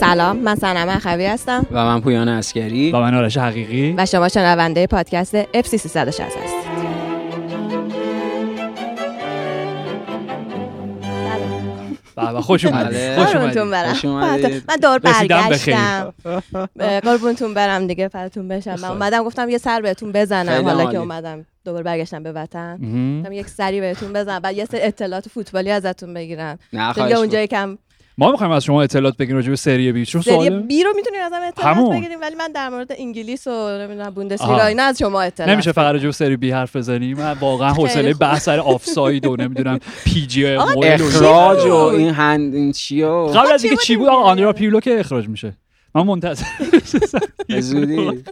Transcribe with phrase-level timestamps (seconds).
[0.00, 1.66] سلام من سنم اخوی هستم.
[1.70, 3.94] و من پویان اسکری و من آرش حقیقی.
[3.98, 6.43] و شما شنونده پادکست FC 360
[12.44, 13.16] خوش اومدید بله.
[13.16, 13.92] خوش قربونتون اومدید برم.
[13.92, 14.64] خوش اومدید.
[14.68, 16.14] من دور برگشتم.
[17.00, 18.70] قربونتون برم دیگه فراتون بشم.
[18.70, 18.90] من خب.
[18.90, 20.64] اومدم گفتم یه سر بهتون بزنم.
[20.64, 20.92] حالا.
[20.92, 22.78] که اومدم دوباره برگشتم به وطن.
[23.32, 24.38] یک سری بهتون بزنم.
[24.38, 26.58] بعد یه سری اطلاعات فوتبالی ازتون بگیرم.
[26.72, 27.78] نه اونجا یکم
[28.18, 31.20] ما می‌خوایم از شما اطلاعات بگیریم راجع به سری بی چون سری بی رو می‌تونید
[31.20, 31.98] ازم اطلاعات همون.
[31.98, 34.66] بگیریم ولی من در مورد انگلیس و نمی‌دونم بوندسلیگا.
[34.66, 38.14] اینا از شما اطلاعات نمیشه فقط راجع به سری بی حرف بزنیم من واقعا حوصله.
[38.14, 43.52] بحث سر آفساید و نمی‌دونم پی جی اخراج و این hand این چیه و قبل
[43.52, 45.56] از چی اینکه بود چی بود آندره‌آ؟ پیرلو که اخراج میشه
[45.94, 46.44] من منتظر
[47.48, 48.24] به زودی.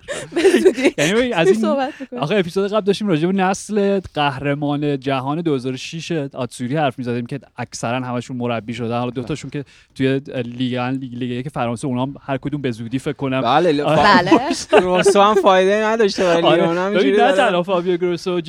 [0.98, 1.66] یعنی از این.
[2.18, 8.00] آخه اپیزود قبل داشتیم راجع به نسل قهرمان جهان 2006 آتزوری حرف می‌زدیم که اکثرا
[8.00, 8.98] همشون مربی شدن.
[8.98, 9.64] حالا دو تاشون که
[9.94, 13.40] توی لیگ لیگ لیگ یک فرانسه اونا هم هر کدوم به زودی فکر کنم.
[13.40, 14.30] بله ل- بله.
[14.80, 17.32] گروسو هم فایده نداشته ولی هم آره اینجوری ببین، نه.
[17.32, 18.40] تنها فابیو گروسو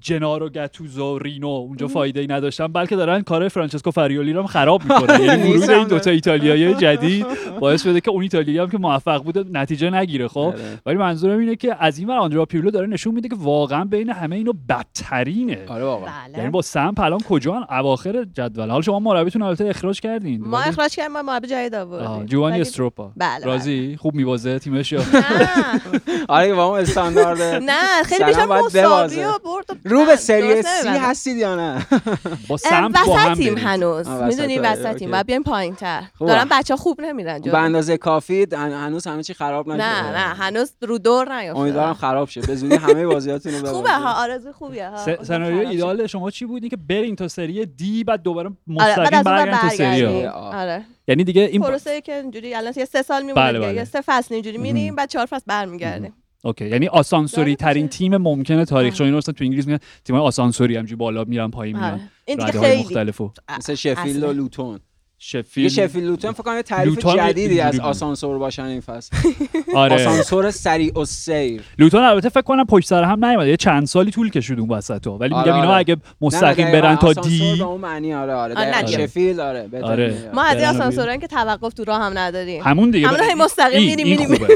[0.00, 4.82] جنارو گتوزو رینو اونجا فایده ای نداشتن بلکه دارن کار فرانچسکو فاریولی رو هم خراب
[4.82, 5.20] می‌کنن.
[5.24, 7.26] یعنی ورود نیست این دوتا ایتالیایی جدید
[7.60, 10.80] باعث شده که اون ایتالیایی هم که موفق بوده نتیجه نگیره خب؟ آره.
[10.86, 14.10] ولی منظورم اینه که از این ور آندره‌آ پیرلو داره نشون میده که واقعا بین
[14.10, 15.58] همه اینا بدترینه.
[15.68, 16.10] آره واقعا.
[16.22, 18.70] یعنی بله با سمپ الان کجا؟ اواخر جدول.
[18.70, 20.40] حالا شما مربیتون البته اخراج کردین.
[20.40, 22.26] ما اخراج کردیم ما مربی جدید آوردیم.
[22.26, 23.12] جووانی استروپا.
[23.16, 25.00] بله، راضی؟ خوب می‌بازه تیمش یا
[26.28, 30.88] آره با اون استاندارد نه خیلی بیشتر مساوی برد رو به سری سی.
[30.88, 31.86] هستید یا نه
[32.48, 32.92] با هم
[33.32, 33.58] وسطیم.
[33.58, 35.06] هنوز می‌دونی وسط، وسطیم okay.
[35.06, 36.30] باید بیایم پایین تر خوبه.
[36.32, 40.34] دارن بچه خوب نمیرن به اندازه کافی هن- هنوز همه چی خراب نشده نه نه
[40.34, 44.52] هنوز رو دور نیافتاد امیدوارم خراب شه به زودی همه بازیاتونو ببازید خوبه ها آرزو
[44.52, 45.68] خوبیه ها سناریو.
[45.68, 49.68] ایدئال شما چی بود که برین تا سری دی بعد دوباره آره مستقیم برگردین تا
[49.68, 50.26] سری.
[50.26, 53.66] آره یعنی دیگه این پروسه که اینجوری الان یه سه سال میمونه بله، دیگه.
[53.68, 53.76] بله.
[53.78, 56.12] یه سه فصل اینجوری میریم بعد چهار فصل برمیگردیم
[56.42, 57.88] okay یعنی آسانسوری ترین.
[57.88, 58.94] تیم ممکنه تاریخ.
[58.94, 61.94] چون اینو تو انگلیس میگن تیم آسانسوری همینجوری بالا میرن پایین آره.
[61.94, 64.32] میرن این دیگه خیلی مختلفو مثل شفیلد و.
[64.32, 64.80] لوتون
[65.20, 67.80] یه شفیلد شفیلد لوتون فکر کنم یه تعریف لوتون جدیدی از.
[67.80, 69.16] آسانسور باشن این فصل
[69.74, 74.30] آره آسانسور سریع‌السیر لوتون البته فکر کنم پشت سر هم نیومده یه چند سالی طول
[74.30, 75.76] کشید اون وسطا ولی میگم آره، اینا آره.
[75.76, 78.86] اگه مستقیم برن تا آسانسور دی به اون معنی آره آره آره،.
[78.86, 80.30] شفیلد آره آره.
[80.34, 84.06] ما از آسانسورن که توقف تو راه هم نداریم همون دیگه همون هی مستقیم میریم
[84.06, 84.30] میریم.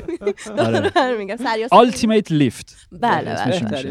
[0.58, 0.90] آره.
[0.90, 3.86] داره میگم سریع Ultimate لیفت بله بله آلتیمت.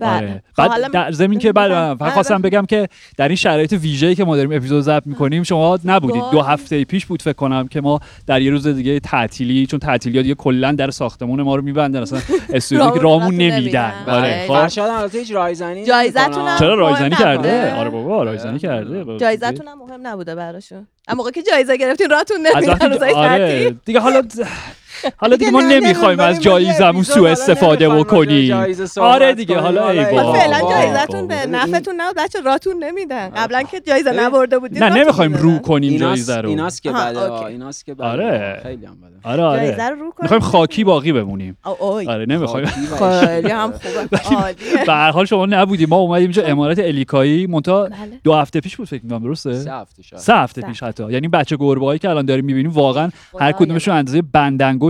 [0.00, 0.16] بله.
[0.16, 0.42] آره.
[0.56, 2.50] خب بعد در زمین که بله، فقط خواستم بله.
[2.50, 6.42] بگم که در این شرایط ویژه‌ای که ما داریم اپیزود ضبط می‌کنیم شما نبودید دو.
[6.42, 10.34] هفته پیش بود فکر کنم که ما در یه روز دیگه تعطیلی چون تعطیلی دیگه
[10.34, 12.20] کلا در ساختمون ما رو میبندن اصلا
[12.52, 13.92] استودیو رامون نمیدن.
[14.06, 14.22] آره.
[14.22, 14.46] بله.
[14.46, 14.54] خب.
[14.54, 17.74] فرشاد هم البته هیچ رایزنی جایزتون چرا رایزنی کرده.
[17.74, 19.18] آره بابا رایزنی کرده.
[19.18, 20.86] جایزتون هم مهم نبوده براشون.
[21.08, 23.38] اما موقع که جایزه گرفتین راتون نمیدن وقتی روزای آره.
[23.38, 23.78] تعطیل.
[23.84, 24.22] دیگه حالا
[25.16, 28.56] حالا دیگه ما نه، نمی‌خوایم از جایزمون سوء استفاده بکنیم
[29.00, 29.58] آره دیگه.
[29.58, 30.32] حالا ای بابا.
[30.32, 30.72] خب فعلا بابا.
[30.72, 31.58] جایزتون به بابا.
[31.58, 35.34] نفعتون نبود بچه راتون نمیدن قبلا که جایزه نبرده بودین نه نمی‌خوایم.
[35.34, 36.90] رو کنیم جایزه رو ایناست که.
[36.90, 38.60] آه، ایناست که بده آره.
[38.62, 41.56] خیلی هم بده آره آره جایزه رو رو کنیم می‌خوایم خاکی باقی بمونیم.
[42.08, 46.78] آره نمی‌خوایم خیلی هم خوبه عالیه به هر حال شما نبودیم ما اومدیم اینجا امارات
[46.78, 47.96] الیکایی مونتا بله.
[48.24, 50.22] دو هفته پیش بود فکر می‌کنم درسته سه هفته شاید.
[50.22, 50.62] سه هفته.
[50.62, 53.52] پیش حتی یعنی بچه گربه که الان داریم می‌بینیم واقعا هر خدایا.
[53.52, 54.22] کدومشون اندازه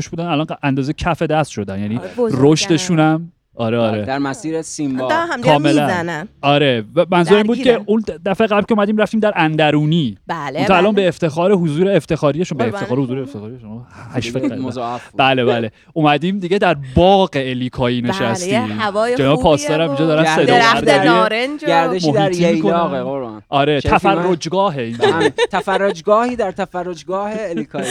[0.02, 2.32] بندنگوش بودن الان اندازه کف دست شدن یعنی آره،.
[2.32, 4.04] رشدشون هم آره آره.
[4.04, 5.08] در مسیر سیمبا.
[5.08, 5.86] هم کاملا.
[5.86, 6.84] می‌زنن آره.
[6.96, 7.80] و منظور این بود که.
[7.86, 10.18] اون دفعه قبل که اومدیم رفتیم در اندرونی.
[10.26, 11.02] بله اون الان بله.
[11.02, 12.80] به افتخار حضور افتخاریشون به قربان.
[12.80, 13.86] افتخار حضور شما.
[14.14, 15.00] افتخاری شما.
[15.16, 15.72] بله بله.
[15.92, 18.80] اومدیم دیگه در باغ الیکایی بله، نشستیم.
[18.80, 21.04] هوای جناب خوبیه پاسدارم اینجا دارن صدا.
[21.04, 23.02] نارنج و گردشی در می‌کنن.
[23.02, 23.42] قربان.
[23.48, 27.86] آره هم تفرجگاهی در تفرجگاه الیکایی.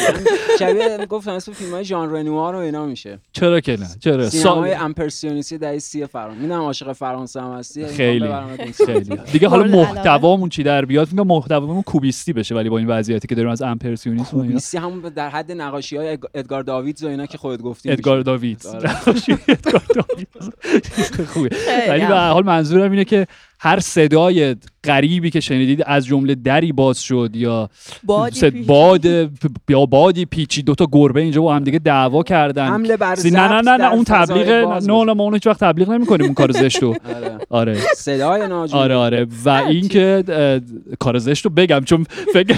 [0.60, 3.20] شبیه گفتم اسم فیلم های ژان رنوار و اینا میشه.
[3.34, 4.78] چرا که نه؟ چرا؟ سینمای سال
[5.52, 8.28] امپرسیونیستی دهه سی فرانسه می‌دونم عاشق فرانسه هم هستی خیلی.
[8.86, 9.64] خیلی دیگه حالا.
[9.78, 13.62] محتوامون چی در بیاد میگم محتوامون کوبیستی بشه ولی با این وضعیتی که داریم از
[13.62, 14.38] امپرسیونیسم.
[14.38, 18.22] کوبیستی همون در حد نقاشی های ادگار داویدز و اینا که خودت گفتی ادگار.
[18.22, 18.90] داوید آره.
[19.48, 20.28] ادگار داوید
[21.34, 21.50] خوبه
[21.90, 22.10] ولی هم.
[22.10, 23.28] به حال منظورم اینه که
[23.64, 27.70] هر صدای غریبی که شنیدید از جمله دری باز شد یا
[28.04, 28.66] بادی صد- پیش.
[28.66, 29.06] باد
[29.70, 33.48] یا بادی پیچی دوتا گربه اینجا با هم دیگه دعوا کردن حمله بر سی- نه
[33.48, 35.04] نه نه نه اون تبلیغ نه.
[35.04, 37.38] نه ما اون هیچ وقت تبلیغ نمی‌کنیم اون کار زشتو آره.
[37.50, 39.50] آره صدای ناجور آره آره و.
[39.50, 40.24] اینکه
[41.00, 42.56] کار زشت رو بگم چون فکر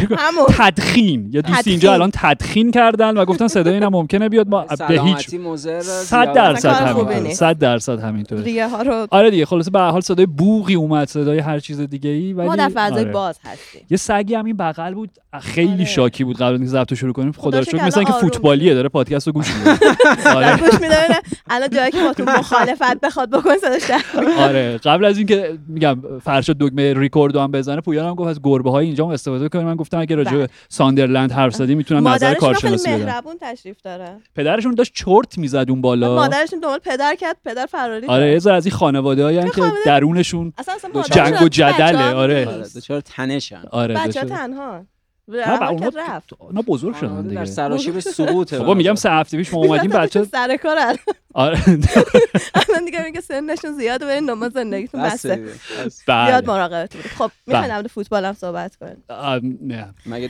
[0.57, 1.71] تدخین یا دوست تدخین.
[1.71, 5.81] اینجا الان تدخین کردن و گفتن صدای اینم ممکنه بیاد ما به هیچ سلامتی مضر
[5.81, 6.35] صد زیاد.
[6.35, 7.39] درصد نیست.
[7.39, 11.39] صد درصد همینطوره ریه ها رو آره دیگه خلاصه به حال صدای بوغی اومد صدای
[11.39, 13.11] هر چیز دیگه ای ولی ما در فضای آره.
[13.11, 13.81] باز هستیم.
[13.89, 15.09] یه سگی هم این بغل بود.
[15.41, 15.85] خیلی آره.
[15.85, 17.31] شاکی بود قبل اینکه ضبط رو شروع کنیم.
[17.31, 17.85] خدا رو شکر.
[17.85, 19.79] مثلا اینکه آروم فوتبالیه داره پادکست رو گوش میده.
[20.35, 20.57] آره.
[20.57, 21.07] گوش میده.
[21.49, 24.01] الان جایی که با تو مخالفت بخواد بکن صداش.
[24.39, 28.39] آره قبل از اینکه میگم فرشاد دکمه ریکورد رو هم بزنه پویان هم گفت از
[28.43, 30.47] گربه های اینجا هم استفاده کنیم من گفتم اگه راجع به بله.
[30.69, 35.81] ساندرلند حرف زدیم می‌تونن نظر کارشناسی بدن مهربون تشریف داره پدرشون داشت چرت می‌زد اون
[35.81, 38.31] بالا مادرشون دنبال پدر کرد پدر فراری آره.
[38.31, 40.53] یه ذره از این خانواده هایی که درونشون
[41.11, 42.45] جنگ و جدله، بچه‌ها آره.
[42.75, 44.85] دچار تنشن آره بچه داشت- تنها
[45.27, 49.11] نه با که رفت اونا بزرگ شدن خانواده در دیگه سراشیب سقوطه بابا میگم سه
[49.11, 50.77] هفته پیش ما اومدیم بچه سر کار
[51.33, 51.59] آره
[52.69, 55.47] الان دیگه میگه سنشون زیاده برین دنبال زندگیتون بسته دیگه.
[55.85, 56.03] بس.
[56.05, 57.11] زیاد بله مراقبتون بود.
[57.11, 57.67] خب می‌خواین بله.
[57.67, 59.03] در مورد فوتبال هم صحبت کنیم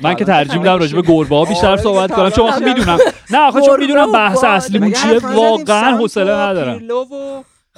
[0.03, 2.99] من که ترجیح میدم راجع به گربه ها بیشتر آره، صحبت تا کنم چون می‌دونم
[3.31, 4.43] نه آخه چون می‌دونم بحث.
[4.43, 6.81] اصلیمون چیه واقعا حوصله ندارم.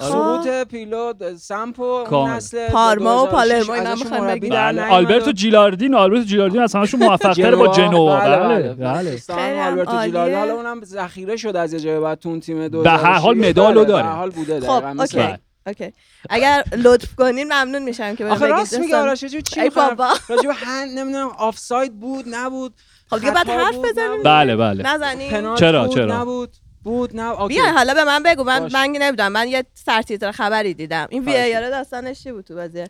[0.00, 2.30] سقوط پیلو سمپ و اون کامل.
[2.32, 4.50] نسل پارما و 2006 پالرمو اینا مربی بگیم.
[4.50, 9.78] بله آلبرتو جیلاردین آلبرتو جیلاردین از همشون موفق تره با جنوا بله بله خیلی هم
[9.78, 10.02] آلبرتو.
[10.02, 13.38] جیلاردینو حالا اونم ذخیره شد از یه جای بعد تو تیم دو به هر حال
[13.38, 14.02] مدالو داره.
[14.02, 15.34] به هر حال بوده خب okay
[15.66, 15.92] okay
[16.30, 19.08] اگر لطف کنین ممنون میشم که آخه بهم راست بگید میگه دوستان.
[19.08, 22.74] آرش چی؟ بابا راجع به hand نمی‌دونم آفساید بود نبود
[23.10, 24.22] خب دیگه بعد حرف بزنیم.
[24.24, 26.50] بله بله نزنیم چرا، بود چرا؟ نبود
[26.86, 27.54] بود نه okay.
[27.54, 28.74] بیا حالا به من بگو من باش.
[28.74, 31.06] من نمی‌دونم من یه سرتیتر خبری دیدم.
[31.10, 32.84] این VAR داستانش چی بود تو بازی؟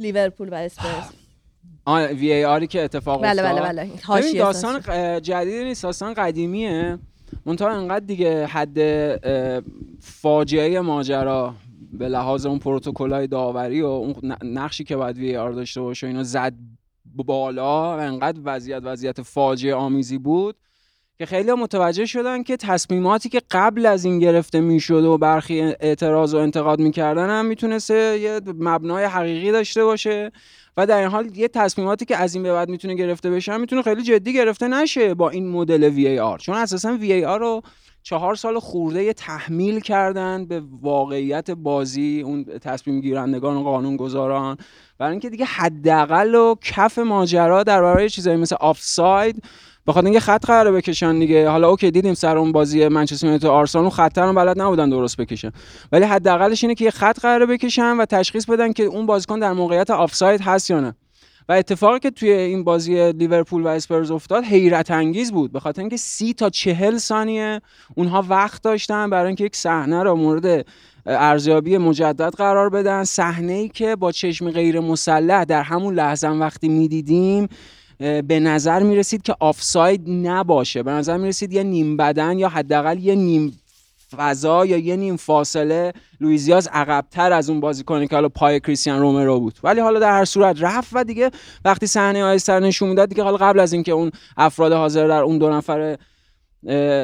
[0.00, 1.10] لیورپول و اسپرز
[1.84, 3.62] آه وی ای آری که اتفاق بله افتاد.
[3.62, 4.80] بله بله حاشیه داستان
[5.22, 6.98] جدیدی نیست داستان قدیمیه.
[7.46, 8.78] منتها انقدر دیگه حد
[10.00, 11.54] فاجعه ماجرا
[11.92, 16.08] به لحاظ اون پروتکل‌های داوری و اون نقشی که باید وی آر داشته باشه و
[16.08, 16.54] اینا زد
[17.14, 20.56] بالا و انقدر وضعیت وضعیت فاجعه آمیزی بود
[21.18, 26.34] که خیلی متوجه شدن که تصمیماتی که قبل از این گرفته می‌شد و برخی اعتراض
[26.34, 30.32] و انتقاد می‌کردن هم می‌تونسته یه مبنای حقیقی داشته باشه
[30.76, 33.82] و در این حال یه تصمیماتی که از این به بعد می‌تونه گرفته بشه می‌تونه
[33.82, 37.62] خیلی جدی گرفته نشه با این مدل VAR چون اساسا VAR رو
[38.02, 44.56] چهار سال خورده‌ایه تحمیل کردن به واقعیت بازی اون تصمیم گیرندگان و قانون گذاران
[44.98, 49.42] برای اینکه دیگه حداقل و کف ماجرا در برابر چیزایی مثل آفساید
[49.86, 51.48] بخاطر اینکه خط قراره بکشن دیگه.
[51.48, 55.16] حالا okay دیدیم سر اون بازی منچستر یونایتد آرسنال اون خط رو بلد نبودن درست
[55.16, 55.52] بکشن.
[55.92, 59.52] ولی حداقلش اینه که یه خط قراره بکشن و تشخیص بدن که اون بازیکن در
[59.52, 60.94] موقعیت آفساید هست یا نه.
[61.48, 65.52] و اتفاقی که توی این بازی لیورپول و اسپرز افتاد حیرت انگیز بود.
[65.52, 67.60] به خاطر اینکه سی تا چهل ثانیه
[67.94, 70.66] اونها وقت داشتن برای اینکه یک صحنه رو مورد
[71.06, 73.04] ارزیابی مجدد قرار بدن.
[73.04, 77.48] صحنه ای که با چشم غیر مسلح در همون لحظه وقتی می‌دیدیم
[77.98, 80.82] به نظر می‌رسید که آفساید نباشه.
[80.82, 83.60] به نظر می‌رسید یه نیم بدن یا حداقل یه نیم
[84.16, 89.40] فضا یا یه نیم فاصله لویزیاز عقبتر از اون بازیکنی که حالا پای کریستیان رومرو
[89.40, 89.54] بود.
[89.62, 91.30] ولی حالا در هر صورت رفت و دیگه
[91.64, 95.38] وقتی صحنه آیستر نشون می‌داد دیگه حالا قبل از اینکه اون افراد حاضر در اون
[95.38, 95.98] دو نفر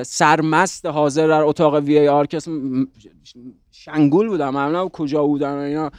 [0.06, 2.39] سرمست حاضر در اتاق وی آر که
[3.73, 5.91] شنگول بودن معلومه کجا بودن و اینا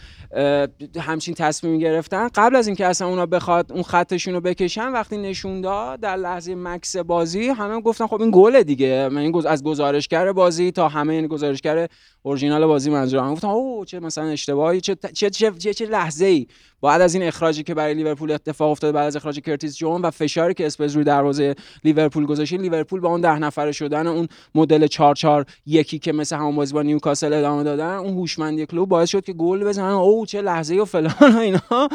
[1.00, 2.28] همچین تصمیم گرفتن.
[2.36, 6.56] قبل از اینکه اصلا اونا بخواد اون خطشون رو بکشن وقتی نشون داد در لحظه
[6.56, 9.10] مکس بازی همه گفتن خب این گله دیگه.
[9.12, 11.88] من این از گزارشگر بازی تا همه این گزارشگر
[12.24, 13.34] اورجینال بازی منظورم.
[13.34, 16.48] گفتم اوه چه مثلا اشتباهی چه چه چه, چه, لحظه ای
[16.82, 20.12] بعد از این اخراجی که برای لیورپول اتفاق افتاد بعد از اخراج کرتیس جونز و
[20.12, 24.88] فشاری که اسپرز روی دروازه لیورپول گذاشت لیورپول با اون ده نفره شدن اون مدل
[24.88, 29.10] 4 4 یکی که مثل همون بازی با نیوکاسل ادامه دادن اون هوشمندی کلوپ باعث
[29.10, 31.90] شد که گل بزنن اوه چه لحظه و فلان و اینا.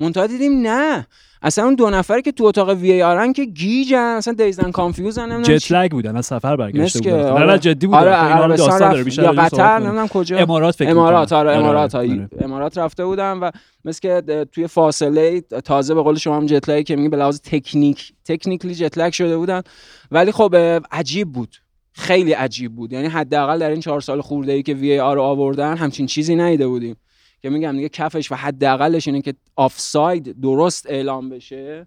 [0.00, 1.06] منتها دیدیم نه.
[1.42, 5.34] اصلا اون دو نفری که تو اتاق VAR ن که گیجن اصلا dizzy ن confused
[5.34, 7.28] ن jet lag بودن از سفر برگشته بودن.
[7.28, 7.46] آره.
[7.46, 10.36] نه جدی بود آره عربستان عربستان رفت یا قطر نمی‌دونم کجا.
[10.36, 11.64] امارات فکر امارات آره می‌کنم.
[11.64, 12.16] امارات آره، آره.
[12.32, 12.44] آره.
[12.44, 13.50] امارات رفته بودن و
[13.84, 18.12] مثل که توی فاصله تازه به قول شما هم جت که میگه به لحاظ تکنیک
[18.24, 19.62] تکنیکلی جت لگ شده بودن.
[20.10, 20.56] ولی خب
[20.92, 21.56] عجیب بود.
[21.96, 22.92] خیلی عجیب بود.
[22.92, 26.66] یعنی حداقل در این چهار سال خورده ای که وی آر آوردن همچین چیزی ندیده
[26.66, 26.96] بودیم.
[27.42, 31.86] که میگم دیگه کفش و حداقلش اینه که آفساید درست اعلام بشه.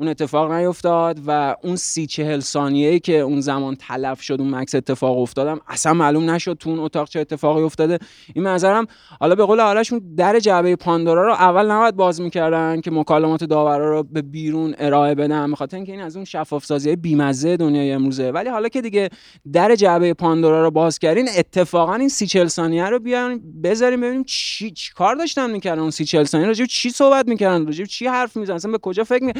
[0.00, 4.74] اون اتفاق نیفتاد و اون سی چهل ثانیه‌ای که اون زمان تلف شد اون مکس
[4.74, 7.98] اتفاق افتادم اصلا معلوم نشد تو اون اتاق چه اتفاقی افتاده.
[8.34, 8.86] این منظرم
[9.20, 13.90] حالا به قول آرشون در جعبه پاندورا رو اول نباید باز می‌کردن که مکالمات داورا
[13.90, 18.30] رو به بیرون ارائه بدن بخاطر اینکه این از اون شفاف سازی بیمزه دنیای امروزه.
[18.30, 19.08] ولی حالا که دیگه
[19.52, 24.24] در جعبه پاندورا رو باز کردین اتفاقا این سی چهل ثانیه رو بیان بذاریم ببینیم
[24.24, 28.36] چی, چی کار داشتن می‌کردن اون سی چهل ثانیه؟ چی صحبت می‌کردن؟ راجع چی حرف
[28.36, 29.32] می‌زنن اصلا به کجا فکر می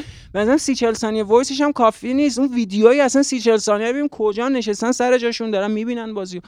[0.51, 2.39] مثلا سی چهل ثانیه وایسش هم کافی نیست.
[2.39, 6.41] اون ویدیوهایی اصلا سی چهل ثانیه ببینیم کجا نشستن سر جاشون دارن می‌بینن بازی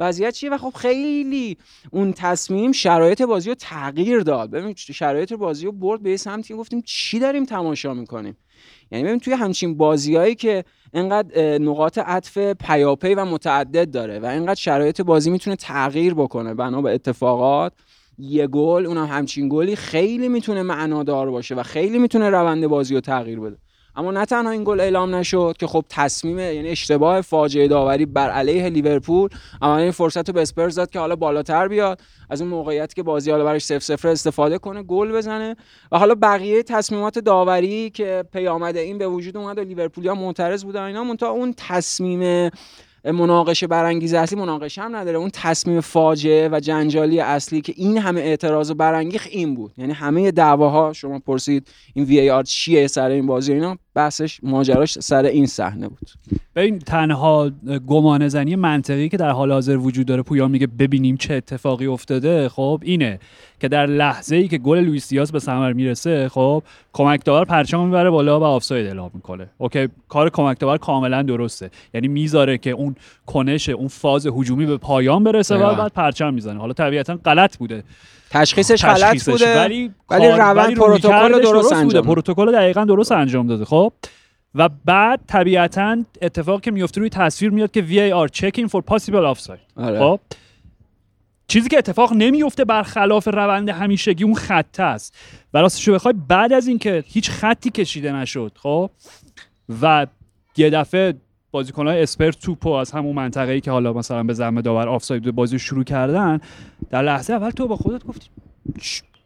[0.00, 1.56] وضعیت چیه؟ و خب خیلی
[1.90, 4.50] اون تصمیم شرایط بازی رو تغییر داد.
[4.50, 8.36] ببین شرایط بازی رو برد به سمتی گفتیم چی داریم تماشا می‌کنیم؟
[8.92, 14.54] یعنی ببین توی همچین بازیایی که انقدر نقاط عطف پیاپی و متعدد داره و انقدر
[14.60, 17.72] شرایط بازی می‌تونه تغییر بکنه بنا به اتفاقات
[18.18, 23.00] یه گل اونم همچین گلی خیلی می‌تونه معنادار باشه و خیلی می‌تونه روند بازی رو
[23.00, 23.56] تغییر بده.
[23.96, 28.30] اما نه تنها این گل اعلام نشد که خب تصمیم یعنی اشتباه فاجعه داوری بر
[28.30, 29.30] علیه لیورپول
[29.62, 33.02] اما این فرصت رو به اسپرز داد که حالا بالاتر بیاد از اون موقعیت که
[33.02, 35.56] بازی حالا براش 0 0 استفاده کنه گل بزنه.
[35.92, 40.82] و حالا بقیه تصمیمات داوری که پیامده این به وجود اومد و لیورپولیا معترض بودن
[40.82, 42.50] اینا منتها اون تصمیم
[43.04, 45.18] مناقشه برانگیز اصلی مناقشه هم نداره.
[45.18, 49.72] اون تصمیم فاجعه و جنجالی اصلی که این همه اعتراض و برانگیخ این بود.
[49.76, 53.78] یعنی همه دعواها شما پرسید این VAR چیه سر این بازی اینا.
[53.94, 56.10] بحثش ماجراش سر این صحنه بود.
[56.56, 57.50] ببین تنها
[57.86, 62.48] گمانه زنی منطقی که در حال حاضر وجود داره پویان میگه ببینیم چه اتفاقی افتاده
[62.48, 63.20] خب اینه
[63.60, 67.84] که در لحظه ای که گل لوئیس دیاز به ثمر می‌رسه خب کمک داور پرچم
[67.84, 69.48] می‌بره بالا و آفساید اعلام می‌کنه.
[69.58, 71.70] اوکی؟ کار کمک داور کاملا درسته.
[71.94, 76.58] یعنی می‌ذاره که اون کنش اون فاز هجومی به پایان برسه و بعد پرچم می‌زنه.
[76.60, 77.84] حالا طبیعتا غلط بوده.
[78.30, 83.92] تشخیصش غلط بوده ولی ولی روند پروتکل درست انجام پروتکل دقیقا درست انجام داده خب؟
[84.54, 89.76] و بعد طبیعتا اتفاق که میفته روی تصویر میاد که VAR checking for possible offside.
[89.76, 89.98] آره.
[89.98, 90.20] خب؟
[91.48, 95.14] چیزی که اتفاق نمیفته برخلاف روند همیشگی اون خط است.
[95.54, 98.90] و راستشو بخوای بعد از اینکه هیچ خطی کشیده نشد خب؟
[99.82, 100.06] و
[100.56, 101.14] یه دفعه
[101.50, 105.58] بازیکن‌های اسپر توپو از همون منطقه ای که حالا مثلا به زعم داور آفساید بازی
[105.58, 106.40] شروع کردن
[106.90, 108.26] در لحظه اول تو با خودت گفتی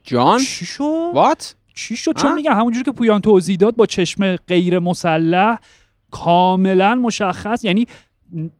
[0.04, 4.36] جان؟ چی شد؟ وات چی شد؟ چون میگم همونجوری که پویان توضیح داد با چشم
[4.36, 5.58] غیر مسلح
[6.10, 7.86] کاملا مشخص یعنی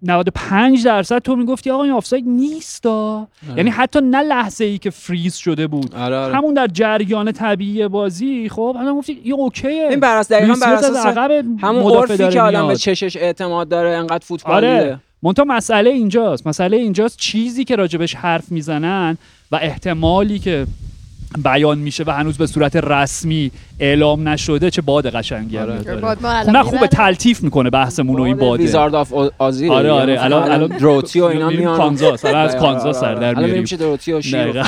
[0.02, 2.86] 95 درصد تو می‌گفتی آقا این آفساید نیست
[3.56, 6.36] یعنی حتی نه لحظه ای که فریز شده بود آره آره.
[6.36, 10.72] همون در جریان طبیعی بازی خب الان گفتی این اوکیه این بر اساس دقیقاً بر
[10.72, 12.76] اساس عقب همون عرفی که آدم به.
[12.76, 14.98] چشش اعتماد داره انقدر فوتبال آره.
[15.22, 19.18] منتها مسئله اینجاست مسئله اینجاست چیزی که راجبش حرف می‌زنن
[19.52, 20.66] و احتمالی که
[21.38, 25.78] بیان میشه و هنوز به صورت رسمی اعلام نشده چه باد قشنگی آره.
[25.78, 26.00] داره.
[26.00, 26.86] ما خب نه خوبه.
[26.86, 31.20] تلطیف می‌کنه بحثمون و این باده Wizard of Oz ی آره آره الان الان دروتی
[31.20, 34.20] و اینا میان کانزاس الان از آره، کانزاس آره، سر در میاریم چه دروتی و
[34.20, 34.62] شیر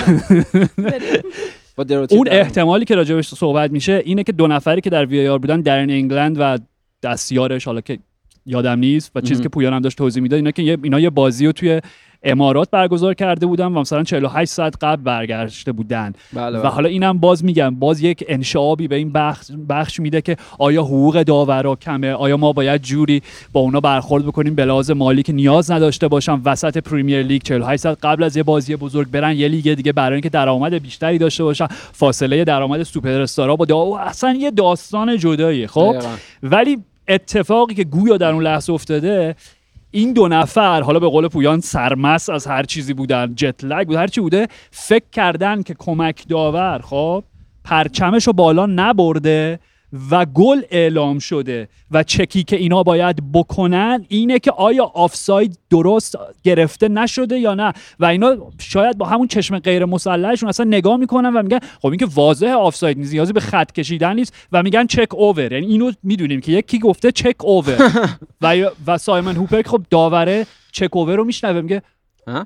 [2.11, 5.91] اون احتمالی که راجبش صحبت میشه اینه که دو نفری که در VAR بودن درن
[5.91, 6.59] انگلند و
[7.03, 7.99] دستیارش حالا که
[8.47, 9.43] یادم نیست و چیزی.
[9.43, 11.81] که پویان هم داشت توضیح می‌داد اینا که یه- اینا یه بازی رو توی
[12.25, 16.13] امارات برگزار کرده بودن و مثلا 48 ساعت قبل برگشته بودن.
[16.33, 16.71] بله و بله.
[16.71, 21.23] حالا اینم باز میگم باز یک انشعابی به این بخش, بخش میده که آیا حقوق
[21.23, 25.71] داورا کمه؟ آیا ما باید جوری با اونا برخورد بکنیم؟ به لحاظ مالی که نیاز
[25.71, 29.75] نداشته باشن وسط پریمیر لیگ 48 ساعت قبل از یه بازی بزرگ برن یه لیگ
[29.75, 31.67] دیگه برای اینکه درآمد بیشتری داشته باشن.
[31.93, 33.97] فاصله درآمد سوپر استارا با دا...
[33.99, 36.17] اصلا یه داستان جداییه خب؟ دقیقاً.
[36.43, 36.79] ولی
[37.09, 39.37] اتفاقی که گویا در اون لحظه افتاده
[39.95, 43.97] این دو نفر حالا به قول پویان سرمست از هر چیزی بودن جت لگ بود
[43.97, 47.25] هر چی بوده فکر کردن که کمک داور خب
[47.65, 49.59] پرچمش رو بالا نبرده
[50.11, 56.17] و گل اعلام شده و چکی که اینا باید بکنن اینه که آیا آفساید درست
[56.43, 61.37] گرفته نشده یا نه و اینا شاید با همون چشم غیر مسلحشون اصلا نگاه می‌کنن
[61.37, 64.87] و میگن خب این که واضح آفساید نیست نیازی به خط کشیدن نیست و میگن
[64.87, 67.93] چک اوور یعنی اینو می‌دونیم که یکی گفته چک اوور
[68.43, 71.83] و و سایمن هوپر خب داوره check over رو میشنوه میگه؟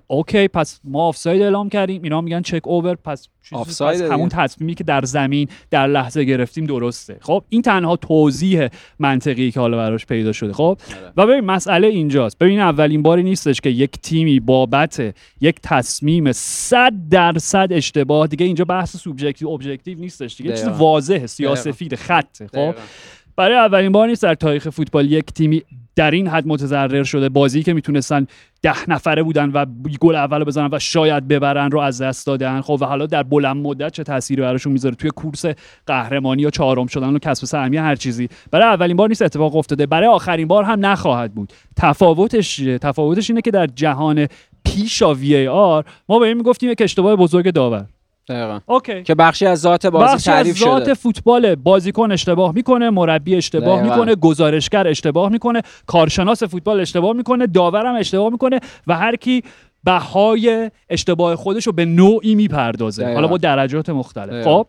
[0.07, 2.03] اوکی پس ما آفساید اعلام کردیم.
[2.03, 4.01] اینا میگن check over پس آفساید.
[4.01, 7.17] همون تصمیمی که در زمین در لحظه گرفتیم درسته.
[7.21, 8.69] خب این تنها توضیح
[8.99, 10.53] منطقی که حالا براش پیدا شده.
[10.53, 11.13] خب آره.
[11.17, 12.39] و ببین مسئله اینجاست.
[12.39, 18.65] ببین اولین باری نیستش که یک تیمی بابت یک تصمیم 100 درصد اشتباه دیگه اینجا
[18.65, 20.51] بحث سوبژکتیو objective نیستش دیگه.
[20.51, 20.69] چیز.
[20.69, 22.47] واضحه سیاسفید خطه.
[22.47, 22.75] خب.
[23.37, 25.63] برای اولین بار نیست در تاریخ فوتبال یک تیمی
[25.99, 27.29] در این حد متضرر شده.
[27.29, 28.27] بازی که می‌تونستن
[28.63, 29.67] ده نفره بودن و
[30.01, 32.61] گل اول بزنن و شاید ببرن رو از دست دادن.
[32.61, 35.45] خب و حالا در بلند مدت چه تأثیری براشون می‌ذاره؟ توی کورس
[35.87, 38.29] قهرمانی یا چهارم شدن و کسب سهمی هر چیزی.
[38.51, 39.87] برای اولین بار نیست اتفاق افتاده.
[39.87, 41.53] برای آخرین بار هم نخواهد بود.
[41.77, 44.27] تفاوتش تفاوتش اینه که در جهان
[44.65, 47.87] پیشا وی آر ما به این می‌گفتیم یک اشتباه بزرگ داور.
[48.29, 52.55] دقیقا اوکی که بخشی از ذات بازی بخشی از تعریف ذات شده فوتبال بازیکن اشتباه
[52.55, 53.97] می‌کنه مربی اشتباه دقیقاً.
[53.97, 59.43] می‌کنه گزارشگر اشتباه می‌کنه کارشناس فوتبال اشتباه می‌کنه داورم اشتباه می‌کنه و هر کی
[59.85, 63.15] بهای اشتباه خودش رو به نوعی می‌پردازه.
[63.15, 64.45] حالا با درجات مختلف.
[64.45, 64.67] خب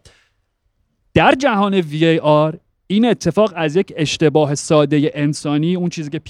[1.13, 2.57] در جهان وی آر
[2.91, 6.21] این اتفاق از یک اشتباه ساده انسانی اون چیزی که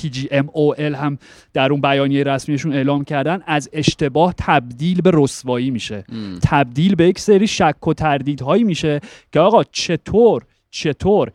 [0.00, 1.18] PGMOL هم
[1.52, 6.04] در اون بیانیه رسمیشون اعلام کردن از اشتباه تبدیل به رسوایی میشه.
[6.42, 9.00] تبدیل به یک سری شک و تردیدهایی میشه
[9.32, 11.32] که آقا چطور چطور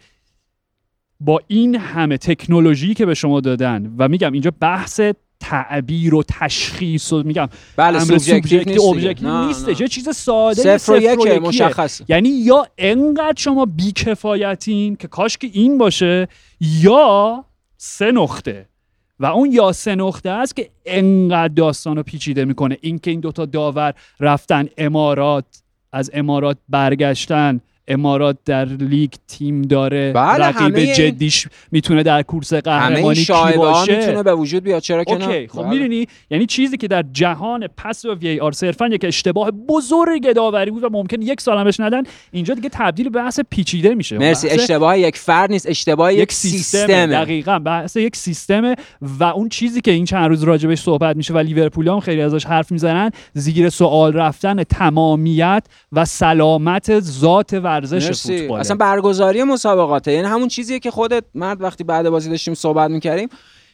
[1.26, 5.02] با این همه تکنولوژی که به شما دادن و میگم اینجا بحث
[5.40, 9.82] تعبیر و تشخیص و میگم بله سوبژکتیو نیست نیستش.
[9.82, 11.40] یه چیز ساده صفر و یکه.
[11.40, 16.28] مشخص یعنی یا انقدر شما بیکفایتین که کاش که این باشه
[16.62, 17.46] یا
[17.78, 18.66] سه نقطه
[19.20, 23.46] و اون یا سه نقطه است که انقدر داستان رو پیچیده می‌کنه اینکه این دوتا
[23.46, 25.46] داور رفتن امارات
[25.92, 33.26] از امارات برگشتن امارات در لیگ تیم داره بله، رقیب جدیش می‌تونه در کورس قهرمانی
[33.26, 35.70] کی باشه؟ می‌تونه به وجود بیاد چرا که نه؟ خب بله.
[35.70, 40.72] می‌دونی؟ یعنی چیزی که در جهان پس و وی آر صرفا یک اشتباه بزرگ داوری
[40.72, 44.18] بود و ممکن یک سال هم بهش ندن اینجا دیگه تبدیل به بحث پیچیده میشه.
[44.18, 49.50] مرسی اشتباه یک فرد نیست اشتباه یک, یک سیستم دقیقا بحث یک سیستمه و اون
[49.50, 53.12] چیزی که این چند روز راجبش صحبت میشه و لیورپول هم خیلی ازش حرف می‌زنن
[53.34, 58.38] زیر سوال رفتن تمامیت و سلامت ذات ورزش مرسی.
[58.38, 58.60] فوتباله.
[58.60, 60.12] اصلا برگزاری مسابقاته.
[60.12, 63.30] یعنی همون چیزیه که خودت مرد وقتی بعد بازی داشتیم صحبت می‌کردیم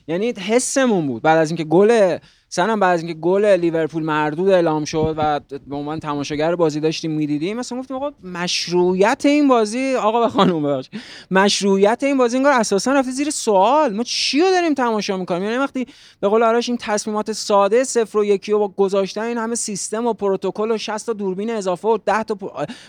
[0.08, 1.22] یعنی حسمون بود.
[1.22, 2.18] بعد از اینکه گل
[2.50, 7.12] سنم بعد از اینکه گل لیورپول مردود اعلام شد و به عنوان تماشاگر بازی داشتیم
[7.12, 11.02] می‌دیدیم مثلا گفتیم آقا مشروعیت این بازی آقا و خانم ببخشید
[11.32, 13.94] مشروعیت این بازی انگار اساسا رفته زیر سوال.
[13.94, 15.88] ما چی رو داریم تماشا می‌کنیم؟ یعنی وقتی
[16.20, 20.06] به قول آرش این تصمیمات ساده صفر و یکی و با گذاشتن این همه سیستم
[20.08, 22.38] و پروتکل و 60 تا دوربین اضافه و 10 تا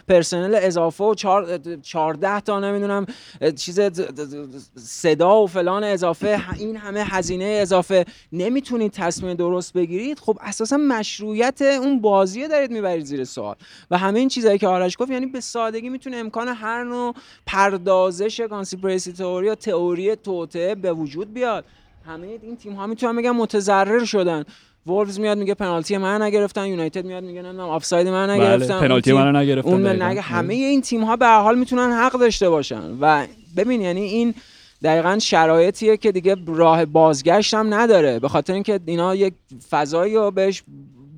[0.08, 1.14] پرسنل اضافه و
[1.82, 3.06] 14 تا نمی‌دونم
[3.56, 3.80] چیز
[4.76, 8.04] صدا و فلان اضافه این همه هزینه اضافه.
[8.32, 13.56] نمی‌تونید تصمیم درست بگیرید خب اساسا مشروعیت اون بازی دارید می‌برید زیر سوال.
[13.90, 17.14] و همه این چیزایی که آرش گفت یعنی به سادگی می‌تونه امکان هر نوع
[17.46, 21.64] پردازش کانسپیرسی تئوری یا تئوری توطئه به وجود بیاد.
[22.06, 24.44] همه این تیم ها می‌تونن بگم متضرر شدن.
[24.86, 29.12] وولفز میاد میگه پنالتی من نگرفتن یونایتد میاد میگه نمی‌دونم آفساید من نگرفتن بله پنالتی
[29.12, 30.02] منو نگرفتن اون.
[30.02, 32.98] نگه همه این تیم ها به حال می‌تونن حق داشته باشن.
[33.00, 34.34] و ببین یعنی این
[34.82, 38.18] دقیقا شرایطیه که دیگه راه بازگشت هم نداره.
[38.18, 39.34] به خاطر اینکه اینا یک
[39.70, 40.62] فضایی رو بهش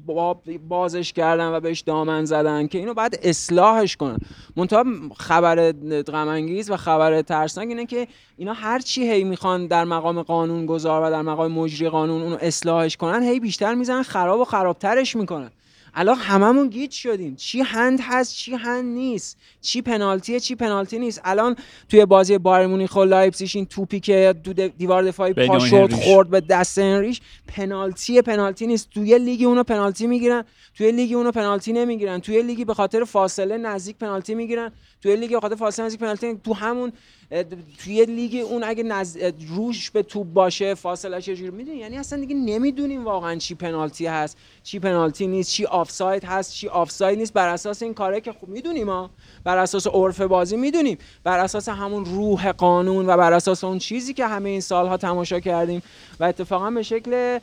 [0.07, 4.19] با- بازش کردن و بهش دامن زدن که اینو باید اصلاحش کنن.
[4.57, 4.85] منتها
[5.17, 5.73] خبر
[6.07, 11.03] غم و خبر ترسناک اینه که اینا هر چی هی می‌خوان در مقام قانون گذار
[11.03, 15.51] و در مقام مجری قانون اونو اصلاحش کنن هی بیشتر می‌زنن خراب و خرابترش می‌کنن.
[15.95, 17.37] الان هممون گیج شدیم.
[17.37, 19.39] چی هند هست چی هند نیست.
[19.61, 21.21] چی پنالتیه چی پنالتی نیست.
[21.25, 21.57] الان
[21.89, 25.69] توی بازی بایرن مونیخ و لایپزیگ این توپی که دو دیوار دفاعی بین پا اون
[25.69, 26.05] شد هنریش.
[26.05, 28.91] خورد به دست هنریش پنالتی پنالتی نیست.
[28.91, 30.45] توی لیگ اونو پنالتی می‌گیرن.
[30.75, 32.19] توی لیگ اونو پنالتی نمی‌گیرن.
[32.19, 34.73] توی لیگی به خاطر فاصله نزدیک پنالتی می‌گیرن.
[35.03, 36.93] توی لیگ خاطر فاصله نزدیک پنالتی تو همون
[37.31, 37.45] اه،
[37.85, 39.17] توی لیگ اون اگه نز...
[39.49, 44.37] روش به توپ باشه فاصله چجوری می‌دونی؟ یعنی اصلا دیگه نمی‌دونیم واقعا چی پنالتی هست
[44.63, 47.33] چی پنالتی نیست چی آفساید هست چی آفساید نیست.
[47.33, 49.11] بر اساس این کاره که خوب می‌دونیم ما
[49.45, 50.99] بر اساس عرف بازی می‌دونیم.
[51.25, 55.41] بر اساس همون روح قانون و بر اساس اون چیزی که همه این سالها تماشا
[55.41, 55.83] کردیم
[56.21, 57.39] و اتفاقا به شکل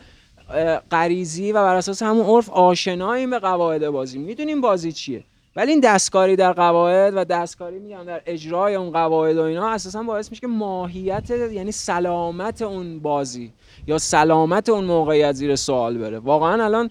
[0.91, 4.19] غریزی و بر اساس همون عرف آشناییم به قواعد بازی.
[4.19, 5.23] می‌دونیم بازی چیه.
[5.57, 10.03] ولی این دستکاری در قواعد و دستکاری میگم در اجرای اون قواعد و اینا اساسا
[10.03, 13.53] باعث میشه که ماهیت یعنی سلامت اون بازی
[13.87, 16.19] یا سلامت اون موقعیت زیر سوال بره.
[16.19, 16.89] واقعا الان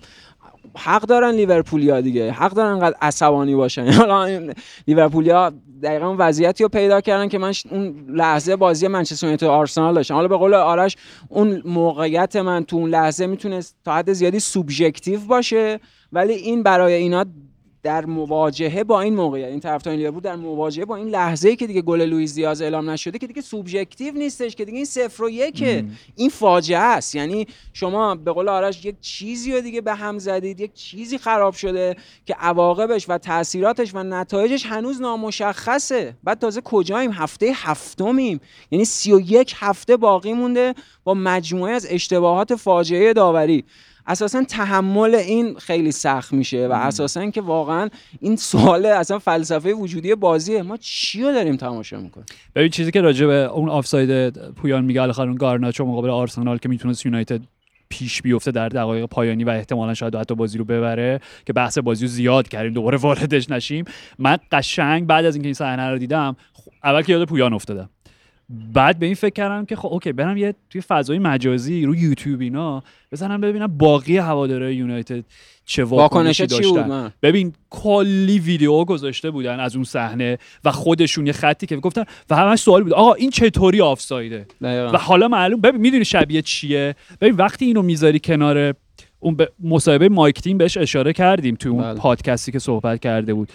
[0.77, 2.33] حق دارن لیورپولیا دیگه.
[2.33, 3.83] حق دارن انقدر عصبانی باشن.
[4.03, 4.55] الان
[4.87, 5.53] لیورپولیا
[5.83, 10.15] دقیقا وضعیتی رو پیدا کردن که من اون لحظه بازی منچستر یونایتد آرسنال داشتم.
[10.15, 10.97] حالا به قول آرش
[11.29, 15.81] اون موقعیت من تو اون لحظه می‌تونه تا حد زیادی سوبژکتیو باشه
[16.13, 17.25] ولی این برای اینا
[17.87, 21.67] در مواجهه با این موقعیت این طرفدار لیورپول در مواجهه با این لحظه ای که
[21.67, 25.31] دیگه گل لوئیس دیاز اعلام نشده که دیگه سوبژکتیو نیستش که دیگه این صفر و
[25.31, 25.85] یکه
[26.17, 27.15] این فاجعه است.
[27.15, 31.55] یعنی شما به قول آرش یک چیزی رو دیگه به هم زدید یک چیزی خراب
[31.55, 36.15] شده که عواقبش و تاثیراتش و نتایجش هنوز نامشخصه.
[36.25, 38.41] بعد تازه کجاییم؟ هفته هفتمیم.
[38.71, 43.65] یعنی 31 هفته باقی مونده با مجموعه از اشتباهات فاجعه داوری.
[44.07, 47.89] اساسا تحمل این خیلی سخت میشه و اساسا که واقعا
[48.21, 50.63] این سوال اصلا فلسفه وجودی بازیه.
[50.63, 55.21] ما چی رو داریم تماشا می‌کنیم؟ ببین چیزی که راجع به اون آفساید پویان میگه
[55.21, 57.41] اون گارناچو مقابل آرسنال که می‌تونست یونایتد
[57.89, 62.05] پیش بیفته در دقایق پایانی و احتمالا شاید حتی بازی رو ببره که بحث بازی
[62.05, 63.85] رو زیاد کردیم دوباره واردش نشیم.
[64.19, 66.37] من قشنگ بعد از اینکه این صحنه رو دیدم
[66.85, 67.91] اول که یاد پویان افتادم.
[68.49, 72.41] بعد به این فکر کردم که خب اوکی برم یه توی فضای مجازی رو یوتیوب
[72.41, 72.83] اینا
[73.13, 75.25] بزنم ببینم باقی هواداره یونایتد
[75.65, 77.13] چه واکنشی داشتن.
[77.23, 82.37] ببین کلی ویدیو گذاشته بودن از اون صحنه و خودشون یه خطی که گفتن و
[82.37, 87.35] همش سوال بود آقا این چطوری آفسایده؟ و حالا معلوم ببین می‌دونی شبیه چیه؟ ببین
[87.37, 88.75] وقتی اینو می‌ذاری کنار
[89.21, 91.95] اون به مصاحبه مایک تیم بهش اشاره کردیم توی اون بله.
[91.95, 93.53] پادکستی که صحبت کرده بود.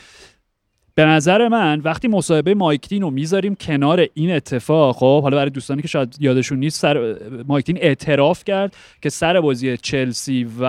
[0.95, 5.81] به نظر من وقتی مصاحبه مایکتین رو می‌ذاریم کنار این اتفاق خب حالا برای دوستانی
[5.81, 7.15] که شاید یادشون نیست سر
[7.47, 10.63] مایکتین اعتراف کرد که سر بازی چلسی و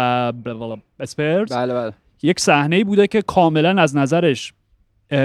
[1.00, 1.92] اسپرز بله بله.
[2.22, 4.52] یک صحنه بوده که کاملا از نظرش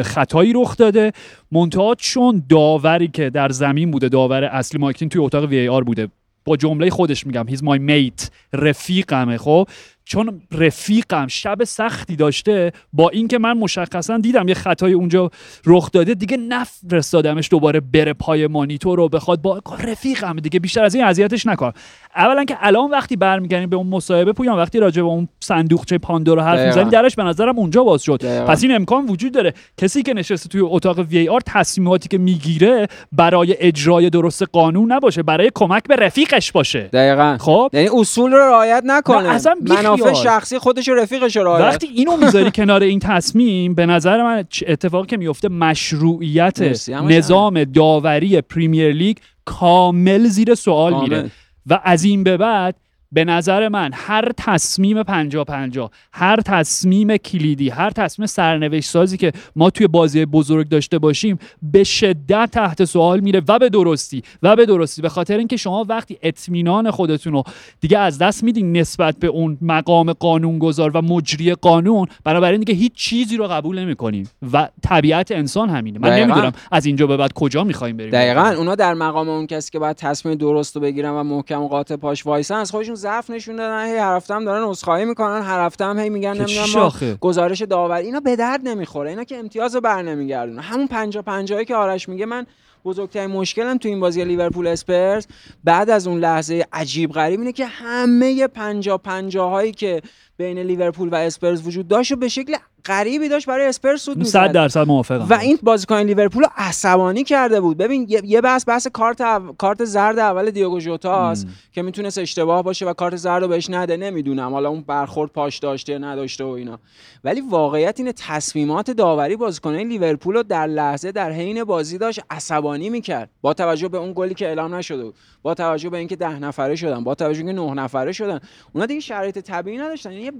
[0.03, 1.11] خطایی رخ داده.
[1.51, 6.07] منتها چون داوری که در زمین بوده داور اصلی مایکتین توی اتاق وی آر بوده.
[6.45, 9.67] با جمله خودش میگم هیز مای میت رفیقمه خب.
[10.09, 15.31] چون رفیقم شب سختی داشته با اینکه من مشخصا دیدم یه خطای اونجا
[15.65, 20.95] رخ داده دیگه نفرستادمش دوباره بره پای مانیتور رو بخواد با رفیقم دیگه بیشتر از
[20.95, 21.73] این اذیتش نکنم
[22.15, 26.43] اولا که الان وقتی برمیگردیم به اون مصاحبه پویان وقتی راجع به اون صندوقچه پاندورا
[26.43, 28.45] حرف می‌زنیم درش به نظرم اونجا باز شد.
[28.45, 29.53] پس این امکان وجود داره.
[29.77, 35.23] کسی که نشسته توی اتاق وی آر تصمیماتی که می‌گیره برای اجرای درست قانون نباشه
[35.23, 36.81] برای کمک به رفیقش باشه.
[36.81, 37.37] دقیقاً.
[37.39, 39.29] خب؟ یعنی اصول رو رعایت نکنه.
[39.29, 39.55] اصلا
[40.03, 44.45] منافع شخصی خودش و رفیقش رو وقتی اینو می‌ذاری کنار این تصمیم به نظر من
[44.67, 51.31] اتفاقی که میفته مشروعیت نظام داوری پریمیر لیگ کامل زیر سوال میره.
[51.67, 52.75] و از این به بعد
[53.11, 59.31] به نظر من هر تصمیم پنجا پنجا هر تصمیم کلیدی هر تصمیم سرنوشت سازی که
[59.55, 64.55] ما توی بازی بزرگ داشته باشیم به شدت تحت سوال میره و به درستی و
[64.55, 65.01] به درستی.
[65.01, 67.43] به خاطر اینکه شما وقتی اطمینان خودتون رو
[67.79, 72.93] دیگه از دست میدین نسبت به اون مقام قانونگذار و مجری قانون بنابراین دیگه هیچ
[72.93, 74.29] چیزی رو قبول نمی‌کنیم.
[74.53, 75.99] و طبیعت انسان همینه.
[75.99, 78.09] من نمی‌دونم از اینجا به بعد کجا می‌خوایم بریم.
[78.09, 78.53] دقیقا.
[78.57, 82.25] اونا در مقام اون کسی که باید تصمیم درست رو بگیرن و محکم قاطع پاش
[82.25, 85.85] وایسن از خودشون ضعف نشون دادن هی هر هفته هم دارن عذرخواهی می‌کنن هر هفته
[85.85, 90.01] هم هی میگن نمی‌دونم گزارش داور اینا به درد نمی‌خوره اینا که امتیاز رو بر
[90.01, 90.61] نمیگردونه.
[90.61, 92.45] همون 50 50 که آرش میگه من
[92.85, 95.27] بزرگترین مشکلم تو این بازی لیورپول اسپرز
[95.63, 100.01] بعد از اون لحظه عجیب غریب اینه که همه 50 50 هایی که
[100.37, 102.55] بین لیورپول و اسپرز وجود داشت و به شکل
[102.87, 105.27] غریبی داشت برای اسپرز سوت 100 درصد موافقم.
[105.29, 107.77] و این بازیکن لیورپول رو عصبانی کرده بود.
[107.77, 109.21] ببین یه بحث بحث کارت
[109.57, 113.97] کارت زرد اول دیوگو ژوتاست که می‌تونست اشتباه باشه و کارت زرد رو بهش نده.
[113.97, 114.53] نمی‌دونم.
[114.53, 116.79] حالا اون برخورد پاش داشته نداشته و اینا.
[117.23, 122.89] ولی واقعیت اینه تصمیمات داوری بازیکنان لیورپول رو در لحظه در حین بازی داشت عصبانی
[122.89, 123.29] می‌کرد.
[123.41, 125.15] با توجه به اون گلی که اعلام نشده بود.
[125.41, 127.03] با توجه به اینکه ده نفره شدن.
[127.03, 128.39] با توجه به اینکه نه نفره شدن.
[128.73, 130.11] اونا دیگه شرایط طبیعی نداشتن.
[130.11, 130.31] یعنی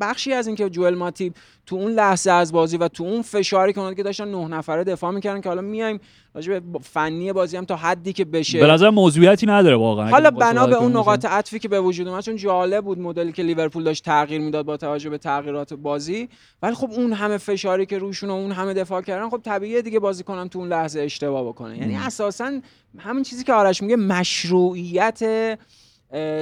[0.00, 1.34] بخشی از اینکه جوئل ماتیب
[1.66, 5.10] تو اون لحظه از بازی و تو اون فشاری که که داشتن نه نفره دفاع
[5.10, 6.00] می‌کردن که حالا میایم
[6.34, 8.60] راجع به فنی بازی هم تا حدی که بشه.
[8.60, 10.10] به نظر موضوعیتی نداره واقعا.
[10.10, 13.42] حالا بنا به اون نقاط عطفی که به وجود اومد چون جالب بود مدلی که
[13.42, 16.28] لیورپول داشت تغییر می‌داد با توجه به تغییرات بازی.
[16.62, 19.98] ولی خب اون همه فشاری که روشون و اون همه دفاع کردن خب طبیعیه دیگه
[19.98, 22.60] بازیکنان تو اون لحظه اشتباه بکنه یعنی اساسا
[22.98, 25.22] همین چیزی که آرش میگه مشروعیت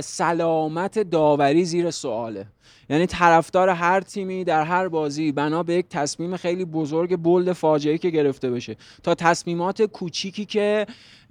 [0.00, 2.46] سلامت داوری زیر سواله.
[2.90, 5.32] یعنی طرفدار هر تیمی در هر بازی.
[5.32, 8.76] بنا به یک تصمیم خیلی بزرگ بولد فاجعه که گرفته بشه.
[9.02, 10.86] تا تصمیمات کوچیکی که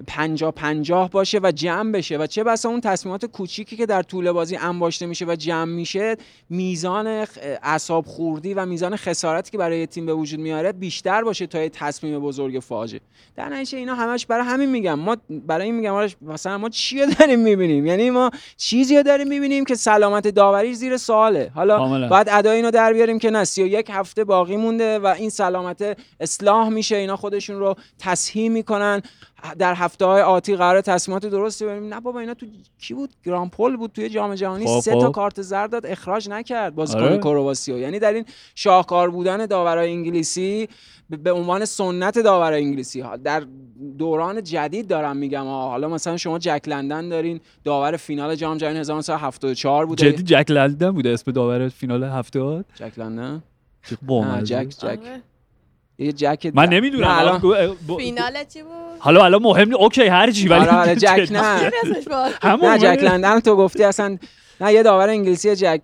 [0.08, 2.18] پنجاه پنجاه باشه و جمع بشه.
[2.18, 6.16] و چه بسا اون تصمیمات کوچیکی که در طول بازی انباشته میشه و جمع میشه
[6.50, 7.26] میزان
[7.64, 11.70] اعصاب خوردی و میزان خسارتی که برای تیم به وجود میاره بیشتر باشه تا یه
[11.70, 13.02] تصمیم بزرگ فاجعه.
[13.36, 15.00] در نتیجه اینا همش برای همین میگم.
[15.00, 19.76] ما برای این میگم مثلا ما چی داریم می‌بینیم؟ یعنی ما چیزی داریم می‌بینیم که
[19.76, 21.49] سلامت داوری زیر سواله.
[21.56, 25.98] حالا بعد ادای اینو در بیاریم که نه 31 هفته باقی مونده و این سلامت
[26.20, 29.02] اصلاح میشه اینا خودشون رو تصحیح می‌کنن.
[29.60, 32.46] در هفته های آتی قرار تصمیمات درستی ببینیم نه بابا اینا تو
[32.80, 34.66] کی بود؟ گران پل بود توی جام جهانی.
[34.66, 35.12] خب، سه تا خب.
[35.12, 36.76] کارت زرد داد اخراج نکرد.
[36.76, 37.18] بازیکن آره.
[37.18, 38.26] کرواسیو یعنی در این
[38.56, 40.70] شاهکار بودن داورای انگلیسی
[41.10, 43.00] به- عنوان سنت داورای انگلیسی.
[43.02, 43.44] ها در
[43.98, 45.46] دوران جدید دارم میگم.
[45.46, 45.70] ها.
[45.70, 47.40] حالا مثلا شما جک لندن دارین.
[47.64, 50.12] داور فینال جام جهانی 1974 بوده.
[50.12, 53.44] جدی جک لندن بوده؟ اسم داور فینال هفتاد؟ جک لندن.
[54.44, 54.84] جک جک.
[54.86, 55.22] آره.
[56.00, 57.40] یه جک من نمی‌دونم الان
[57.98, 59.74] فینال چی بود حالا الان مهم.
[59.76, 61.28] اوکی هر چی ولی آره آره جک.
[61.32, 61.72] نه
[62.50, 64.18] همون جک لندن تو گفتی اصلا
[64.62, 65.82] نه یه داور انگلیسی جک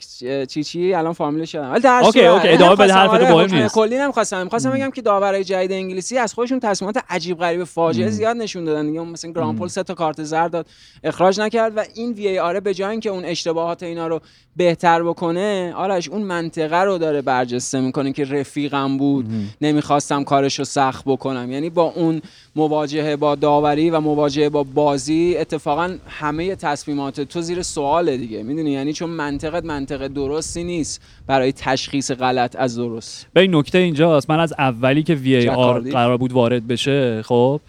[0.47, 3.55] چی چی الان فامیلش شدم ولی در اوکی، اوکی، ادامه بده، حرفتو آره، مهم حکم
[3.55, 3.75] نیست.
[3.75, 4.43] کلی نمی‌خواستم.
[4.43, 8.09] می‌خواستم بگم که داورای جدید انگلیسی از خودشون تصمیمات عجیب غریب فاجعه.
[8.09, 8.87] زیاد نشون دادن.
[8.87, 10.65] دیگه مثلا گران پل سه تا کارت زرد داد
[11.03, 14.21] اخراج نکرد و این وی ای آر به جای اینکه اون اشتباهات اینا رو
[14.55, 19.25] بهتر بکنه آرش اون منطقه رو داره برجسته می‌کنه که رفیقم بود
[19.61, 21.51] نمی‌خواستم کارش رو سخت بکنم.
[21.51, 22.21] یعنی با اون
[22.55, 28.43] مواجهه با داوری و مواجهه با بازی اتفاقا همه تصمیمات تو زیر سواله دیگه.
[28.43, 33.27] می‌دونی؟ یعنی چون منطقت منطقه درستی نیست برای تشخیص غلط از درست.
[33.33, 34.29] به این نکته اینجاست.
[34.29, 35.79] من از اولی که وی ای آر.
[35.79, 37.61] قرار بود وارد بشه خب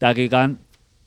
[0.00, 0.54] دقیقا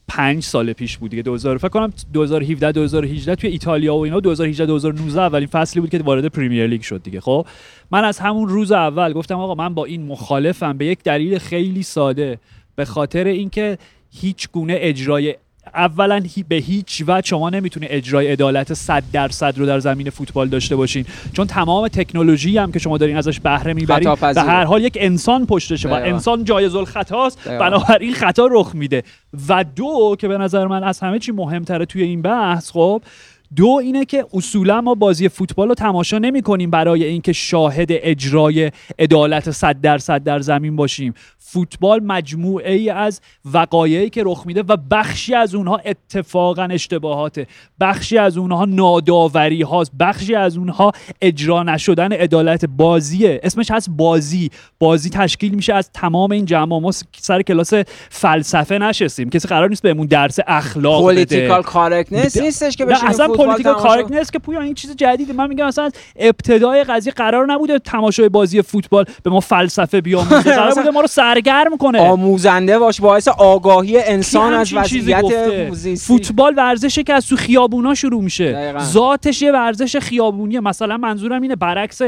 [0.07, 1.23] پنج سال پیش بود دیگه.
[1.23, 5.99] 2000 فکر کنم 2017 2018 توی ایتالیا و اینا 2018 2019 اولین فصلی بود که
[5.99, 7.45] وارد پریمیر لیگ شد دیگه خب.
[7.91, 10.77] من از همون روز اول گفتم آقا من با این مخالفم.
[10.77, 12.39] به یک دلیل خیلی ساده.
[12.75, 13.77] به خاطر اینکه
[14.11, 15.35] هیچ گونه اجرای
[15.73, 20.47] اولا هی- به هیچ وجه شما نمی‌تونه اجرای عدالت 100 درصد رو در زمین فوتبال
[20.47, 24.41] داشته باشین چون تمام تکنولوژی هم که شما دارین ازش بهره می‌برین به.
[24.41, 25.91] هر حال یک انسان پشتشه و.
[26.07, 27.47] انسان جایز الخطاست.
[27.59, 29.03] بنابراین خطا رخ میده
[29.47, 33.01] و دو که به نظر من از همه چی مهمتره توی این بحث خب
[33.55, 38.71] دو اینه که اصولا ما بازی فوتبال رو تماشا نمی کنیم برای اینکه شاهد اجرای
[38.99, 41.13] عدالت 100 درصد در زمین باشیم.
[41.37, 43.21] فوتبال مجموعه ای از
[43.53, 47.47] وقایعی که رخ میده و بخشی از اونها اتفاقا اشتباهاته.
[47.79, 49.91] بخشی از اونها ناداوری هاست.
[49.99, 53.39] بخشی از اونها اجرا نشدن عدالت بازیه.
[53.43, 54.49] اسمش هست بازی.
[54.79, 57.73] بازی تشکیل میشه از تمام این جمع ما سر کلاس
[58.09, 59.29] فلسفه نشستیم.
[59.29, 61.13] کسی قرار نیست بهمون درس اخلاق بده.
[61.13, 62.45] political correctness بده.
[62.45, 65.33] نیستش که اصلا فوتبال political تماشا correctness که پویا این چیز جدیده.
[65.33, 65.79] من میگم از
[66.15, 70.51] ابتدای قضیه قرار نبوده تماشای بازی فوتبال به ما فلسفه بیاموزه.
[70.59, 71.99] قرار بوده ما رو سرگرم کنه.
[71.99, 75.95] آموزنده باش باعث آگاهی انسان از وضعیت.
[75.95, 78.75] فوتبال ورزشه که از تو خیابونا شروع میشه.
[78.79, 80.59] ذاتش یه ورزش خیابونیه.
[80.59, 82.01] مثلا منظورم اینه برعکس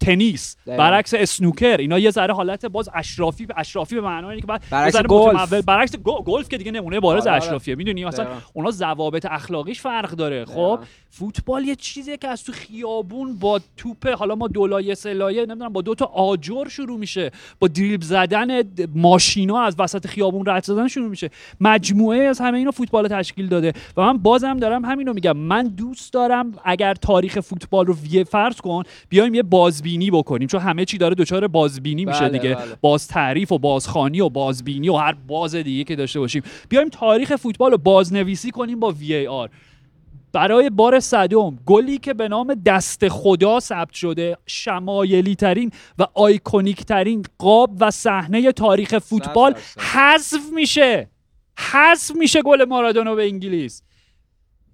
[0.00, 0.56] تنیس.
[0.66, 4.96] برعکس اسنوکر اینا یه ذره حالت باز اشرافی اشرافی به معنای اینه که بعد برعکس
[5.02, 5.52] گلف.
[5.52, 7.44] برعکس گل- گلف که دیگه نمونه بارز آره، آره.
[7.44, 8.26] اشرافیه می‌دونی مثلا.
[8.52, 10.78] اونا ضوابط اخلاقیش فرق داره خب.
[11.12, 15.82] فوتبال یه چیزیه که از تو خیابون با توپ حالا ما دولایه سلایه نمی‌دونم با
[15.82, 17.30] دو تا آجر شروع میشه.
[17.58, 18.62] با دریبل زدن
[18.94, 21.30] ماشینا از وسط خیابون رد زدن شروع میشه.
[21.60, 23.72] مجموعه از همه اینو فوتبال تشکیل داده.
[23.96, 25.36] و من بازم دارم همینو میگم.
[25.36, 30.48] من دوست دارم اگر تاریخ فوتبال رو وی فرض کن بیایم یه بازبینی بکنیم.
[30.48, 32.54] چون همه چی داره دچار بازبینی میشه بله، دیگه.
[32.54, 32.64] بله.
[32.80, 36.42] باز تعریف و بازخانی و بازبینی و هر باز دیگه که داشته باشیم.
[36.68, 39.50] بیایم تاریخ فوتبال رو بازنویسی کنیم با وی ای آر
[40.32, 46.84] برای بار صدم گلی که به نام دست خدا ثبت شده شمایلی ترین و آیکونیک
[46.84, 49.54] ترین قاب و صحنه تاریخ فوتبال.
[49.78, 51.10] حذف میشه
[51.58, 53.82] حذف میشه گل مارادونا به انگلیس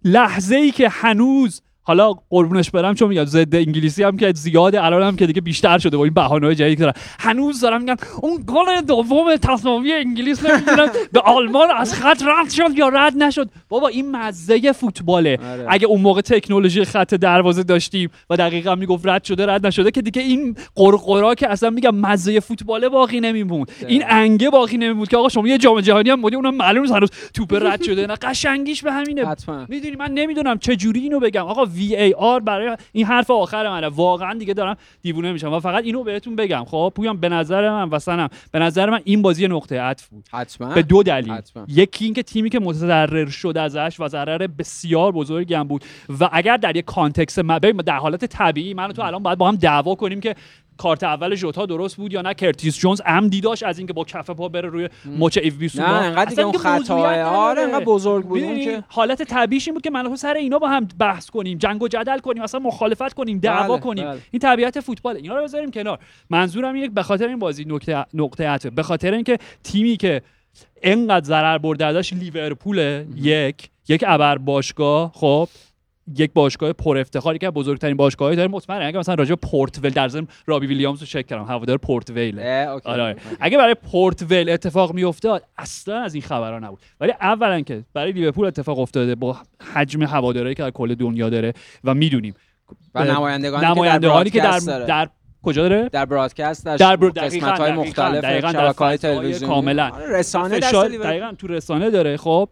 [0.04, 5.02] لحظه ای که هنوز حالا قربونش برم چون میگم ضد انگلیسی هم که زیاده الان
[5.02, 6.94] هم که دیگه بیشتر شده با این بهانه‌های جدید که دارن.
[7.18, 12.78] هنوز دارم میگن اون گل دوم تساوی انگلیس نمی‌دونم به آلمان از خط رد شد
[12.78, 13.48] یا رد نشد.
[13.68, 15.38] بابا این مزه فوتباله.
[15.52, 15.66] آره.
[15.68, 20.02] اگه اون موقع تکنولوژی خط دروازه داشتیم و دقیقا می‌گفت رد شده رد نشده که
[20.02, 23.70] دیگه این قرقرا که اصلا میگم مزه فوتباله باقی نمیموند.
[23.88, 27.10] این انگه باقی نمیموند که آقا شما یه جام جهانی هم بودی اونم معلوم هنوز
[27.34, 28.14] توپ رد شده نه.
[28.22, 29.36] قشنگیش به همینه.
[29.68, 31.42] می‌دونی من نمی‌دونم چه جوری اینو بگم.
[31.46, 35.60] آقا وی ای آر برای این حرف آخر منه واقعا دیگه دارم دیوونه میشم و
[35.60, 36.64] فقط اینو بهتون بگم.
[36.64, 40.28] خب پویان به نظر من و سنم به نظر من این بازی نقطه عطف بود.
[40.32, 40.74] حتما.
[40.74, 41.32] به دو دلیل.
[41.32, 41.64] حتما.
[41.68, 45.84] یکی اینکه تیمی که متضرر شد ازش و ضرر بسیار بزرگی هم بود.
[46.20, 49.38] و اگر در یک context م- ببین، در حالت طبیعی من و تو الان باید
[49.38, 50.34] با هم دعوا کنیم که
[50.78, 54.30] کارت اول ژوتا درست بود یا نه؟ کرتیس جونز عمدی داشت از اینکه با کف
[54.30, 55.92] پا بره روی مچ ایو بیسوما نه.
[55.92, 57.24] انقدر دیگه اون موضوعیت خطا نداره.
[57.24, 58.42] آره انقدر بزرگ بود.
[58.42, 61.82] اون؟ که حالت طبیعیش این بود که من سر اینا با هم بحث کنیم جنگ
[61.82, 64.04] و جدل کنیم اصلا مخالفت کنیم دعوا بله، کنیم.
[64.04, 64.20] بله.
[64.30, 65.20] این طبیعت فوتباله.
[65.20, 65.98] اینا رو بذاریم کنار.
[66.30, 70.22] منظورم اینه به خاطر این بازی نقطه نقطه به خاطر اینکه تیمی که
[70.82, 75.48] انقدر ضرر برده ازش لیورپول یک یک ابر باشگاه خب
[76.16, 79.92] یک باشگاه پر افتخاری که بزرگترین باشگاهی داره مطمئنم اگه مثلا راجع به پورت ویل
[79.92, 82.88] در ضمن رابی ویلیامز رو چک کردم هوادار پورت ویل اه، okay.
[82.88, 83.16] آره آره.
[83.40, 88.12] اگه برای پورت ویل اتفاق میافتاد اصلا از این خبرها نبود ولی اولا که برای
[88.12, 89.36] لیورپول اتفاق افتاده با
[89.74, 91.52] حجم هواداری که در کل دنیا داره
[91.84, 92.34] و می‌دونیم
[92.94, 94.86] و نمایندگانی نمایندگانی که در داره.
[94.86, 95.08] در
[95.42, 99.90] کجا داره در برادکست در, در بر- قسمت های مختلف دقیقاً در تلویزیونی کاملاً.
[99.90, 100.88] آره، رسانه فشار.
[100.88, 102.48] دقیقاً تو رسانه داره خب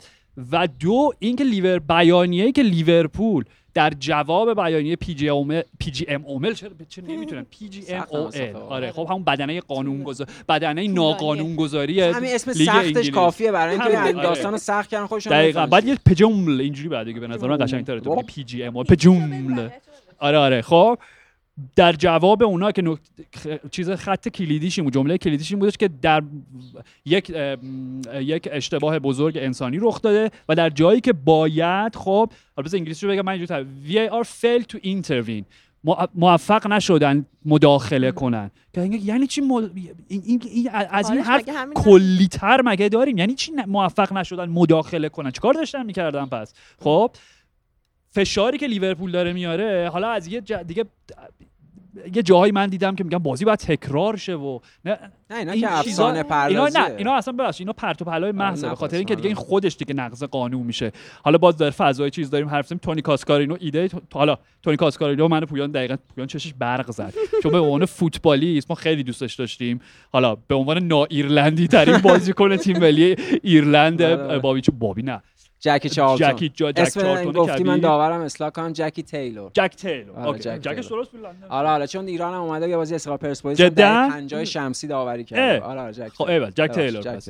[0.52, 3.44] و دو اینکه لیور بیانیه‌ای که لیورپول
[3.74, 7.84] در جواب بیانیه پی جی ام پی جی ام اومل چرا چه نمی‌تونم پی جی
[7.88, 8.16] ام او.
[8.16, 10.88] ال آره خب همون بدنه قانونگذار بدنه.
[10.88, 13.10] ناقانونگذاری همین اسم سختش.
[13.10, 14.12] کافیه برای اینکه این آره.
[14.12, 15.84] داستان رو سخت کردن خودشون دقیقاً بعد.
[15.84, 19.68] یه پجمل اینجوری بعد دیگه به نظر من قشنگ‌تره تو پی جی ام او پجمل
[20.18, 20.98] آره آره خب
[21.76, 23.70] در جواب اونا که نکت...
[23.70, 26.22] چیز خط کلیدیش این بود جمله کلیدیش این بودش که در
[27.04, 27.32] یک
[28.14, 33.06] یک اشتباه بزرگ انسانی رخ داده و در جایی که باید خب حالا بذار انگلیسی
[33.06, 35.44] رو بگم من اینجوری VAR failed to intervene.
[35.84, 38.50] مو- موفق نشدن مداخله کنن.
[38.72, 39.70] که یعنی چی مد-
[40.08, 44.12] این, این, این از این حرف مگه همین کلی تر مگه داریم؟ یعنی چی موفق
[44.12, 47.10] نشدن مداخله کنن؟ چیکار داشتن می‌کردن پس؟ خب
[48.14, 50.84] فشاری که لیورپول داره میاره حالا از یه جا دیگه
[52.14, 54.98] یه جاهایی من دیدم که میگم بازی باید تکرار شه و نه
[55.30, 56.80] نه اینا این که افسانه اینا پردازیه.
[56.88, 59.26] نه اینا اصلا ببخشید اینا پرت و پلای محضه نه، به خاطر اینکه من- دیگه
[59.26, 60.92] این خودش دیگه نقض قانون میشه.
[61.22, 65.28] حالا باز در فضای چیز داریم حرف زدیم تونی کاسکارینو ایده تو- حالا تونی کاسکارینو
[65.28, 67.14] من و پویان دقیقا پویان چشش برق زد.
[67.42, 69.80] چون به عنوان فوتبالیست ما خیلی دوستش داشتیم.
[70.12, 74.38] حالا به عنوان نا ایرلندی ترین بازیکن تیم ملی ایرلند بله، بله.
[74.38, 75.22] بابی چه بابی نه.
[75.64, 76.32] جکی چارلتون.
[76.36, 77.80] جکی جا جک اسم گفتی من.
[77.80, 79.50] داورم اصلاح کنم جکی تیلور.
[79.54, 80.16] جک تیلور.
[80.16, 80.58] آره، okay.
[80.58, 80.88] جک.
[80.88, 84.86] درست بود؟ آره آره چون ایران هم اومده یه بازی استقلال پرسپولیس؟ در 50 شمسی
[84.86, 85.62] داوری کرد.
[85.62, 87.20] آره آره جک خب، ایول، جک تیلور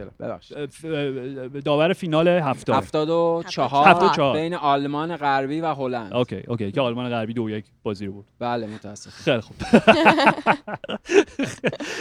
[1.64, 2.76] داور فینال هفتاد.
[2.76, 4.34] 74 هفتاد و چهار.
[4.36, 6.14] بین آلمان غربی و هلند.
[6.14, 6.72] okay okay.
[6.72, 8.24] که آلمان غربی دو یک بازی رو برد.
[8.38, 9.56] بله متاسف خیلی خوب.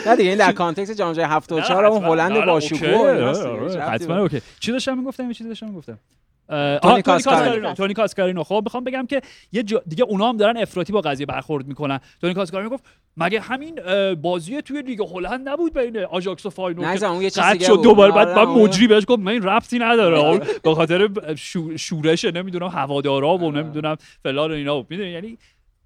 [0.07, 2.87] نه دیگه این در context جام جهانی 74 اون هلند با شکوه.
[2.87, 4.41] هیچ ربطی حتما okay.
[4.59, 5.99] چی داشتم می‌گفتم؟ چیزی داشتم می‌گفتم.
[6.81, 7.73] تونی کاسکارینو.
[7.73, 8.43] تونی کاسکارینو.
[8.43, 11.99] خب می‌خوام بگم که یه جا دیگه اونا هم دارن افراطی با قضیه برخورد می‌کنن.
[12.21, 12.83] تونی کاسکارینو گفت
[13.17, 13.79] مگه همین
[14.21, 17.81] بازی توی لیگ هلند نبود بین آژاکس و نه فاینورد اون یه چیز دیگه شد.
[17.83, 20.39] دوباره بعد آره، بعد اون- مجری بهش گفت من این ربطی نداره.
[20.63, 24.85] به خاطر شو- شورش نمی‌دونم هوادارا و نمی‌دونم فلان و اینا.
[24.89, 25.37] می‌دونی یعنی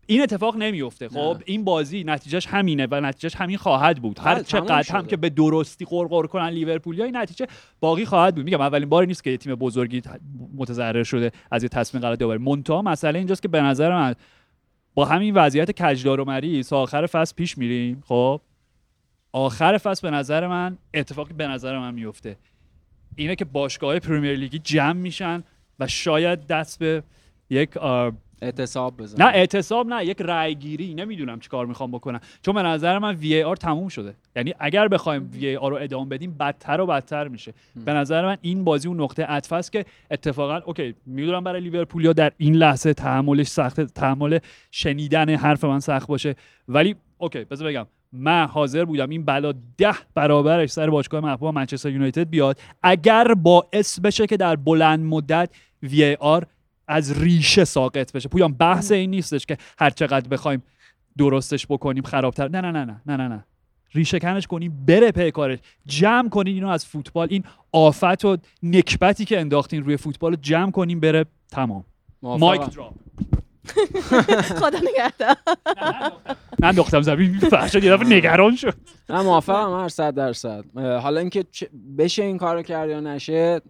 [0.09, 1.43] این اتفاق نمیفته خب نه.
[1.45, 4.19] این بازی نتیجهش همینه و نتیجهش همین خواهد بود.
[4.19, 5.05] هر بله، چقدر هم.
[5.05, 7.47] که به درستی قرقر کنن لیورپولیا این نتیجه
[7.79, 8.45] باقی خواهد بود.
[8.45, 10.01] میگم اولین بار نیست که یه تیم بزرگی
[10.57, 14.15] متضرر شده از یه تصمیم غلط داوری منتها مسئله اینجاست که به نظر من
[14.95, 18.03] با همین وضعیت کجدار و مریض آخر فصل پیش میریم.
[18.05, 18.41] خب
[19.31, 22.37] آخر فصل به نظر من اتفاقی به نظر من میفته
[23.15, 25.43] اینه که باشگاه پرمیر لیگی جمع میشن
[25.79, 27.03] و شاید دست به
[27.49, 27.69] یک
[28.41, 32.19] اعتصاب بزنن نه اعتصاب نه یک رأی گیری نمی‌دونم چی کار می‌خوام بکنم.
[32.41, 34.15] چون به نظر من VAR تموم شده.
[34.35, 37.53] یعنی اگر بخوایم VAR رو ادامه بدیم بدتر و بدتر میشه.
[37.85, 42.13] به نظر من این بازی اون نقطه عطف است که اتفاقا okay می‌دونم برای لیورپولیا
[42.13, 44.39] در این لحظه تحملش سخته تحمل
[44.71, 46.35] شنیدن حرف من سخت باشه.
[46.67, 47.85] ولی okay بذار بگم.
[48.11, 52.59] من حاضر بودم این بلا ده برابرش سر باشگاه محبوب منچستر یونایتد بیاد.
[52.83, 55.49] اگر باعث بشه که در بلند مدت
[55.83, 56.45] وی آر
[56.87, 58.29] از ریشه ساقط بشه.
[58.29, 60.63] پویان بحث این نیستش که هر چقدر بخوایم
[61.17, 62.47] درستش بکنیم خرابتر.
[62.47, 63.45] نه نه نه نه نه نه نه.
[63.93, 65.59] ریشه کنش کنیم بره پی کارش.
[65.85, 67.27] جمع کنین اینو از فوتبال.
[67.31, 71.85] این آفت و نکبتی که انداختین روی فوتبال رو جمع کنیم بره تمام.
[72.21, 72.93] مایک دراپ
[74.59, 75.35] خدا نگهدار.
[76.59, 78.73] نه انداختم زمین فرشاد یه دفعه نگران شد.
[79.09, 81.45] نه موافقم هر صد درصد حالا اینکه
[81.97, 83.61] بشه این کارو کرد یا نشه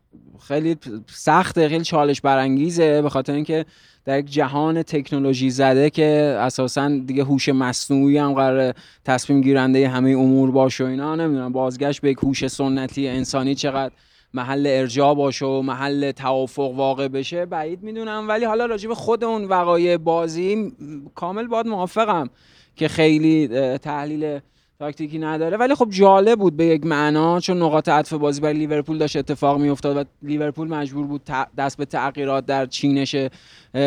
[0.47, 3.65] خیلی سخته خیلی چالش برانگیزه به خاطر اینکه
[4.05, 8.73] در یک جهان تکنولوژی زده که اساسا دیگه هوش مصنوعی هم قرار
[9.05, 11.15] تصمیم گیرنده همه امور باشه و اینا.
[11.15, 13.93] نمی‌دونم بازگشت به یک هوش سنتی انسانی چقدر
[14.33, 18.25] محل ارجاع باشه و محل توافق واقع بشه بعید می‌دونم.
[18.27, 20.71] ولی حالا راجع به خود اون وقایع بازی
[21.15, 22.29] کامل باید موافقم
[22.75, 24.39] که خیلی تحلیل
[24.79, 25.57] تاکتیکی نداره.
[25.57, 29.59] ولی خب جالب بود به یک معنا چون نقاط عطف بازی برای لیورپول داشت اتفاق
[29.59, 31.21] میافتاد و لیورپول مجبور بود
[31.57, 33.15] دست به تغییرات در چینش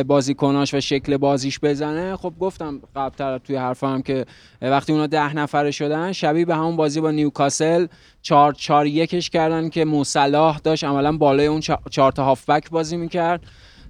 [0.07, 2.17] بازیکناش و شکل بازیش بزنه.
[2.17, 4.25] خب گفتم قبلتر توی حرفم که
[4.63, 7.87] وقتی اونا ده نفره شدن شبیه به همون بازی با نیوکاسل
[8.23, 12.97] چهار چهار یکش کردن که موصلاح داشت عملا بالای اون چا- چهار تا هافبک بازی
[12.97, 13.43] می‌کرد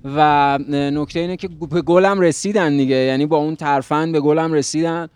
[0.05, 2.97] و نکته اینه که به گلم رسیدن دیگه.
[2.97, 5.09] یعنی با اون ترفند به گلم رسیدن.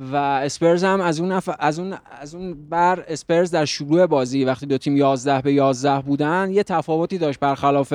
[0.00, 1.48] و اسپرز هم از اون نف...
[1.58, 6.00] از اون از اون بر اسپرز در شروع بازی وقتی دو تیم 11 به 11
[6.00, 7.94] بودن یه تفاوتی داشت برخلاف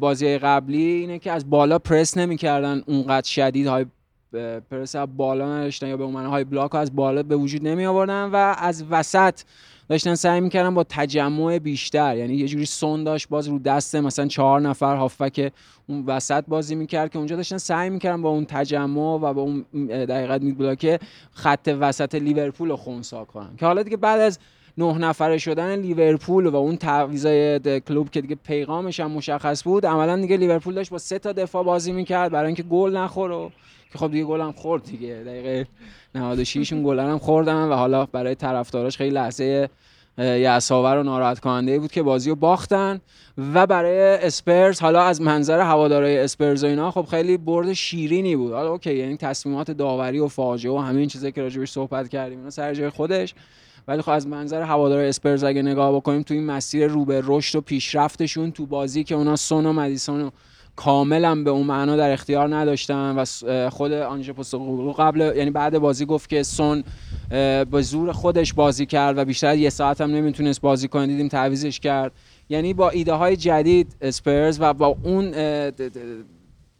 [0.00, 3.86] بازی قبلی اینه که از بالا پرس نمی‌کردن اونقدر شدید های
[4.70, 8.54] پرس بالا نداشتن یا به اون های بلاک از بالا به وجود نمی آوردن و
[8.58, 9.40] از وسط
[9.90, 14.26] داشتن سعی می‌کردن با تجمع بیشتر یعنی یه جوری سون داشت باز رو دست مثلا
[14.26, 15.52] چهار نفر هافبک
[15.88, 19.64] اون وسط بازی می‌کرد که اونجا داشتن سعی می‌کردن با اون تجمع و با اون
[19.88, 21.00] دقیقت بلاک
[21.32, 23.56] خط وسط لیورپول رو خونسا کنن.
[23.56, 24.38] که حالا دیگه بعد از
[24.78, 30.16] نه نفره شدن لیورپول و اون تعویضای کلوب که دیگه پیغامش هم مشخص بود عملا
[30.16, 33.50] دیگه لیورپول داشت با سه تا دفاع بازی می‌کرد برای اینکه گل نخوره
[33.92, 35.22] که خب دیگه گل هم خورد دیگه.
[35.26, 35.66] دقیقه
[36.14, 39.68] 96 اون گل هم خوردن و حالا برای طرفداراش خیلی لحظه
[40.18, 43.00] یأس‌آور و ناراحت کننده بود که بازی رو باختن.
[43.54, 48.52] و برای اسپرز حالا از منظر هوادارهای اسپرز و اینا خب خیلی برد شیرینی بود.
[48.52, 52.38] حالا okay یعنی تصمیمات داوری و فاجعه و همه این چیزایی که راجبش صحبت کردیم
[52.38, 53.34] اینا سر جای خودش.
[53.88, 57.58] ولی خب از منظر هوادارهای اسپرز اگه نگاه بکنیم تو این مسیر رو به رشد
[57.58, 60.30] و پیشرفتشون تو بازی که اونا سون و مدیسون و
[60.84, 63.24] کاملا به اون معنا در اختیار نداشتن و
[63.70, 66.84] خود آنژه پوستوکوگلو قبل یعنی بعد بازی گفت که سون
[67.70, 71.80] به زور خودش بازی کرد و بیشتر یه ساعت هم نمی‌تونست بازی کنه دیدیم تعویزش
[71.80, 72.12] کرد.
[72.48, 75.30] یعنی با ایده های جدید اسپرز و با اون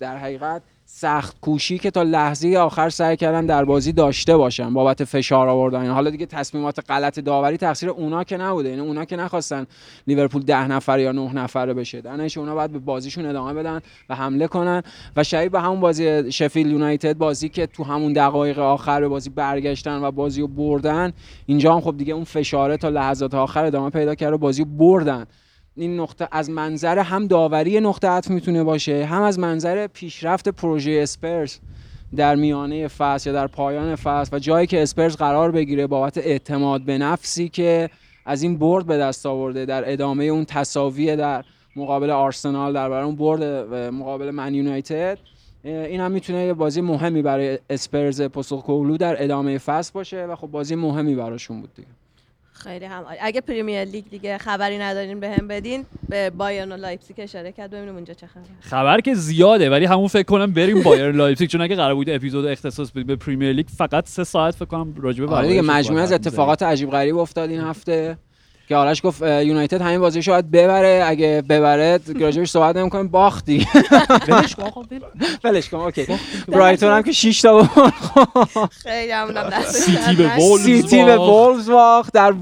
[0.01, 0.63] در حقیقت
[0.93, 5.91] سخت کوشی که تا لحظه آخر سعی کردن در بازی داشته باشن بابت فشار آوردن.
[5.91, 8.69] حالا دیگه تصمیمات غلط داوری تقصیر اونا که نبوده.
[8.69, 9.67] یعنی اونا که نخواستن
[10.07, 12.01] لیورپول ده نفر یا نه نفره بشه.
[12.01, 14.83] دانش اونا باید به بازیشون ادامه بدن و حمله کنن
[15.17, 19.31] و شبیه به همون بازی شفیل یونایتد بازی که تو همون دقایق آخر به بازی
[19.31, 21.13] برگشتن و بازی رو بردن.
[21.47, 24.69] اینجا هم خب دیگه اون فشاره تا لحظات آخر ادامه پیدا کرد و بازی رو
[24.71, 25.27] بردن.
[25.81, 31.01] این نقطه از منظر هم داوری نقطه عطف می‌تونه باشه هم از منظر پیشرفت پروژه
[31.03, 31.59] اسپرز
[32.17, 36.83] در میانه فصل یا در پایان فصل و جایی که اسپرز قرار بگیره بابت اعتماد
[36.83, 37.91] به نفسی که
[38.27, 41.45] از این برد به دست آورده در ادامه اون تساوی در
[41.77, 45.19] مقابل آرسنال در برای اون برد مقابل من یونایتد
[45.65, 50.47] این هم می‌تونه یه بازی مهمی برای اسپرز پوستوکوگلو در ادامه فصل باشه و خب
[50.47, 51.89] بازی مهمی براشون بود دیگه.
[52.61, 53.05] خیلی هم.
[53.21, 57.71] اگه پریمیر لیگ دیگه خبری ندارین بهم بدین به بایرن و لایپزیگ اشاره کرد.
[57.71, 58.45] ببینیم اونجا چه خبره.
[58.61, 61.51] خبر که زیاده ولی همون فکر کنم بریم بایرن لایپزیگ.
[61.51, 64.95] چون اگه قرار بود اپیزود اختصاص بدیم به پریمیر لیگ فقط سه ساعت فکر کنم
[64.97, 68.19] راجع به آره دیگه بایرن مجموعه از اتفاقات عجیب غریب افتاد این هفته.
[68.71, 71.05] که آرش گفت یونایتد همین بازی باید ببره.
[71.07, 73.67] اگه ببره راجبش صحبت نمی‌کنیم باخت دیگه.
[74.29, 75.01] ولش کن آقا، ول.
[75.45, 76.07] ولش کن اوکی.
[76.49, 77.69] برایتون هم که 6 تا
[78.83, 79.13] خیلی
[79.53, 81.31] دست سیتی به وولفز سیتی به باخت.
[81.31, 82.13] وولز باخت.
[82.13, 82.33] در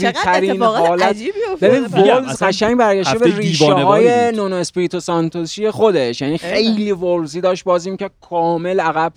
[0.00, 4.32] چقدر ترین حالت عجیبی ببین وولز قشنگ برگشته به ریشه های.
[4.32, 6.20] نونو اسپریتو سانتوسی خودش.
[6.20, 6.92] یعنی خیلی.
[6.92, 8.10] وولزی داشت بازی می‌کرد.
[8.20, 9.12] کامل عقب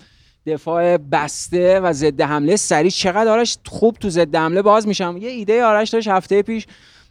[0.46, 2.90] دفاع بسته و ضد حمله سریع.
[2.90, 5.16] چقدر آرش خوب تو ضد حمله باز میشم.
[5.20, 6.66] یه ایده آرش داشت هفته پیش.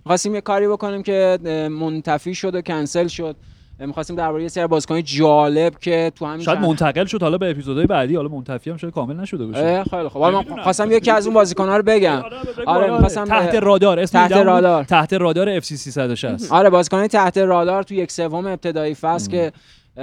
[0.06, 1.40] می‌خواستیم یه کاری بکنیم که
[1.72, 3.36] منتفی شد و کنسل شد.
[3.80, 7.22] می‌خواستیم درباره یه سری بازیکن جالب که تو همین شاید منتقل شد.
[7.22, 9.84] حالا به اپیزودهای بعدی حالا منتفی هم شاید کامل نشده باشه.
[9.84, 10.24] خیلی خوب.
[10.24, 10.64] من.
[10.64, 12.24] خواستم یکی از اون بازیکن‌ها رو بگم.
[12.66, 14.00] آره، می‌خواستم- تحت رادار.
[14.00, 14.84] اسم تحت رادار.
[14.84, 19.52] تحت رادار اف سی 360 آره بازیکن تحت رادار تو یک سوم ابتدایی فصل که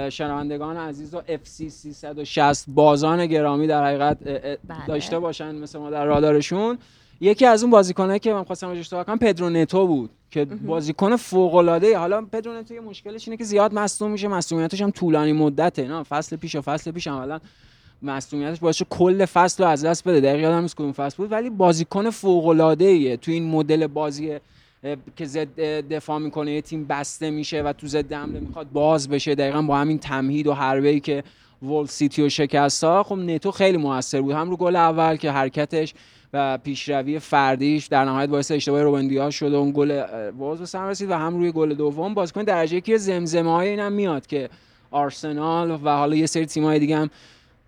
[0.09, 4.57] شنوندگان عزیز و اف سی 360 بازان گرامی در حقیقت بله.
[4.87, 6.77] داشته باشن مثل ما در رادارشون.
[7.21, 11.55] یکی از اون بازیکنایی که من خواستم صحبت کنم پدرو نتو بود که بازیکن فوق
[11.55, 15.87] العاده حالا پدرو نتو یه مشکلش اینه که زیاد مصدوم میشه مصدومیتش هم طولانی مدته.
[15.87, 17.39] نه فصل پیش و فصل پیش عملا
[18.01, 20.21] مسئولیتش باعث کل فصل رو از دست بده.
[20.21, 21.31] دقیقا یادم نیست کدوم فصل بود.
[21.31, 24.39] ولی بازیکن فوق العاده ایه تو این مدل بازی
[25.15, 29.35] که ضد دفاع می‌کنه یه تیم بسته میشه و تو ضد حمله می‌خواد باز بشه.
[29.35, 31.23] دقیقا با همین تمهید و حربه ای که
[31.63, 34.31] وولز سیتی رو شکست ها خب نتو خیلی موثر بود.
[34.31, 35.93] هم رو گل اول که حرکتش
[36.33, 40.03] و پیشروی فردیش در نهایت باعث اشتباه روبن دیاش شد و اون گل
[40.39, 43.91] وولز به ثمر رسید و هم روی گل دوم بازیکن درجه یکی زمزمه های اینم
[43.91, 44.49] میاد که
[44.91, 47.09] آرسنال و حالا یه سری تیم‌های دیگه هم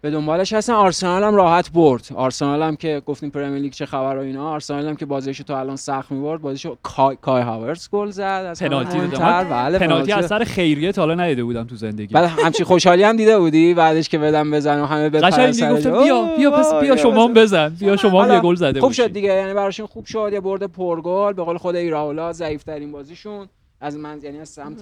[0.02, 0.74] به دنبالش هستن.
[0.74, 2.08] آرسنال هم راحت برد.
[2.16, 4.50] آرسنال هم که گفتیم پرمیر لیگ چه خبر و اینا.
[4.50, 7.44] آرسنال هم که بازیشو تا الان سخت می‌برد بازیشو کای, کای
[7.92, 8.22] گل زد.
[8.22, 9.00] از پنالتی.
[9.50, 12.14] بله پنالتی سر خیریه تا حالا ندیده بودم تو زندگی.
[12.14, 15.72] بعد همچین خوشحالی هم دیده بودی؟ بعدش که بدم بزن و همه بپرن قشنگ.
[15.72, 17.70] گفتم بیا بیا پس بیا شما هم بزن.
[17.80, 18.92] بیا شما هم یه گل زده خوب.
[18.92, 19.30] شد دیگه.
[19.30, 20.30] یعنی براشون خوب شد.
[20.34, 21.34] یه برد پرگل.
[21.34, 23.48] به قول خود ایراولا ضعیف ترین بازیشون.
[23.82, 24.78] از من یعنی از سمت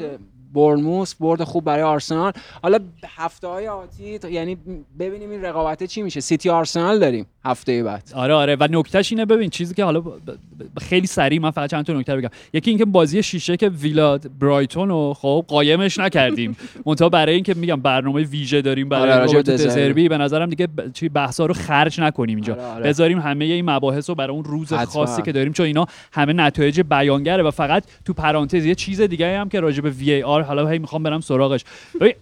[0.53, 2.31] برموس برد خوب برای آرسنال.
[2.63, 2.79] حالا
[3.15, 4.57] هفته های آتی یعنی
[4.99, 6.19] ببینیم این رقابت چی میشه.
[6.19, 8.11] سیتی آرسنال داریم هفته بعد.
[8.15, 8.55] آره آره.
[8.59, 11.93] و نکتهش اینه ببین چیزی که حالا ب- ب- خیلی سریع من فقط چند تا
[11.93, 12.29] نکته بگم.
[12.53, 16.57] یکی اینکه بازی شیشه که ویلا برایتون رو خب قایمش نکردیم.
[16.85, 20.09] منتها برای اینکه میگم برنامه ویژه داریم برای آره، رابط دزربی.
[20.09, 20.91] به نظرم دیگه ب...
[20.93, 22.53] چی بحثا رو خرج نکنیم اینجا.
[22.53, 22.83] آره، آره.
[22.83, 24.85] بذاریم همه این مباحث رو برای اون روز حتما.
[24.85, 27.43] خاصی که داریم چون اینا همه نتایج بیانگره.
[27.43, 30.67] و فقط تو پرانتز یه چیز دیگه هم که راجع به وی ای آر حالا
[30.67, 31.63] هی می‌خوام برم سراغش.
[32.01, 32.13] ببین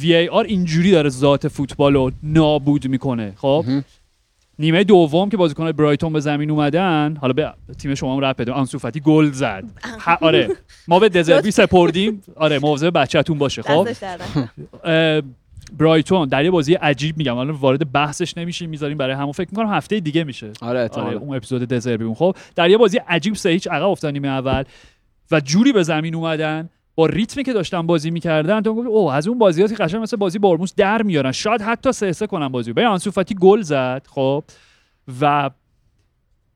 [0.00, 3.32] وی ای آر اینجوری داره ذات فوتبال رو نابود می‌کنه.
[3.36, 3.64] خب.
[4.58, 8.52] نیمه دوم که بازیکن‌های برایتون به زمین اومدن حالا به تیم شما هم رپ بده
[8.52, 9.64] آنسو فاتی گل زد.
[10.20, 10.48] آره.
[10.88, 12.22] ما به دزربی سپردیم.
[12.36, 13.62] آره مواظب بچه‌تون باشه.
[13.62, 13.88] خب؟
[15.78, 16.28] برایتون.
[16.28, 17.36] در یه بازی عجیب میگم.
[17.36, 19.32] الان وارد بحثش نمیشیم می‌ذاریم برای همون.
[19.32, 20.52] فکر می‌کنم هفته دیگه میشه.
[20.60, 21.16] آره آره.
[21.16, 24.64] اون اپیزود دزربی اون خب؟ در یه بازی عجیب سه هیچ عقب افتادن نیمه اول.
[25.30, 29.28] و جوری به زمین اومدن با ریتمی که داشتن بازی می‌کردن تو گفت اوه از
[29.28, 31.32] اون بازیاتی قشنگ مثل بازی برموس در میارن.
[31.32, 32.72] شاید حتی سه سه کنن بازی.
[32.72, 34.44] به آنسو فاتی گل زد خب
[35.20, 35.50] و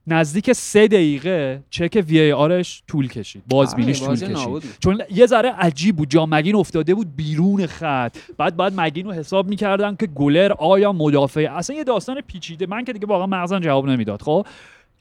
[0.06, 3.42] نزدیک سه دقیقه چک وی ای آرش طول کشید.
[3.48, 4.76] بازبینیش آره، طول کشید.
[4.80, 6.10] چون یه ذره عجیب بود.
[6.10, 8.16] جا مگین افتاده بود بیرون خط.
[8.38, 11.48] بعد بعد مگین رو حساب می‌کردن که گلر آیا مدافع.
[11.50, 12.66] اصلا یه داستان پیچیده.
[12.66, 14.46] من که دیگه واقعا مغزم جواب نمی‌داد خب.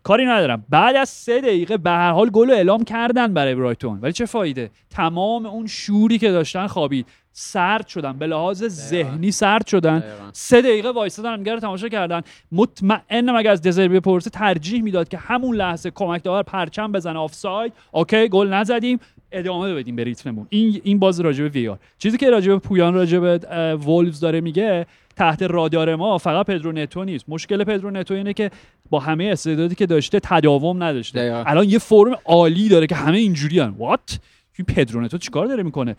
[0.09, 0.65] کاری ندارم.
[0.69, 3.99] بعد از سه دقیقه به هر حال گل اعلام کردن برای برایتون.
[4.01, 7.07] ولی چه فایده؟ تمام اون شوری که داشتن خوابید.
[7.31, 8.17] سرد شدن.
[8.17, 9.99] به لحاظ ذهنی سرد شدن.
[9.99, 10.29] دقیقاً.
[10.33, 12.21] سه دقیقه وایسادن همدیگه رو تماشا کردن.
[12.51, 17.73] مطمئنم اگه از دزربی بپرسه ترجیح می‌داد که همون لحظه کمک داور پرچم بزنه آفساید.
[17.91, 18.99] okay گل نزدیم.
[19.31, 20.47] ادامه بدیم به ریتممون.
[20.49, 21.77] این این باز راجع به VAR.
[21.97, 27.03] چیزی که راجع به پویان اه، وولفز داره میگه تحت رادار ما فقط پدرو نتو
[27.03, 27.25] نیست.
[27.27, 28.51] مشکل پدرو نتو اینه که
[28.89, 31.19] با همه استعدادی که داشته تداوم نداشته.
[31.19, 31.43] دقیقاً.
[31.47, 33.75] الان یه فرم عالی داره که همه اینجوریان.
[33.77, 34.19] what
[34.57, 35.95] این پدرو نتو چیکار داره می‌کنه؟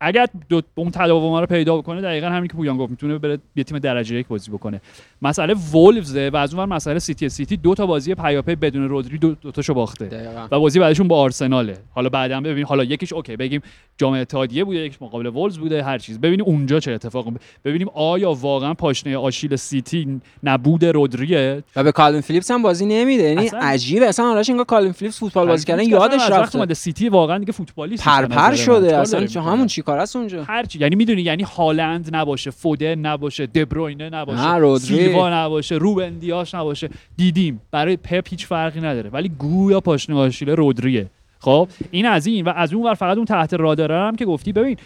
[0.00, 3.64] اگر دو اون تداوم رو پیدا بکنه دقیقا همین که پویان گفت می‌تونه بره یه
[3.64, 4.80] تیم درجه یک بازی بکنه.
[5.22, 9.34] مسئله وولفزه و از اون مسئله سیتی سیتی دو تا بازی پیاپی بدون رودری دو,
[9.34, 10.04] دو تاشو باخته.
[10.04, 10.48] دقیقاً.
[10.50, 11.78] و بازی بعدشون با آرسناله.
[11.94, 13.60] حالا بعدا ببین حالا یکیش okay بگیم
[13.98, 16.20] جام اتحادیه بوده یکیش مقابل وولز بوده هر چیز.
[16.20, 17.30] ببینیم اونجا چه اتفاقی
[17.64, 23.22] ببینیم آیا واقعا پاشنه آشیل سیتی نبود رودریه؟ و به کالوین فیلیپس هم بازی نمیده.
[23.22, 24.06] یعنی عجیبه.
[24.06, 26.56] اصلا آرش انگار کالوین فیلیپس فوتبال بازی کردن یادش رفته.
[26.56, 26.74] اومده.
[26.74, 28.54] سیتی واقعا دیگه فوتبالیست پرپر.
[28.54, 28.96] شده.
[28.96, 30.78] اصلا چه؟ همون چیکار است اونجا؟ هر چی.
[30.78, 34.78] یعنی می‌دونی یعنی هالند نباشه فودن نباشه دبروینه نه، نباشه.
[34.78, 36.90] سیلوا نباشه روبن دیاش نباشه.
[37.16, 37.60] دیدیم.
[37.70, 39.10] برای پپ هیچ فرقی نداره.
[39.10, 41.06] ولی گویا پاشنه آشیل رودریه.
[41.40, 44.52] خب این از این و از اون ور فقط اون تحت رادار هم که گفتی.
[44.52, 44.76] ببین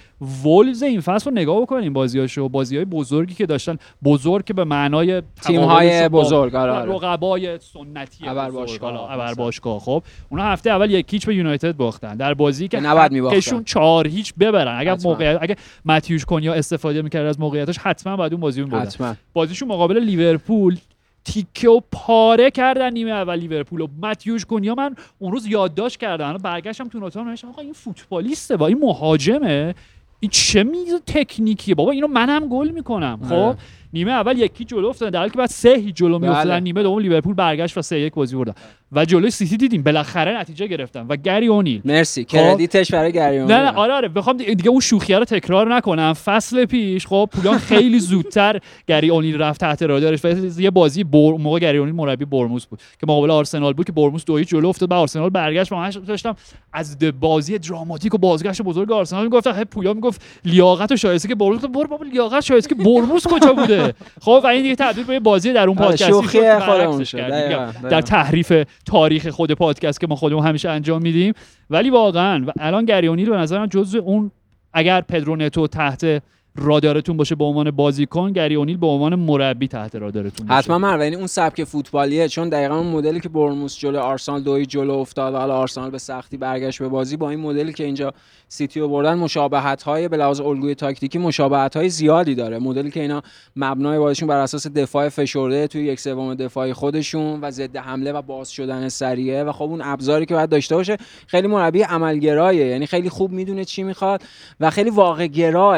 [0.44, 2.48] ولز این فصل رو نگاه بکنیم بازیاشو.
[2.48, 3.76] بازی های بزرگی که داشتن.
[4.04, 6.92] بزرگ که به معنای تقابلش با بزرگ، آره، آره.
[6.92, 8.92] رقبای سنتی ابر باشگاه.
[8.92, 9.80] حالا ابر باشگاه.
[9.80, 12.16] خب اونا هفته اول یک هیچ به یونایتد باختن.
[12.16, 13.36] در بازی که که نباید می‌باختن.
[13.36, 14.80] حقشون چهار هیچ ببرن.
[14.80, 15.10] اگر حتما.
[15.10, 19.14] موقع اگه متیوش کنیا استفاده می‌کرد از موقعیتش حتما بعد اون بازی حتما.
[19.32, 20.76] بازیشون مقابل لیورپول
[21.24, 26.36] تیکه و پاره کردن نیمه اول لیورپول و متیوش کنیا من اون روز یادداشت کردم.
[26.36, 29.74] برگشتم تو نوتام نوشتم آقا این فوتبالیسته با این مهاجمه.
[30.20, 33.56] این چه میز تکنیکیه؟ بابا اینو منم گل می‌کنم خب؟ آره.
[33.92, 36.30] نیمه اول یکی جلو افتادن در حالی که بعد سه هیچ جلو بله.
[36.30, 38.54] میافتادن نیمه دوم لیورپول برگشت و سه یک بازی بردن
[38.92, 39.82] و جلوی سیتی دیدیم.
[39.82, 41.06] بالاخره نتیجه گرفتن.
[41.08, 41.80] و گری اونیل.
[41.84, 42.24] مرسی.
[42.24, 43.52] کردیتش برای گریون خب.
[43.52, 43.70] نه نه.
[43.70, 44.08] آره آره.
[44.08, 46.12] بخوام دیگه اون شوخیه رو تکرار نکنم.
[46.12, 50.24] فصل پیش خب پولان خیلی زودتر گری اونیل رفت تحت رادارش.
[50.24, 51.32] و یه بازی بر...
[51.38, 52.78] موقع گری اونیل مربی برموس بود.
[53.00, 54.88] که مقابل آرسنال بود که برموس دوی جلو افتاد.
[54.88, 56.36] به آرسنال برگشت من داشتم.
[56.72, 59.54] از بازی دراماتیک و بازگشت بزرگ آرسنال می‌گفتم.
[59.58, 63.52] هی پویا می‌گفت لیاقت و شایسته که برموس برو بابا لیاقت شایسته که برموس کجا
[63.52, 63.79] بوده؟
[64.20, 67.88] خب و این دیگه تبدیل به بازی در اون آره، پادکستی شوخی شد.
[67.88, 71.34] در تحریف تاریخ خود پادکست که ما خودمون همیشه انجام میدیم.
[71.70, 74.30] ولی واقعا و الان گریونیل به نظرم جزء اون
[74.72, 76.22] اگر پدرو نتو تحت
[76.56, 80.58] رادارتون باشه به عنوان بازیکن گری اونیل به عنوان مربی تحت رادارتون باشه.
[80.58, 84.66] حتما مرد یعنی اون سبک فوتبالیه چون دقیقا اون مدلی که برموس جلو آرسنال دوی
[84.66, 87.16] جلو افتاد و حالا آرسنال به سختی برگشت به بازی.
[87.16, 88.12] با این مدلی که اینجا
[88.48, 92.58] سیتی رو بردن مشابهت های به لحاظ الگوی تاکتیکی مشابهت های زیادی داره.
[92.58, 93.22] مدلی که اینا
[93.56, 98.22] مبنای بازیشون بر اساس دفاع فشرده توی یک سوم دفاعی خودشون و ضد حمله و
[98.22, 100.96] باز شدن سریعه و خب اون ابزاری که باید داشته باشه
[101.26, 102.66] خیلی مربی عملگرایه.
[102.66, 104.22] یعنی خیلی خوب می‌دونه چی می‌خواد
[104.60, 105.28] و خیلی واقع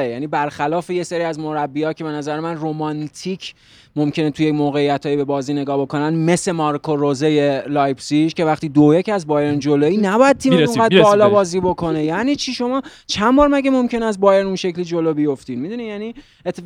[0.09, 0.27] یعنی
[0.63, 3.55] برخلاف یه سری از مربی‌ها که به نظر من رمانتیک
[3.97, 9.09] ممکنه توی موقعیتایی به بازی نگاه بکنن مثل مارکو روزه لایپزیگ که وقتی دو یک
[9.09, 11.29] از بایرن جلویی نباید تیم اونقدر بالا.
[11.29, 12.05] بازی بکنه.
[12.05, 16.15] یعنی چی شما؟ چند بار مگه ممکن از بایرن اون شکلی جلو بیفتین؟ می‌دونی؟ یعنی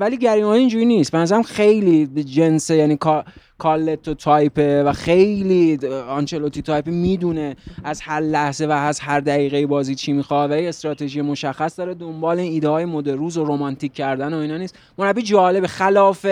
[0.00, 1.12] ولی گریمان اینجوری نیست.
[1.12, 3.24] به نظرم خیلی جنس یعنی کا...
[3.58, 9.94] کالت تایپه و خیلی آنچلوتی تایپ می‌دونه از هر لحظه و از هر دقیقه بازی
[9.94, 11.94] چی می‌خواد و استراتژی مشخص داره.
[11.94, 14.78] دنبال ایده های مد روز و رمانتیک کردن و اینا نیست.
[14.98, 16.26] مربی جالب خلاف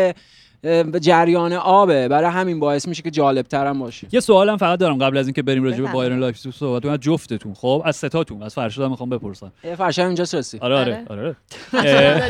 [1.00, 2.08] جریان آبه.
[2.08, 4.06] برای همین باعث میشه که جالب هم باشه.
[4.12, 5.92] یه سوالم فقط دارم قبل از اینکه بریم راجع به.
[5.92, 8.42] بایرن لایپزیگ صحبت کنیم جفتتون خب؟ از ستاتون.
[8.42, 9.52] از فرشاد می‌خوام بپرسم.
[9.78, 11.04] فرشاد اینجاست رسی آره آره.
[11.10, 11.36] آره.
[11.72, 12.28] اه،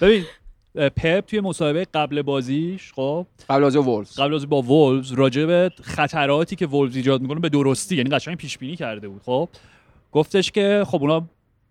[0.00, 0.24] ببین
[0.74, 4.20] پپ توی مسابقه قبل بازیش خب؟ قبل از وولز.
[4.20, 8.36] قبل از با وولز راجع به خطراتی که وولز ایجاد می‌کنه به درستی یعنی قشنگ
[8.36, 9.48] پیش بینی کرده بود خب؟
[10.12, 11.26] گفتش که خب اونا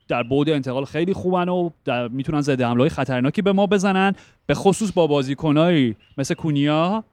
[0.07, 4.13] در بعد انتقال خیلی خوبن و در- می‌تونن ضد حمله های خطرناکی به ما بزنن.
[4.45, 7.03] به خصوص با بازیکنایی مثل کونیا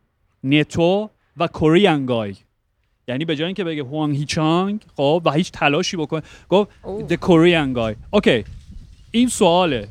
[0.45, 2.35] نتو و کوریان گای
[3.09, 6.71] یعنی به جای اینکه بگه هوانگ هیچانگ خب و هیچ تلاشی بکنه گفت
[7.15, 7.95] Korean guy.
[8.11, 8.45] اوکی.
[9.11, 9.89] این سواله.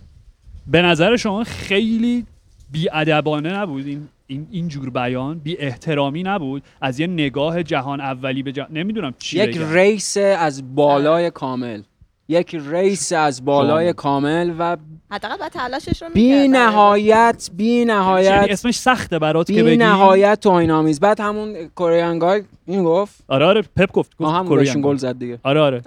[0.67, 2.25] به نظر شما خیلی
[2.71, 8.51] بیادبانه نبود؟ این این اینجور بیان بی احترامی نبود؟ از یه نگاه جهان اولی به
[8.51, 9.73] جهان نمی‌دونم چی یک بگم.
[9.73, 11.81] racist بالای کامل.
[12.29, 13.93] یک racist بالای.
[13.93, 14.77] کامل و
[15.11, 16.47] حداقل باید تلاشش رو بی.
[16.47, 19.77] نهایت بی نهایت اسمش سخته برات که بی بگی.
[19.77, 23.23] نهایت توهین آمیز بعد همون Korean guy این گفت.
[23.27, 23.61] آره آره.
[23.61, 24.81] پپ گفت ما گفت هم.
[24.81, 25.39] گل زد دیگه.
[25.43, 25.81] آره آره.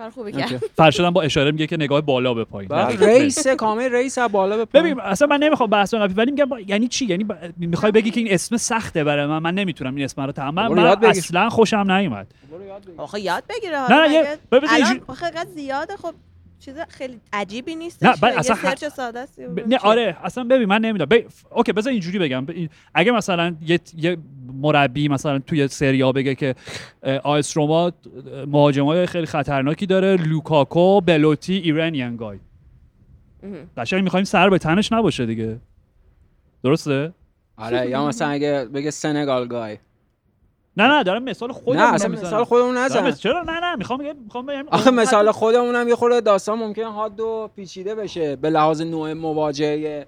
[0.77, 2.71] فرشادم با اشاره میگه که نگاه بالا به پایین.
[3.01, 4.87] racist کامل racist از بالا به پایین.
[4.95, 8.11] ببین اصلا من نمی‌خوام بحث کنم ولی میگم با- یعنی چی؟ یعنی با- می‌خوای بگی
[8.11, 11.05] که این اسم سخته برای من؟ من نمی‌تونم این اسم رو تحمل من.
[11.05, 12.27] اصلا خوشم نیومد.
[12.97, 13.73] آخه یاد بگیره.
[13.79, 14.69] نه، حالا نه، ببین،
[15.07, 15.97] آخه زیاده.
[15.97, 16.15] خب
[16.65, 19.69] چیز خیلی عجیبی نیست نه، بعد اصلا سرچ ساده است ب...
[19.69, 21.09] نه آره اصلا ببین من نمی‌دونم.
[21.09, 21.25] ب...
[21.51, 22.47] اوکی بذار اینجوری بگم.
[22.47, 22.51] ب...
[22.95, 24.17] اگه مثلا یه, یه
[24.53, 26.55] مربی مثلا توی سریا بگه که
[27.25, 27.93] آیس روما
[28.47, 32.39] مهاجمای خیلی خطرناکی داره لوکاکو بلوتی ایرانیان گای
[33.77, 35.59] قشنگ می‌خوایم سر به تنش نباشه دیگه.
[36.63, 37.13] درسته؟
[37.57, 39.79] آره یا مثلا اگه بگه سنگال گای.
[40.77, 43.11] نه نه دارم مثال خودم نه اصلا مثال خودمون نزن.
[43.11, 47.21] چرا؟ نه نه می‌خوام می‌خوام بگم آخه مثال خودمون هم یه خورده داستان ممکنه حاد
[47.21, 48.37] و پیچیده بشه.
[48.37, 50.07] به لحاظ نوع مواجهه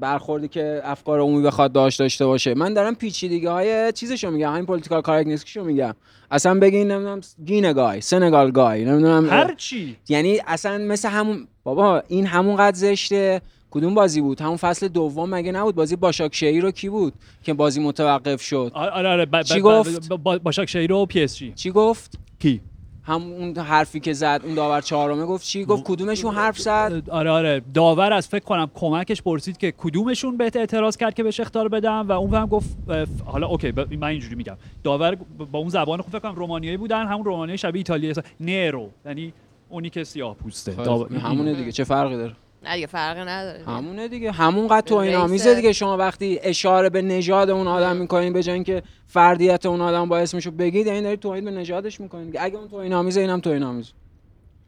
[0.00, 2.54] برخوردی که افکار عمومی بخواد داشت داشته باشه.
[2.54, 4.52] من دارم پیچیدگی های چیزشو میگم.
[4.52, 5.94] همین political correctness یشو میگم.
[6.30, 9.96] اصلا بگین نمی‌دونم گینه guy سنگال guy نمی‌دونم هر چی.
[10.08, 13.40] یعنی اصلا مثل همون بابا این همون قد زشته.
[13.76, 17.12] کدوم بازی بود؟ همون فصل دوم مگه نبود؟ بازی باشاک‌شهیرو کی بود
[17.42, 19.42] که بازی متوقف شد؟ آره آره آره ب...
[19.42, 21.52] چی گفت؟ ب- با- باشاک شهیرو و پی اس جی.
[21.52, 22.60] چی گفت؟ کی؟
[23.02, 27.30] همون اون حرفی که زد اون داور چهارمه گفت چی؟ گفت کدومشون حرف زد؟ آره
[27.30, 31.68] آره داور از فکر کنم کمکش پرسید که کدومشون بهت اعتراض کرد که بهش اخطار
[31.68, 32.76] بدم و اون هم گفت
[33.24, 34.56] حالا اوکی من اینجوری میگم.
[34.84, 35.14] داور
[35.52, 38.14] با اون زبان خوب فکر کنم رومانیایی بودن همون رومانیایی شبیه ایتالیایی.
[38.40, 39.32] negro یعنی
[39.68, 40.72] اونی که سیاه پوسته.
[40.72, 42.32] داور- همونه دیگه چه فرقی داره؟
[42.68, 44.32] نه دیگه فرقی نداره همونه دیگه.
[44.32, 45.72] همون قد توهین race- آمیزه دیگه.
[45.72, 50.18] شما وقتی اشاره به نژاد اون آدم می‌کنین به جای اینکه فردیت اون آدم با
[50.18, 53.62] اسمشو بگید یعنی دارید توهین به نژادش می‌کنین دیگه اگه اون توهین آمیزه اینم توهین
[53.62, 53.92] آمیز.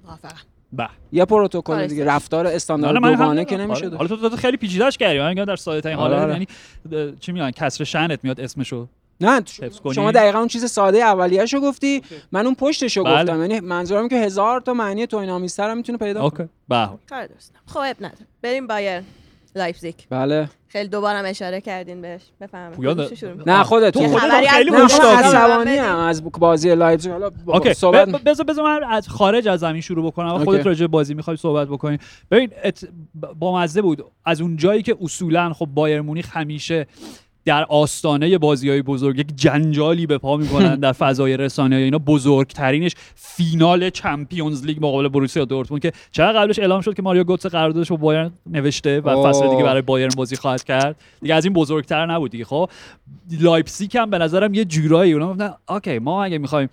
[0.04, 0.34] موافقم.
[0.72, 2.04] به یه پروتکل کار دیگه.
[2.04, 3.64] رفتار استاندارد دوگانه که آره.
[3.66, 5.18] نمیشه حالا تو, تو خیلی پیچیده‌اش کردی.
[5.18, 6.46] من در ساده ترین آره، حالت آره.
[6.92, 8.88] یعنی چی میگن؟ کسر شأنت میاد اسمشو
[9.20, 9.42] نه؟
[9.94, 12.02] شما دقیقا اون چیز ساده اولیه‌شو گفتی
[12.32, 13.22] من اون پشتشو بله.
[13.22, 13.40] گفتم.
[13.40, 16.40] یعنی منظورم که هزار تا معنی توهین آمیزتر هم می‌تونه پیدا کنه.
[16.40, 16.88] اوکی به.
[17.10, 18.26] کار درست خب اب نداره.
[18.42, 19.02] بریم بایرن
[19.56, 19.94] لایپزیگ.
[20.10, 20.48] بله.
[20.68, 22.22] خیلی دوبارم اشاره کردین بهش.
[22.40, 27.12] می‌کنی؟ نه خودت خبری هم خیلی عصبانی هم از بازی لایپزیگ.
[27.12, 27.74] حالا با- اوکی.
[27.74, 30.28] صحبت بذار بذار من از خارج از زمین شروع بکنم.
[30.28, 30.44] و اوکی.
[30.44, 31.98] خودت راجع به بازی می‌خوای صحبت بکنی.
[32.30, 32.88] ببین ات...
[33.38, 34.04] با مزه بود.
[34.24, 36.86] از اون جایی که اصولا خب بایرن مونیخ همیشه
[37.48, 41.98] در آستانه بازی های بزرگ یک جنجالی به پا می‌کنن در فضای رسانه اینا.
[41.98, 47.46] بزرگترینش فینال Champions League مقابل بروسیا دورتموند که چرا قبلش اعلام شد که ماریو گوتسه
[47.46, 49.22] قراردادش رو بایرن نوشته و.
[49.22, 50.96] فصل دیگه برای بایرن بازی خواهد کرد.
[51.20, 52.70] دیگه از این بزرگتر نبود دیگه خب.
[53.40, 56.68] لایپزیگ هم به نظرم یه جورایی اونا گفتن اوکی ما اگه می‌خوایم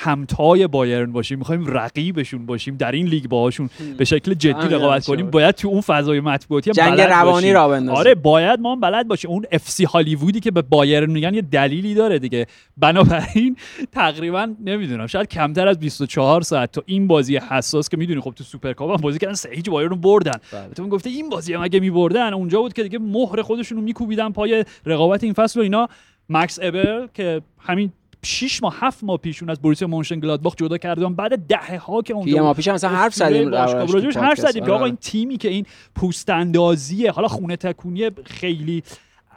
[0.00, 5.06] همتای بایرن باشیم می‌خوایم رقیبشون باشیم در این لیگ باهاشون به شکل جدی فهمیدم رقابت
[5.06, 5.30] کنیم.
[5.30, 7.52] باید تو اون فضای مطبوعاتی هم جنگ بلد روانی.
[7.52, 7.98] راه بندازیم.
[7.98, 11.42] آره باید ما هم بلد باشیم اون اف سی هالیوودی که به بایرن میگن یه
[11.42, 12.46] دلیلی داره دیگه
[12.76, 13.56] بنابراین
[13.92, 18.44] تقریبا نمی‌دونم شاید کمتر از 24 ساعت تا این بازی حساس که می‌دونی خب تو
[18.44, 20.68] سوپرکاپ هم بازی کردن سه هیچ بایرن رو بردن بله.
[20.76, 24.32] تو گفته این بازی هم اگه میبردن اونجا بود که دیگه مهر خودشون رو میکوبیدن
[24.32, 25.88] پای رقابت این فصل و اینا
[26.28, 27.92] مکس ابرل که همین
[28.22, 32.32] 6 ماه 7 ماه پیشون از بوروسیا مونشن‌گلادباخ جدا کردن بعد دهه ها که اونجا
[32.32, 34.40] یه ما پیش مثلا حرف زدیم راجعش حرف.
[34.40, 34.84] زدیم که آقا آره.
[34.84, 38.82] این تیمی که این پوست اندازیه حالا خونه تکونی خیلی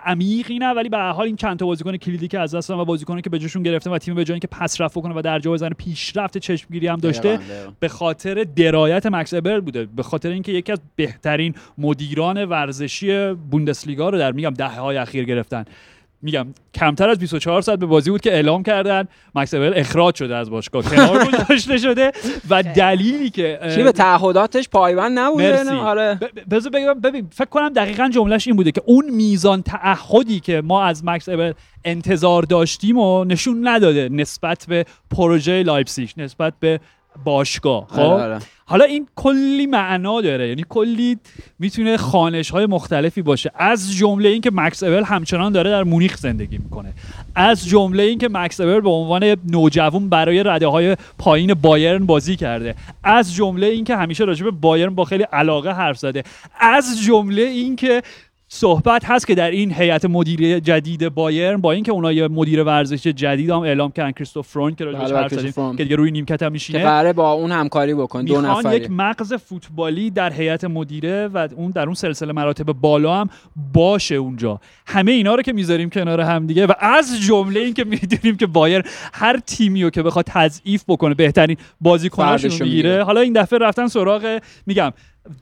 [0.06, 2.86] عمیقی نه ولی به هر حال این چند تا بازیکن کلیدی که از دست و
[2.86, 5.40] بازیکنی که به جاشون گرفتن و تیم به جای اینکه پس رفت کنه و در
[5.40, 7.40] جا بزنه پیشرفت چشمگیری هم داشته.
[7.80, 14.10] به خاطر درایت مکس ابر بوده به خاطر اینکه یکی از بهترین مدیران ورزشی بوندسلیگا
[14.10, 15.66] رو در میگم دهه های اخیر گرفتن
[16.22, 19.07] میگم کمتر از 24 ساعت به بازی بود که اعلام کردن.
[19.36, 20.84] مکس اول اخراج شده از باشگاه.
[20.84, 22.11] کنار گذاشته شده.
[22.49, 26.19] و دلیلی که چی به تعهداتش پایبند نبوده؟ آره.
[26.51, 30.84] بذار بگم ببین فکر کنم دقیقا جملهش این بوده که اون میزان تعهدی که ما
[30.84, 31.54] از مکس ابرل
[31.86, 36.80] انتظار داشتیم و نشون نداده نسبت به پروژه لایپزیگ نسبت به
[37.24, 37.88] باشگاه.
[37.89, 38.39] خب؟ آره، آره.
[38.66, 40.47] حالا این کلی معنا داره.
[40.47, 41.18] یعنی کلی
[41.59, 43.51] می‌تونه خوانش های مختلفی باشه.
[43.55, 46.93] از جمله این که مکس ابرل همچنان داره در مونیخ زندگی می‌کنه.
[47.36, 52.36] از جمله این که مکس ابرل به عنوان نوجوان برای رده های پایین بایرن بازی
[52.36, 52.76] کرده.
[53.03, 56.24] از جمله این که همیشه راجع به بایرن با خیلی علاقه حرف زده.
[56.59, 58.01] از جمله این که
[58.54, 63.14] صحبت هست که در این هیئت مدیره جدید بایرن با اینکه اونا یه مدیر ورزشی
[63.14, 65.76] جدید هم اعلام کردن کریستوف فرون که راجعش بله، حرف زدیم.
[65.76, 68.91] که دیگه روی نیمکت هم که میشینه قراره با اون همکاری بکن دو نفری یک
[68.91, 73.30] مغز فوتبالی در هیئت مدیره و اون در اون سلسله مراتب بالا هم
[73.74, 77.84] باشه اونجا همه اینا رو که می‌ذاریم کنار هم دیگه و از جمله این که
[77.84, 78.84] می‌دونیم که بایر
[79.14, 83.04] هر تیمی رو که بخواد تضعیف بکنه بهترین می‌گیره می‌گیره.
[83.04, 84.93] حالا این دفعه رفتن سراغ میگم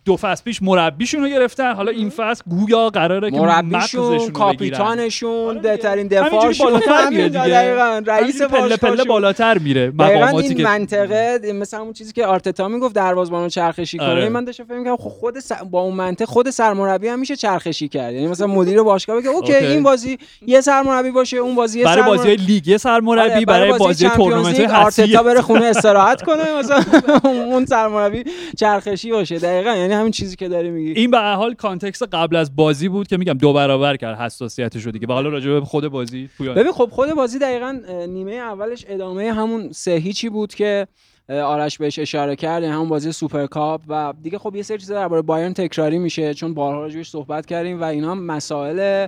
[0.06, 4.30] دو فصل پیش مربیشون رو گرفتن حالا این فصل گویا قراره که مربیشون.
[4.30, 7.40] کاپیتانشون آره بهترین دفاعشون بالاتر میره دیگه.
[7.44, 9.04] دقیقاً رئیس پله پله.
[9.04, 13.98] بالاتر میره دقیقاً مقاماتی این که منطقه مثلا اون چیزی که آرتتا می‌گفت دروازه‌بانو چرخشی
[13.98, 14.30] کنه آره.
[14.30, 17.88] من داشتم فکر می‌کردم خب خود س- با اون منطق خود سرمربی هم میشه چرخشی
[17.88, 19.56] کرد یعنی مثلا مدیر باشگاه بگه اوکی.
[19.56, 20.18] این بازی
[20.48, 24.72] یه سرمربی باشه اون بازی یه برای بازی لیگ یه سرمربی آره، برای بازی تورنمنت
[24.72, 26.84] آرتتا بره خونه استراحت کنه مثلا
[27.24, 28.24] اون سرمربی
[28.60, 30.92] چرخشی باشه دقیقاً یعنی همین چیزی که داری میگی.
[30.92, 34.84] این به هر حال context قبل از بازی بود که میگم دو برابر کرد حساسیتش
[34.86, 35.08] رو دیگه.
[35.08, 36.56] و حالا راجع به خود بازی پویان.
[36.56, 40.88] ببین خب خود بازی دقیقا نیمه اولش ادامه همون سه هیچی بود که
[41.30, 45.22] آرش بهش اشاره کرد یعنی همون بازی سوپرکاپ و دیگه خب یه سری چیزا درباره
[45.22, 46.34] بایرن تکراری میشه.
[46.34, 49.08] چون بارها راجعش صحبت کردیم و اینا مسائل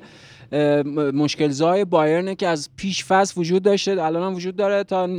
[0.52, 4.04] اه، م- مشکلزای بایرنه که از پیش فصل وجود داشته.
[4.04, 5.10] الان هم وجود داره تا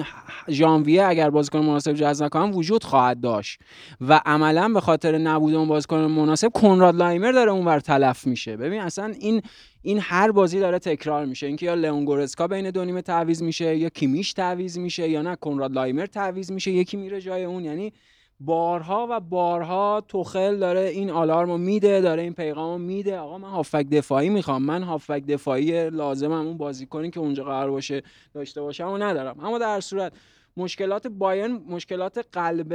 [0.50, 3.60] ژانویه اگر بازیکن مناسب جذب نکنن وجود خواهد داشت.
[4.00, 8.56] و عملا به خاطر نبود اون بازیکن مناسب کنراد لایمر داره اونور تلف میشه.
[8.56, 9.42] ببین اصلا این
[9.82, 11.46] این هر بازی داره تکرار میشه.
[11.46, 15.36] اینکه یا لئون گورسکا بین دو نیمه تعویض میشه یا کیمیش تعویض میشه یا نه
[15.36, 17.64] کنراد لایمر تعویض میشه یکی میره جای اون.
[17.64, 17.92] یعنی
[18.44, 23.18] بارها و بارها توخل داره این آلارمو میده داره این پیغامو میده.
[23.18, 24.62] آقا من هافک دفاعی می‌خوام.
[24.62, 28.02] من هافک دفاعی لازمم اون بازیکنی که اونجا قرار باشه
[28.34, 29.40] داشته باشم و ندارم.
[29.40, 30.12] اما در صورت
[30.56, 32.72] مشکلات بایرن مشکلات قلب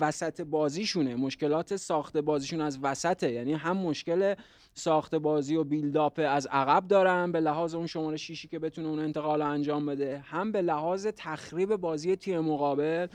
[0.00, 1.14] وسط بازیشونه.
[1.14, 3.32] مشکلات ساخت بازیشون از وسطه.
[3.32, 4.34] یعنی هم مشکل
[4.74, 8.98] ساخت بازی و بیلداپ از عقب دارن به لحاظ اون شماره شیشی که بتونه اون
[8.98, 13.06] انتقال رو انجام بده هم به لحاظ تخریب بازی تیم مقابل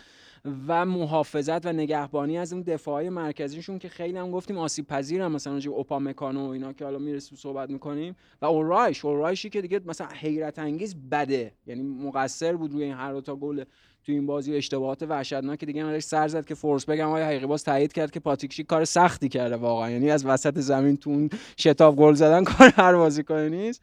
[0.68, 5.54] و محافظت و نگهبانی از اون دفاعی مرکزیشون که خیلی هم گفتیم آسیب پذیرن مثلا
[5.54, 8.16] راجع اوپامکانو و اینا که حالا می‌رسیم صحبت می‌کنیم.
[8.42, 11.52] و اورایش اورایشی که دیگه مثلا حیرت انگیز بده.
[11.68, 13.64] یعنی مقصر بود روی این هر تا گل
[14.06, 14.56] تو این بازی.
[14.56, 18.20] اشتباهات وحشتناک دیگه من سر زد که فورس بگم آیا حقیقی باز تایید کرد که
[18.20, 19.92] پاتیکشی کار سختی کرده واقعا.
[19.92, 21.30] یعنی از وسط زمین تو اون
[21.60, 23.82] شتاب گل زدن کار هر بازیکنی نیست.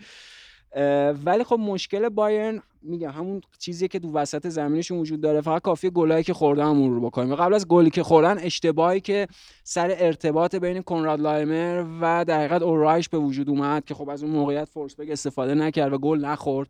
[1.24, 5.40] ولی خب مشکل بایرن میگم همون چیزی که تو وسط زمینشون وجود داره.
[5.40, 7.34] فقط کافیه گلایی که خوردن رو مرور بکنیم.
[7.34, 9.28] قبل از گلی که خوردن اشتباهی که
[9.64, 14.22] سر ارتباط بین کنراد لایمر و در حقیقت اورایش به وجود اومد که خب از
[14.22, 16.68] اون موقعیت فورسبرگ استفاده نکرد و گل نخورد.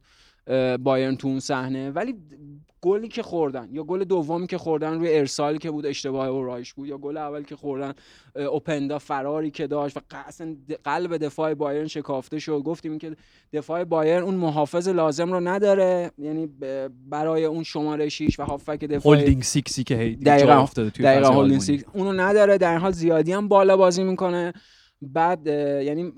[0.83, 2.15] بایرن تو اون صحنه ولی
[2.81, 6.89] گلی که خوردن یا گل دومی که خوردن روی ارسالی که بود اشتباه اورایش بود
[6.89, 7.93] یا گل اول که خوردن
[8.37, 13.17] اوپندا فراری که داشت و اصلا قلب دفاع بایرن شکافته شد گفتیم که
[13.53, 16.49] دفاع بایرن اون محافظ لازم رو نداره یعنی
[17.09, 20.53] برای اون شماره 6 و هافبک دفاعی holding six ی که هی دقیقاً.
[20.53, 21.61] افتاده توی دقیقا holding.
[21.61, 24.53] six اونو نداره در حال زیادی هم بالا بازی می‌کنه
[25.03, 26.13] بعد یعنی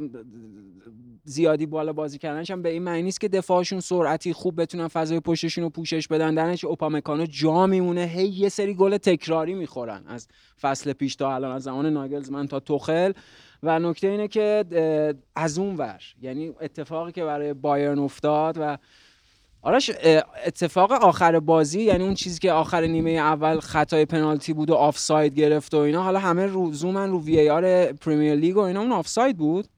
[1.24, 5.20] زیادی بالا بازی کردنش هم به این معنی نیست که دفاعشون سرعتی خوب بتونن فضای
[5.20, 6.34] پشتشون رو پوشش بدن.
[6.34, 8.00] درنش اوپامکانو جا میمونه.
[8.00, 10.28] هی یه سری گل تکراری می‌خورن از
[10.60, 13.12] فصل پیش تا الان از زمان ناگلزمن تا توخل.
[13.62, 14.64] و نکته اینه که
[15.36, 18.78] از اون ور یعنی اتفاقی که برای بایرن افتاد و
[19.62, 24.70] آرش اه، اتفاق آخر بازی یعنی اون چیزی که آخر نیمه اول خطای پنالتی بود
[24.70, 28.80] و آفساید گرفت و اینا حالا همه رو زومن رو VAR پریمیر لیگ و اینا
[28.80, 29.68] اون آفساید بود؟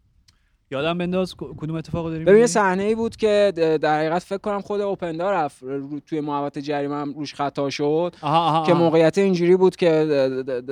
[0.71, 3.53] یادم بنداز کدوم اتفاق داریم ببین؟ صحنه ای بود که
[3.83, 5.65] در حقیقت فکر کنم خود اوپندا رفت
[6.07, 8.85] توی محوطه جریمه هم روش خطا شد آها آها که آها.
[8.85, 9.89] موقعیت اینجوری بود که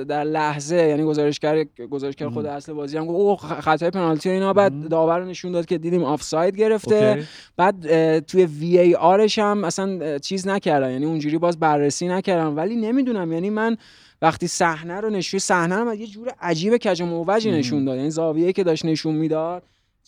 [0.07, 4.89] در لحظه یعنی گزارشگر گزارشگر خود اصل بازی هم گفت او خطای پنالتی اینا بعد.
[4.89, 7.27] داور نشون داد که دیدیم آفساید گرفته اوکی.
[7.57, 12.75] بعد توی وی ای آرش هم اصلا چیز نکردن یعنی اونجوری باز بررسی نکردن ولی
[12.75, 13.77] نمی‌دونم یعنی من
[14.21, 17.51] وقتی صحنه رو نشون صحنه رو یه جور عجیب کج و موجی.
[17.51, 19.63] نشون داد یعنی زاویه‌ای که داشت نشون می‌داد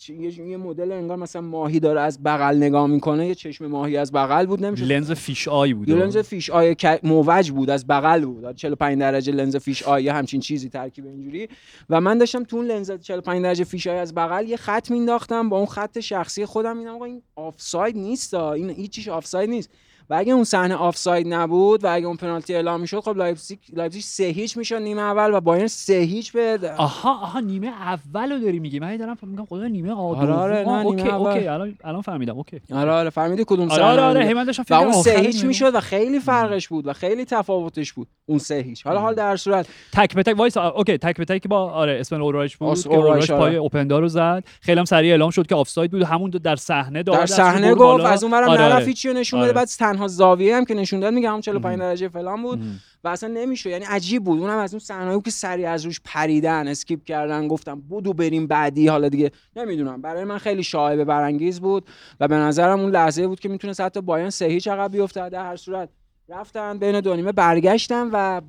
[0.08, 4.12] یه یه مدل انگار مثلا ماهی داره از بغل نگاه می‌کنه یه چشم ماهی از
[4.12, 5.88] بغل بود نمیشه لنز fish eye بود.
[5.88, 8.54] یه لنز fish eye موج بود از بغل بود.
[8.54, 11.48] 45 درجه لنز fish eye یه همچین چیزی ترکیب اینجوری.
[11.90, 15.48] و من داشتم تو اون لنز 45 درجه fish eye از بغل یه خط مینداختم
[15.48, 18.34] با اون خط شخصی خودم میدم آقا این آفساید نیست.
[18.34, 19.70] این هیچیش آفساید نیست.
[20.10, 24.02] و اگه اون صحنه آفساید نبود و اگه اون پنالتی اعلام می‌شد خب لایپزیگ لایپزیگ
[24.02, 28.38] سه هیچ می‌شد نیمه اول و بایرن سه هیچ به آها آها نیمه اول رو
[28.38, 31.26] داری میگی من دارم میگم خدا نیمه آدم آره، آره، نه، نیمه okay اول.
[31.26, 34.62] okay الان الان فهمیدم okay آره آره فهمیدی کدوم آره صحنه آره آره من داشتم
[34.62, 35.44] فکر اون سه هیچ.
[35.44, 39.36] می‌شد و خیلی فرقش بود و خیلی تفاوتش بود اون سه هیچ حالا حال در
[39.36, 42.88] صورت تک به تک وایسا okay تک به تک با آره اسم اورایش بود که
[42.88, 43.40] اورایش آره.
[43.40, 47.02] پای اوپندا رو زد خیلی هم سریع اعلام شد که آفساید بود همون در صحنه
[47.02, 48.04] داد در صحنه گفت.
[48.04, 48.94] از اون ورم آره، نرفت آره.
[49.04, 49.48] رو نشون آره.
[49.48, 49.68] بده بعد
[49.98, 51.88] تنها زاویه هم که نشون داد میگم همون 45 مهم.
[51.88, 52.60] درجه فلان بود.
[53.04, 54.40] و اصلا نمیشه یعنی عجیب بود.
[54.40, 58.88] اونم از اون بود که سریع از روش پریدن skip کردن گفتن بدو بریم بعدی.
[58.88, 60.02] حالا دیگه نمی‌دونم.
[60.02, 61.86] برای من خیلی شایبه برانگیز بود
[62.20, 65.44] و به نظرم اون لحظه بود که می‌تونست حتی بایرن سه هیچ عقب بیفته در
[65.44, 65.88] هر صورت
[66.28, 68.40] رفتن بین دو نیمه برگشتن و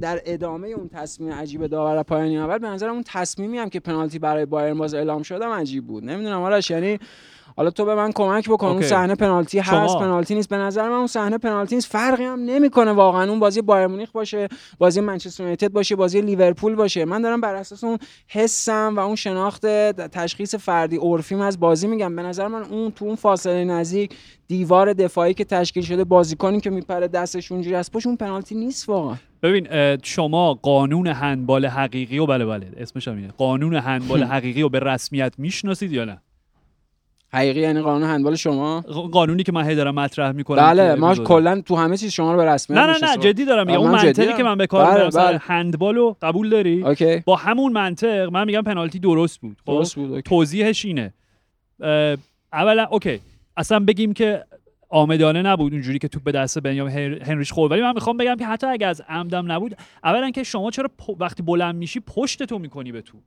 [0.00, 4.18] در ادامه اون تصمیم عجیب داور پایانی اول به نظرم اون تصمیمی هم که پنالتی
[4.18, 6.04] برای بایرن باز اعلام شدم عجیب بود.
[6.04, 6.98] نمی‌دونم آرش یعنی
[7.58, 8.82] حالا تو به من کمک بکن اون.
[8.82, 9.98] صحنه پنالتی هست شما.
[9.98, 12.92] پنالتی نیست به نظر من اون صحنه پنالتی نیست فرقی هم نمی‌کنه.
[12.92, 14.48] واقعا اون بازی بایر مونیخ باشه
[14.78, 17.04] بازی منچستر یونایتد باشه بازی لیورپول باشه.
[17.04, 17.98] من دارم بر اساس اون
[18.28, 22.16] حسم و اون شناخت تشخیص فردی عرفیم از بازی میگم.
[22.16, 24.14] به نظر من اون تو اون فاصله نزدیک
[24.48, 28.88] دیوار دفاعی که تشکیل شده بازیکنی که میپره دستش اونجوری از پشت اون پنالتی نیست
[28.88, 29.16] واقعا.
[29.42, 29.68] ببین
[30.02, 35.32] شما قانون هندبال حقیقی و بله بله اسمش هم قانون هندبال حقیقی رو به رسمیت
[35.38, 36.22] می‌شناسید یا نه؟
[37.32, 38.80] حقیقی یعنی قانون هندبال شما
[39.12, 42.38] قانونی که من هی دارم مطرح می‌کنم بله ما کلا تو همه چیز شما رو
[42.38, 43.16] به رسمیت نه نه نه.
[43.16, 44.32] جدی دارم میگم اون منطقی.
[44.36, 45.38] که من به کار بله، بله.
[45.42, 49.94] هندبال رو قبول داری okay با همون منطق من میگم پنالتی درست بود خب؟ درست
[49.94, 50.22] بود okay.
[50.22, 51.12] توضیحش اینه
[52.52, 53.20] اولا اوکی
[53.56, 54.44] اصلا بگیم که
[54.90, 58.36] آمدانه نبود اونجوری که توپ به دست بنیام هن- هنریش خورد ولی من می‌خوام بگم
[58.36, 62.58] که حتی اگه از عمدم نبود اولا که شما چرا وقتی بلند میشی پشت تو
[62.58, 63.20] می‌کنی به توپ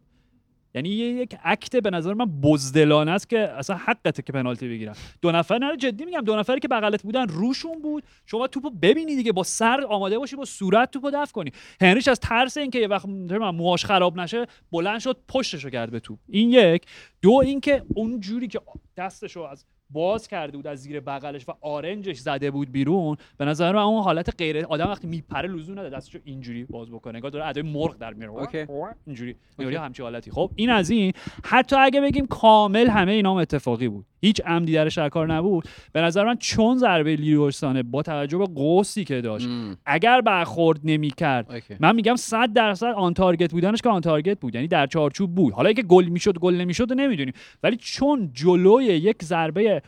[0.76, 4.96] یعنی یه یک عکت به نظر من بزدلانه است که اصلا حقته که پنالتی بگیرن.
[5.22, 8.04] دو نفر نه جدی میگم دو نفری که بغلت بودن روشون بود.
[8.26, 11.52] شما توپو ببینی دیگه با سر آماده باشی با صورت توپو دفع کنی.
[11.82, 16.20] هنریش از ترس اینکه یه وقت موهاش خراب نشه بلند شد پشتشو کرد به توپ.
[16.28, 16.86] این یک.
[17.22, 18.62] دو اینکه اون جوری که
[18.98, 23.72] دستشو از باز کرده بود از زیر بغلش و آرنجش زده بود بیرون به نظر
[23.72, 27.48] من اون حالت غیر آدم وقتی میپره لزوم نداره دستشو اینجوری باز بکنه انگار داره
[27.48, 28.34] ادای مرغ در میاره.
[28.34, 28.66] okay.
[29.06, 29.36] اینجوری.
[29.60, 30.32] اینجوری همچین حالتی.
[30.32, 31.14] خب این از این.
[31.44, 34.06] حتی اگه بگیم کامل همه اینام اتفاقی بود.
[34.24, 35.64] هیچ عمدی درش در کار نبود.
[35.94, 39.78] به نظر من چون ضربه لروی سانه با توجه به قوسی که داشت مم.
[39.86, 41.64] اگر برخورد نمی‌کرد.
[41.80, 44.56] من میگم 100 درصد on target بودنش که on target بود.
[44.56, 45.54] یعنی در چارچوب بود.
[45.54, 47.34] حالا اگه گل می‌شد گل نمی‌شد نمی‌دونیم.
[47.64, 49.81] ولی چون جلوی یک ضربه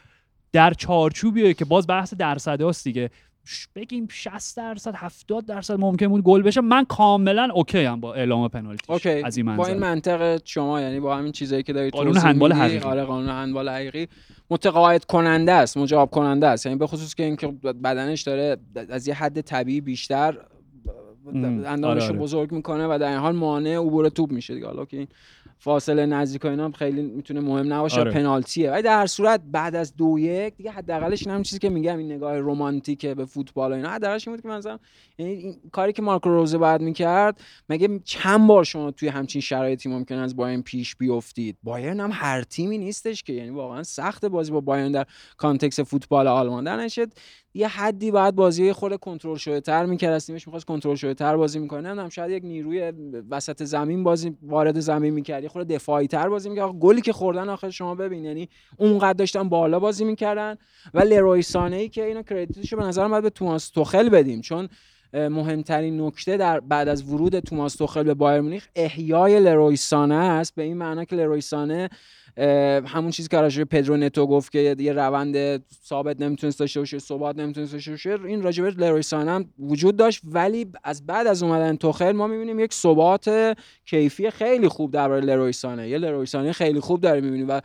[0.54, 3.10] در چارچوبیه که باز بحث درصداست دیگه.
[3.46, 6.62] ش- بگیم 60 درصد 70 درصد ممکن بود گل بشه.
[6.62, 9.10] من کاملا okay ام با اعلام پنالتی okay.
[9.10, 9.70] از این با منظر.
[9.72, 12.86] این منطق شما یعنی با همین چیزایی که دارید قانون هندبال حقیقی.
[12.86, 14.08] آره قانون هندبال حقیقی
[14.50, 16.66] متقاعد کننده است مجاب کننده است.
[16.66, 17.48] یعنی به خصوص که اینکه
[17.84, 18.58] بدنش داره
[18.90, 20.38] از یه حد طبیعی بیشتر
[21.34, 22.20] ام، اندامش آره، رو آره.
[22.20, 24.66] بزرگ می‌کنه و در این حال مانع عبور توپ میشه دیگه.
[24.68, 25.08] حالا که این
[25.64, 28.12] فاصله نزدیک و اینا هم خیلی می‌تونه مهم نباشه آره.
[28.12, 28.72] پنالتیه.
[28.72, 32.12] ولی در هر صورت بعد از دو یک دیگه حداقلش این چیزی که میگم این
[32.12, 33.90] نگاه رمانتیکه به فوتبال و اینا.
[33.90, 34.80] حداقلش این بود که مثلا
[35.18, 39.90] یعنی این کاری که مارکو روزه بعد می‌کرد مگه چند بار شما توی همچین شرایطی
[39.90, 43.34] ممکن از بایرن پیش بیفتید؟ بایرن هم هر تیمی نیستش که.
[43.34, 45.06] یعنی واقعا سخت بازی با بایرن در
[45.38, 47.10] context فوتبال آلمان در نشد.
[47.54, 51.38] یه حدی بعد بازی خود کنترل شده تر می‌کرد از تیمش می‌خواست کنترل شده تر
[51.38, 51.82] بازی می‌کنه.
[51.82, 52.94] نمی‌دونم شاید یک نیروی
[53.30, 55.44] وسط زمین بازی وارد زمین می‌کرد.
[55.44, 56.72] یه خود دفاعی تر بازی می‌کرد.
[56.72, 60.58] گلی که خوردن آخر شما ببین یعنی اونقدر داشتن بالا بازی می‌کردن
[60.94, 64.42] و لروی سانه ای که اینو کردیتشو به نظرم باید به توماس توخل بدیم.
[64.42, 64.70] چون
[65.14, 70.56] مهمترین نکته در بعد از ورود توماس توخل به بایر مونیخ احیای لروی سانه است.
[70.56, 71.90] به این معنا که لروی سانه
[72.86, 77.38] همون چیزی که راجع پدرو نتو گفت که یه- روند ثابت نمی‌تونست داشته باشه ثبات
[77.38, 80.22] نمی‌تونست داشته باشه این راجع به لروی هم وجود داشت.
[80.24, 83.56] ولی از بعد از اومدن توخل ما می‌بینیم یک ثبات
[83.86, 85.90] کیفی خیلی خوب درباره لروی سانه.
[85.90, 87.62] یه لروی سانه خیلی خوب داره می‌بینیم و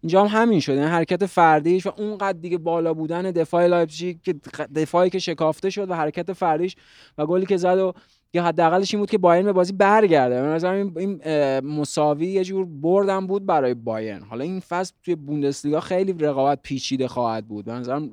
[0.00, 4.34] اینجا هم همین شد یعنی حرکت فردیش و اونقدر دیگه بالا بودن دفاع لایپزیگ که
[4.74, 6.76] دفاعی که شکافته شد و حرکت فردیش
[7.18, 7.92] و گلی که زد و
[8.34, 10.42] یا حداقلش این بود که بایرن به بازی برگرده.
[10.42, 11.20] به نظر این,
[11.64, 14.22] مساوی یه جور بردم بود برای بایرن.
[14.22, 17.64] حالا این فصل توی بوندسلیگا خیلی رقابت پیچیده خواهد بود.
[17.64, 18.10] به نظرم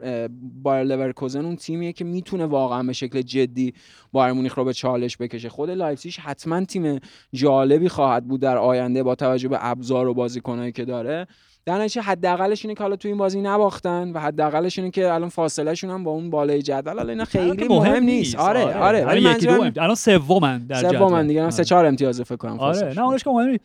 [0.64, 3.74] بایر لورکوزن اون تیمیه که می‌تونه واقعا به شکل جدی
[4.12, 5.50] بایرن مونیخ رو به چالش بکشه.
[5.50, 7.00] خود لایپزیگ حتما تیم
[7.34, 11.28] جالبی خواهد بود در آینده با توجه به ابزار و بازیکنایی که داره.
[11.66, 15.30] در نتیجه حداقلش اینه که حالا تو این بازی نباختن و حداقلش اینه که الان
[15.30, 16.98] فاصله شون هم با اون بالای جدول.
[16.98, 18.36] حالا اینا خیلی مهم, نیست.
[18.36, 19.06] آره آره, آره.
[19.06, 20.98] ولی منظورم الان سومن در جدول.
[20.98, 22.94] سومن دیگه سه چهار امتیاز فکر کنم آره.
[22.94, 23.64] نه اونش که مهم نیست.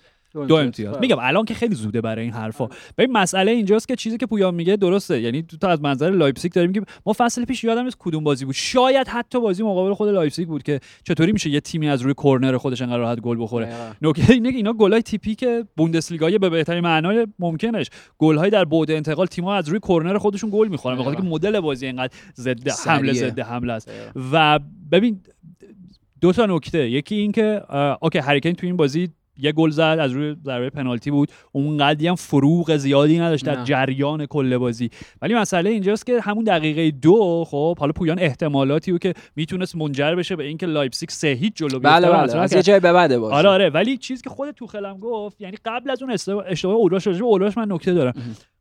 [0.48, 0.96] دو امتیاز.
[1.00, 2.68] میگم الان که خیلی زوده برای این حرفا.
[2.98, 5.20] ببین مسئله اینجاست که چیزی که پویان میگه درسته.
[5.20, 8.54] یعنی تو از منظر لایپزیگ داریم که ما فصل پیش یادم نیست کدوم بازی بود.
[8.54, 12.56] شاید حتی بازی مقابل خود لایپزیگ بود که چطوری میشه یه تیمی از روی کرنر
[12.56, 13.74] خودش انقدر راحت گل بخوره.
[14.02, 15.44] نکته اینه که اینا گلای تیپیک
[15.76, 17.90] بوندسلیگا به بهترین معنای ممکنش.
[18.18, 21.86] گلهای در بعد انتقال تیم‌ها از روی کرنر خودشون گل می‌خورن بخاطر که مدل بازی
[21.86, 23.90] انقدر ضد حمله ضد حمله است.
[24.32, 24.60] و
[24.92, 25.20] ببین
[26.20, 26.90] دو تا نکته.
[26.90, 27.62] یکی اینکه
[28.02, 29.08] اوکی هری کین تو این بازی
[29.38, 31.28] یه گل زد از روی ضربه پنالتی بود.
[31.52, 34.90] اونقدی هم فروغ زیادی نداشت در جریان کل بازی.
[35.22, 40.14] ولی مسئله اینجاست که همون دقیقه دو خب حالا پویان احتمالاتی بود که می‌تونست منجر
[40.14, 42.36] بشه به اینکه لایپزیگ سه هیچ جلو بله بله.
[42.36, 43.70] از یه جای به بعده باشه آره آره.
[43.70, 46.10] ولی چیزی که خود توخلم گفت یعنی قبل از اون
[46.46, 48.12] اشتباه اولراش راجع اولراش من نکته دارم.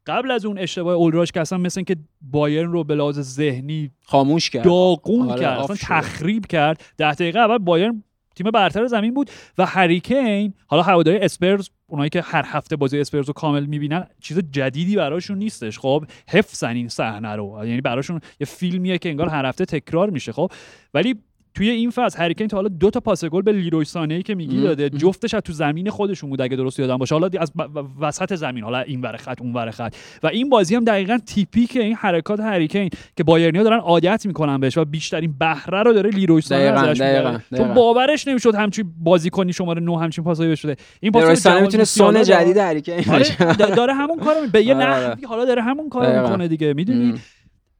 [0.05, 4.49] قبل از اون اشتباه اولراش که اصلا مثل که بایرن رو به لحاظ ذهنی خاموش
[4.49, 4.63] کرد.
[4.63, 8.03] داغون آره کرد اصلا تخریب کرد ده دقیقه اول بایرن
[8.35, 13.27] تیم برتر زمین بود و هریکین حالا هواداری اسپرز اونایی که هر هفته بازی اسپرز
[13.27, 15.79] رو کامل می‌بینن چیز جدیدی براشون نیستش.
[15.79, 17.61] خب حفظن این صحنه رو.
[17.65, 20.31] یعنی براشون یه فیلمیه که انگار هر هفته تکرار میشه.
[20.31, 20.51] خب
[20.93, 21.15] ولی
[21.55, 24.61] توی این فاز هریکین تا حالا دو تا پاس گل به لیروی سانه که میگی
[24.61, 27.15] داده جفتش از تو زمین خودشون بود اگه درست یادم باشه.
[27.15, 27.51] حالا از
[27.99, 29.95] وسط زمین حالا این ور خط اون ور خط.
[30.23, 34.77] و این بازی هم دقیقا تیپیک این حرکات هریکین که بایرنیا دارن عادت می‌کنن بهش
[34.77, 39.99] و بیشترین بهره رو داره لیروی سانه ازش چون باورش نمی‌شد همچین بازیکنی شماره 9
[39.99, 44.63] همچین پاسایی بشه این پاس سانه می‌تونه سون جدید هریکین آره داره همون کارو به
[44.63, 45.07] یه آره، آره.
[45.07, 46.73] نحوی حالا داره همون کارو می‌کنه دیگه.
[46.73, 47.13] می‌دونی؟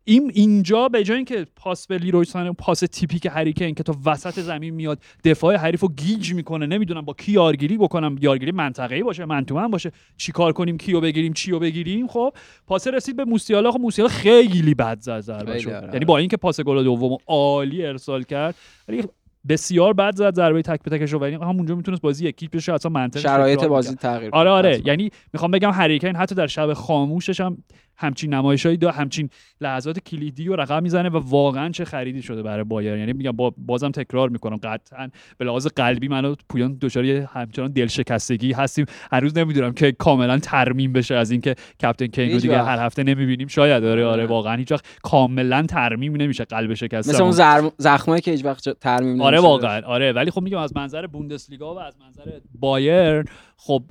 [0.05, 2.25] این اینجا به جای اینکه پاس به لیروی
[2.57, 6.65] پاس تیپیک هریکین که تو وسط زمین میاد دفاع حریف رو گیج می‌کنه.
[6.65, 9.91] نمی‌دونم با کی یارگیری بکنم یارگیری منطقه‌ای باشه منتومن باشه.
[10.17, 12.33] چیکار کنیم کیو بگیریم چیو بگیریم؟ خب
[12.67, 13.71] پاس رسید به موسیالا.
[13.71, 15.61] خب موسیالا خیلی بد زد ضربه
[15.93, 18.55] یعنی با اینکه پاس گل دوم عالی ارسال کرد
[18.87, 19.03] ولی
[19.49, 21.19] بسیار بد زد ضربه تک به تکش رو.
[21.19, 24.81] ولی همونجا می‌تونست بازی یکی بشه اصلا منطق شرایط بازی تغییر آره آره.
[24.85, 27.57] یعنی می‌خوام بگم هریکین حتی در شب خاموشش هم
[27.97, 29.29] همچین نمایشایی دا همچین
[29.61, 33.53] لحظات کلیدی و رقم می‌زنه و واقعا چه خریدی شده برای بایر یعنی میگم با
[33.57, 38.85] بازم تکرار می‌کنم قطعا به لحاظ قلبی منو پویان دچار همچنان دلشکستگی هستیم.
[39.11, 43.47] هنوز نمی‌دونم که کاملا ترمیم بشه از اینکه کاپتن کینو دیگه هر هفته نمی‌بینیم.
[43.47, 48.31] شاید آره آره واقعا هیچ وقت کاملا ترمیم نمیشه قلب شکسته مثل اون زخمایی که
[48.31, 50.11] هیچ وقت ترمیم آره واقعا آره.
[50.11, 53.23] ولی خب میگم از منظر بوندسلیگا و از منظر بایر
[53.65, 53.83] خب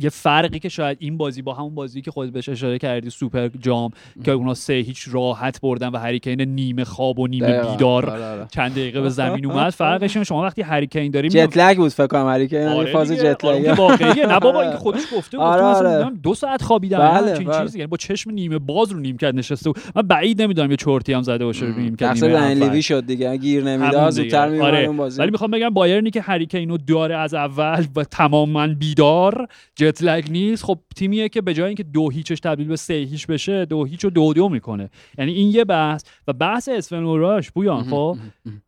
[0.00, 3.48] یه فرقی که شاید این بازی با همون بازی که خود بهش اشاره کردی سوپر
[3.48, 3.90] جام
[4.24, 8.46] که اونا سه هیچ راحت بردن و هریکین نیمه خواب و نیمه بیدار آره، آره.
[8.50, 9.70] چند دقیقه به زمین اومد.
[9.82, 13.78] فرقش شما وقتی هریکین داریم جت لگ بود فکر کنم هریکین آره فاز جت لگ
[13.78, 14.26] واقعیه.
[14.26, 15.46] نه بابا این خودش گفته بود.
[15.46, 16.10] آره آره.
[16.22, 17.70] دو ساعت خوابیدم بله چیزی بله.
[17.74, 19.82] یعنی با چشم نیمه باز رو نیم کرد نشسته بود.
[19.94, 23.36] من بعید نمی‌دونم یه چرتی هم زده باشه رو نیم کرد نیمه لیوی شد دیگه.
[23.36, 24.78] گیر نمی‌داد زودتر میومد آره.
[24.78, 25.20] اون بازی.
[25.20, 28.04] ولی می‌خوام بگم بایرنی که هریکینو داره از اول و
[28.52, 30.64] تماما بیدار جت لگ نیست.
[30.64, 34.04] خب تیمیه که به جای اینکه دو هیچش تبدیل به سه هیچ بشه دو هیچ
[34.04, 34.90] و دو دو می‌کنه.
[35.18, 36.04] یعنی این یه بحث.
[36.28, 38.16] و بحث اسفن اوراش بویان خب؟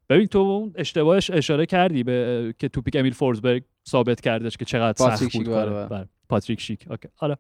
[0.08, 5.36] ببین تو اشتباهش اشاره کردی به که توپیک امیل فورزبرگ ثابت کردش که چقدر سخت
[5.36, 6.08] بود.
[6.28, 6.86] پاتریک شیک.
[6.90, 7.08] اوکی.
[7.16, 7.36] حالا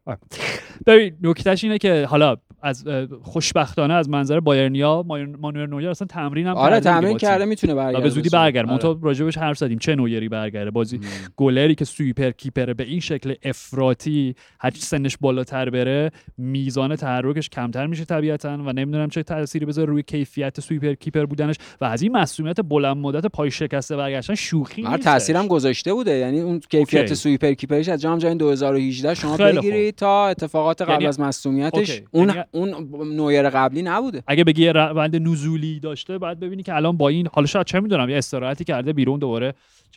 [0.86, 2.84] ببین نکتهش اینه که حالا از
[3.22, 5.04] خوشبختانه از منظر بایرنیا
[5.38, 8.72] مانوئل نویر اصلا تمرین هم آره تمرین کرده می‌تونه برگرده به زودی برگرده.
[8.72, 8.82] آره.
[8.82, 9.78] تو راجبش حرف زدیم.
[9.78, 10.70] چه نویری برگرده.
[10.70, 11.00] بازی
[11.36, 17.86] گلری که سویپر کیپره به این شکل افراطی هر سنش بالاتر بره میزان تحرکش کمتر
[17.86, 22.12] میشه طبیعتا و نمی‌دونم چه تأثیری بذاره روی کیفیت سویپر کیپر بودنش و از این
[22.12, 26.10] مسئولیت بلند مدت پای شکسته برگشتن شوخی نیست تاثیرم گذاشته بوده.
[26.10, 28.38] یعنی اون کیفیت سویپر کیپرش از جام جهانی
[28.74, 31.06] 2018 شما بگیرید تا اتفاقات قبل یعنی...
[31.06, 32.42] از مسئولیتش اون یعنی...
[32.50, 37.28] اون نویر قبلی نبوده اگه بگی روند نزولی داشته بعد ببینی که الان با این
[37.32, 39.54] حالا شاید چه می‌دونم یه استراحتی کرده بیرون دوباره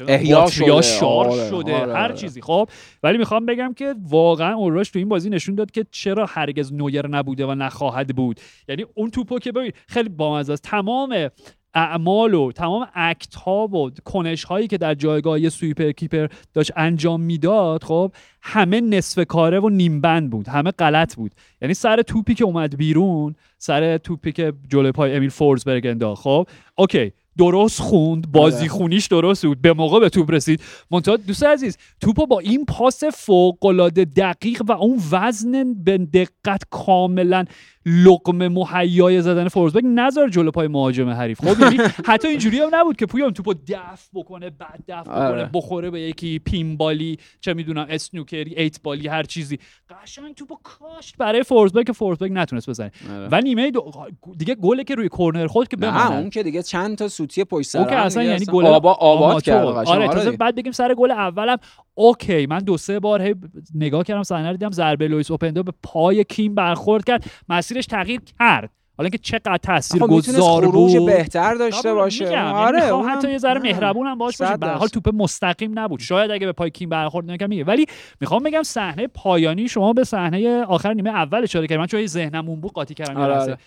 [0.07, 1.49] احیا شده شار آره.
[1.49, 1.93] شده آره.
[1.93, 2.15] هر آره.
[2.15, 2.69] چیزی خب
[3.03, 7.07] ولی می‌خوام بگم که واقعا اوراش تو این بازی نشون داد که چرا هرگز نویر
[7.07, 11.29] نبوده و نخواهد بود یعنی اون توپو که ببین خیلی بامزه است تمام
[11.77, 17.21] اعمال و تمام act ها و کنش هایی که در جایگاه سویپر کیپر داشت انجام
[17.21, 18.11] می‌داد خب
[18.41, 21.31] همه نصف کاره و نیمبند بود همه غلط بود.
[21.61, 26.47] یعنی سر توپی که اومد بیرون سر توپی که جلوی پای امیل فورزبرگ انداخت خب.
[26.75, 30.61] اوکی درست خوند بازی خونیش درست بود به موقع به توپ رسید.
[30.91, 36.63] منتها دوست عزیز توپو با این پاس فوق العاده دقیق و اون وزن به دقت
[36.69, 37.45] کاملا
[37.87, 41.77] لقمه مهیای زدن فورزبک نذار جلو پای مهاجم حریف خب یعنی
[42.09, 45.49] حتی اینجوری هم نبود که پویان توپو دفع بکنه بعد دفع بکنه آره.
[45.53, 49.59] بخوره به یکی پین بالی چه می‌دونم اسنوکری ایت بالی هر چیزی
[49.89, 53.27] قشنگ توپو کاشت برای فورزبک که فورزبک نتونست بزنه آره.
[53.31, 53.91] و نیمه دو...
[54.37, 57.43] دیگه گله که روی کرنر خود که نه بماند اون که دیگه چند تا سوتی
[57.43, 59.65] پشت سر اون که اصلا یعنی گل آبا آباد کرد.
[59.65, 60.37] آره آره تازه دیگه.
[60.37, 61.57] بعد بگیم سر گل اولم
[61.97, 63.35] اوکی من دو سه بار هی
[63.75, 68.69] نگاه کردم صحنه دیدم ضربه لوئیس اوپندو به پای کیم برخورد کرد مسیرش تغییر کرد
[68.97, 72.45] حالا اینکه چقدر تاثیر گذار بود بهتر داشته آره، باشه میگم.
[72.45, 73.59] آره یعنی می‌خوام اونم- حتی یه ذره.
[73.61, 74.87] مهربون هم باش باشه به حال.
[74.87, 77.85] توپ مستقیم نبود شاید اگه به پای کیم برخورد نکنه میگه ولی
[78.21, 82.49] می‌خوام بگم صحنه پایانی شما به صحنه آخر نیمه اول اشاره کردم من چون ذهنم
[82.49, 83.33] اون بود قاطی کردم آره،.
[83.33, 83.57] آره.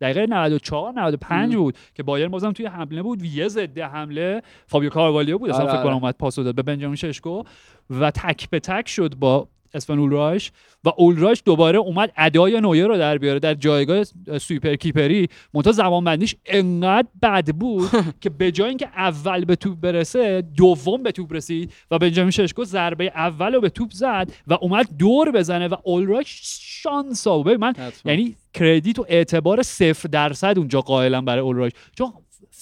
[0.00, 3.22] دقیقه 94 95 بود که بایرن بازم توی حمله بود.
[3.22, 5.50] یه ضد حمله فابیو کاروالیو بود.
[5.50, 6.02] اصلا آره، فکر کنم آره.
[6.02, 7.42] اومد پاس داد به بنجامین ششکو
[7.90, 10.52] و تک به تک شد با اسفن اولرایش
[10.84, 14.04] و اولرایش دوباره اومد ادای نویر رو در بیاره در جایگاه
[14.38, 15.28] سوپر کیپری.
[15.54, 17.90] منتها زمانبندیش انقدر بد بود
[18.22, 22.64] که به جای اینکه اول به توپ برسه دوم به توپ رسید و بنجامین ششکو
[22.64, 27.72] ضربه اول رو به توپ زد و اومد دور بزنه و اولرایش شانس آورد من
[27.72, 28.12] حتما.
[28.12, 31.72] یعنی کردیت و اعتبار صفر درصد اونجا قائلم برای اولرایش.
[31.96, 32.12] چون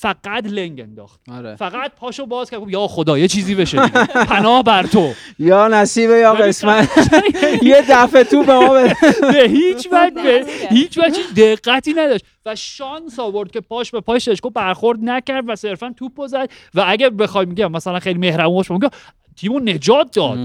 [0.01, 1.21] فقط لنگ انداخت.
[1.31, 1.57] آره.
[1.57, 4.05] فقط پاشو باز کرد یا خدا یه چیزی بشه دیگه.
[4.35, 5.13] پناه بر تو.
[5.39, 6.89] یا نصیبه یا قسمت.
[7.63, 8.73] یه دفعه تو به ما
[9.33, 10.47] به هیچ وجه.
[10.71, 12.25] هیچ وجه دقتی نداشت.
[12.47, 16.85] و شانس آورد که پاش به پاش ششکو برخورد نکرد و صرفا توپ زد و
[16.87, 18.89] اگه بخوای میگم مثلا خیلی مهربون باشه میگم
[19.37, 20.39] تیمو نجات داد.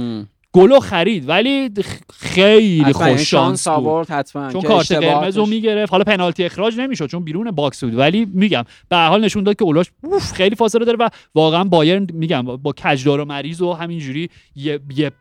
[0.53, 1.69] گلو خرید ولی
[2.13, 3.77] خیلی یعنی خوش شانس بود.
[3.77, 5.91] آورد حتما چون کارت قرمز رو می‌گرفت.
[5.91, 7.97] حالا پنالتی اخراج نمی‌شد چون بیرون box بود.
[7.97, 9.91] ولی میگم به هر حال نشون داد که اولاش
[10.33, 15.11] خیلی فاصله داره و واقعا بایرن میگم با کجدار و مریض و همینجوری یه یه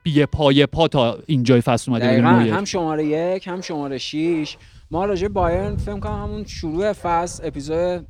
[0.52, 2.22] یه پا تا اینجای فصل اومده.
[2.52, 4.56] هم شماره یک هم شماره شیش.
[4.90, 8.06] ما راجع به بایرن فکر کنم همون شروع فصل اپیزود.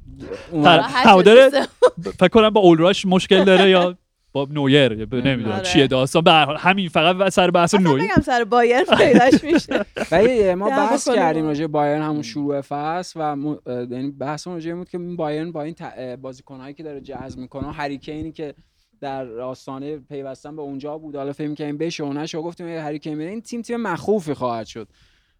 [2.18, 3.94] فکر کنم با اولراش مشکل داره یا
[4.32, 5.62] با نویر نمی‌دونم آره.
[5.64, 6.22] چیه داستان.
[6.22, 8.02] به هر حال همین فقط سر بحث اصلا نویر.
[8.02, 9.84] بگم سر بایر پیداش میشه.
[10.12, 11.18] ولی ما بحث کنیم.
[11.18, 15.16] کردیم راجع به بایرن همون شروع فصل و م- یعنی بحث راجع بود که این
[15.16, 18.54] بایرن با این ت- اه، بازیکنایی که داره جذب می‌کنه و هریکینی که
[19.00, 21.16] در آستانه پیوستن به اونجا بود.
[21.16, 24.88] حالا فکر می‌کنیم بشه و نشه گفتیم هریکین این تیم تیم مخوفی خواهد شد.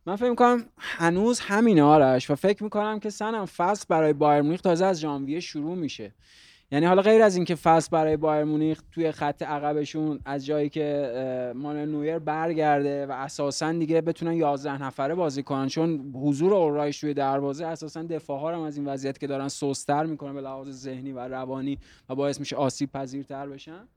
[0.06, 4.60] من فکر می‌کنم هنوز همینه آرش و فکر می‌کنم که سنم فصل برای بایر مونیخ
[4.60, 6.12] تازه از ژانویه شروع میشه.
[6.72, 11.52] یعنی حالا غیر از اینکه فصل برای بایر مونیخ توی خط عقبشون از جایی که
[11.56, 17.14] مانوئل نویر برگرده و اساسا دیگه بتونن 11 نفره بازی کنن چون حضور اورایش توی
[17.14, 21.12] دروازه اساسا دفاع ها هم از این وضعیت که دارن سستر می‌کنه به لحاظ ذهنی
[21.12, 23.88] و روانی و باعث میشه آسیب پذیرتر بشن.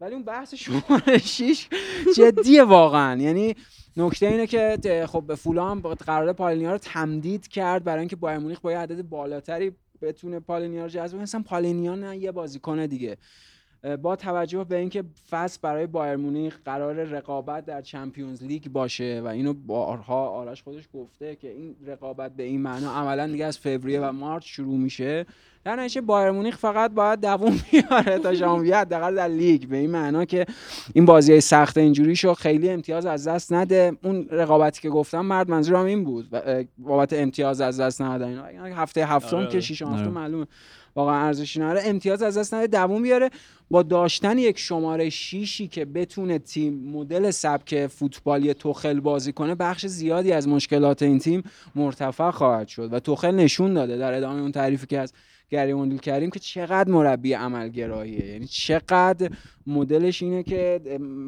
[0.00, 1.68] ولی اون بحث شماره 6
[2.16, 3.22] جدیه واقعا.
[3.22, 3.54] یعنی
[3.96, 8.60] نکته اینه که خب به فولام قرارداد پالینیا رو تمدید کرد برای اینکه بایر مونیخ
[8.60, 9.72] با عدد بالاتری
[10.02, 13.16] بتونه پالینیا رو جذب مثلا پالینیا نه یه بازیکن دیگه.
[14.02, 19.26] با توجه به اینکه فصل برای بایر مونیخ قرار رقابت در چمپیونز لیگ باشه و
[19.26, 24.00] اینو بارها آرش خودش گفته که این رقابت به این معنا عملا دیگه از فوریه
[24.00, 25.26] و مارچ شروع میشه.
[25.64, 29.66] در نتیجه بایر مونیخ فقط باید دووم بیاره تا ژانویه حداقل در لیگ.
[29.66, 30.46] به این معنا که
[30.94, 33.92] این بازی سخت اینجوری شو خیلی امتیاز از دست نده.
[34.04, 36.28] اون رقابتی که گفتم مرد منظورم این بود.
[36.78, 38.64] بابت امتیاز از دست ندادن اینا.
[38.64, 39.60] هفته هفتم آره، که آره.
[39.60, 40.08] شیش هفته آره.
[40.08, 40.46] معلومه.
[41.00, 41.82] واقعا ارزشی نداره.
[41.84, 43.30] امتیاز از دست نده دووم بیاره.
[43.70, 49.86] با داشتن یک شماره شیشی که بتونه تیم مدل سبک فوتبالی توخل بازی کنه بخش
[49.86, 51.42] زیادی از مشکلات این تیم
[51.74, 55.12] مرتفع خواهد شد و توخل نشون داده در ادامه اون تعریفی که از
[55.50, 58.26] گری موندل کردیم که چقدر مربی عملگراییه.
[58.26, 59.30] یعنی چقدر
[59.66, 60.80] مدلش اینه که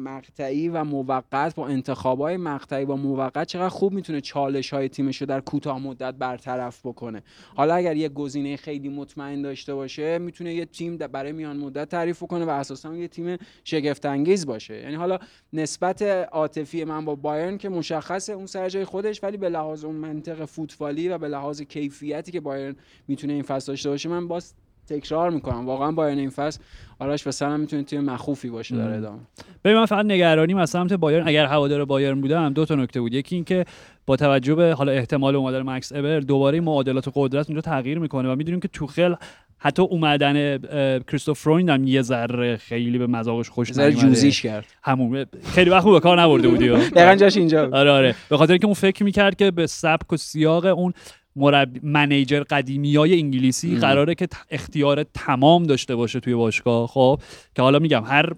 [0.03, 5.27] مقطعی و موقت با انتخابای مقطعی و موقت چقدر خوب می‌تونه چالش های تیمش رو
[5.27, 7.23] در کوتاه مدت برطرف بکنه.
[7.55, 12.23] حالا اگر یه گزینه خیلی مطمئن داشته باشه می‌تونه یه تیم برای میان مدت تعریف
[12.23, 14.77] کنه و اساسا یه تیم شگفت انگیز باشه.
[14.77, 15.19] یعنی حالا
[15.53, 16.01] نسبت
[16.31, 20.45] عاطفی من با بایرن که مشخصه اون سر جای خودش ولی به لحاظ اون منطق
[20.45, 22.75] فوتبالی و به لحاظ کیفیتی که بایرن
[23.07, 24.53] می‌تونه این فصل داشته باشه من باز
[24.87, 26.59] تکرار می‌کنم واقعا بایرن این فصل
[26.99, 28.93] آرش به می‌تونه تیم مخوفی باشه در.
[28.93, 29.19] ادامه
[29.63, 33.13] ببین من فقط نگرانیم از سمت بایرن اگر هوادار بایرن بودم دو تا نکته بود
[33.13, 33.65] یکی اینکه
[34.05, 38.35] با توجه به حالا احتمال اومدن مکس ابر دوباره معادلات قدرت اونجا تغییر می‌کنه و
[38.35, 39.15] می‌دونیم که توخل
[39.57, 40.57] حتی اومدن
[40.99, 43.95] کریستوف فروین هم یه ذره خیلی به مذاقش خوش نیومده.
[43.95, 46.69] جوزیش کرد همون خیلی وقت به کار نبرده بودی.
[46.95, 47.69] دقیقا جاش اینجا.
[47.73, 50.93] آره آره به خاطر اینکه اون فکر می‌کرد که به سبک و سیاق اون
[51.35, 53.79] مربی منیجر قدیمی های انگلیسی ام.
[53.79, 57.21] قراره که اختیار تمام داشته باشه توی باشگاه خب
[57.55, 58.33] که حالا میگم هر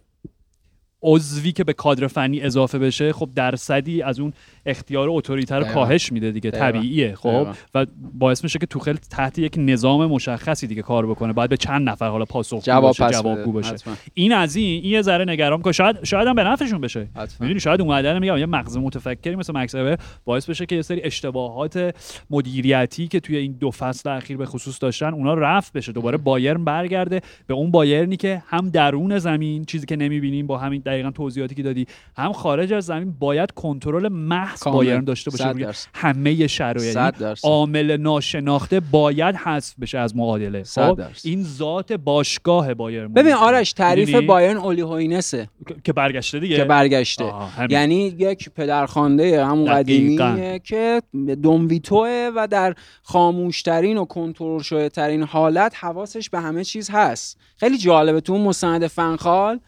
[1.06, 4.34] عضوی که به کادر فنی اضافه بشه خب درصدی از اون
[4.66, 5.66] اختیار اتوریته رو.
[5.66, 6.72] کاهش میده دیگه دقیقاً.
[6.72, 7.48] طبیعیه خب.
[7.76, 11.90] و باعث میشه که توخل تحت یک نظام مشخصی دیگه کار بکنه باید به چند
[11.90, 13.52] نفر حالا پاسخگو جواب باشه جوابگو.
[13.52, 13.94] باشه حتما.
[14.14, 17.08] این از این این یه ذره نگران می‌کنه شاید شاید هم به نفعشون بشه.
[17.40, 19.96] می‌دونی شاید اومدن میگم یه مغز متفکری مثل مکس اوه
[20.26, 21.96] باعث بشه که یه سری اشتباهات
[22.30, 26.64] مدیریتی که توی این دو فصل اخیر به خصوص داشتن اونا رفت بشه دوباره بایرن
[26.64, 31.56] برگرده به اون بایرنی که هم درون زمین چیزی که نمی‌بینیم با همین دقیقا توضیحاتی
[31.56, 31.88] که دادی
[32.18, 34.64] هم خارج از زمین باید کنترل محض.
[34.64, 35.68] بایرن داشته باشه روی.
[35.94, 37.36] همه شرایط یعنی.
[37.44, 41.00] عامل ناشناخته باید حذف بشه از معادله خب.
[41.24, 43.34] این ذات باشگاه بایرن ببین.
[43.34, 45.50] آرش تعریف می‌دونی؟ بایرن اولی هوینسه
[45.84, 47.34] که- برگشته دیگه که برگشته.
[47.70, 49.74] یعنی یک پدرخوانده همون.
[49.74, 51.02] قدیمیه که
[51.42, 57.78] دومویتوه و در خاموشترین و کنترل شده ترین حالت حواسش به همه چیز هست خیلی
[57.78, 59.60] جالبه تو اون مستند فنخال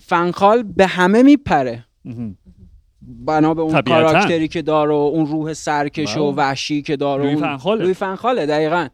[0.00, 1.84] فنخال به همه میپره.
[3.02, 4.02] بنا به اون طبیعتاً.
[4.12, 6.20] کاراکتری که داره و اون روح سرکش و.
[6.20, 7.82] وحشی که داره اون- فنخاله.
[7.82, 8.88] لویی فنخاله دقیقا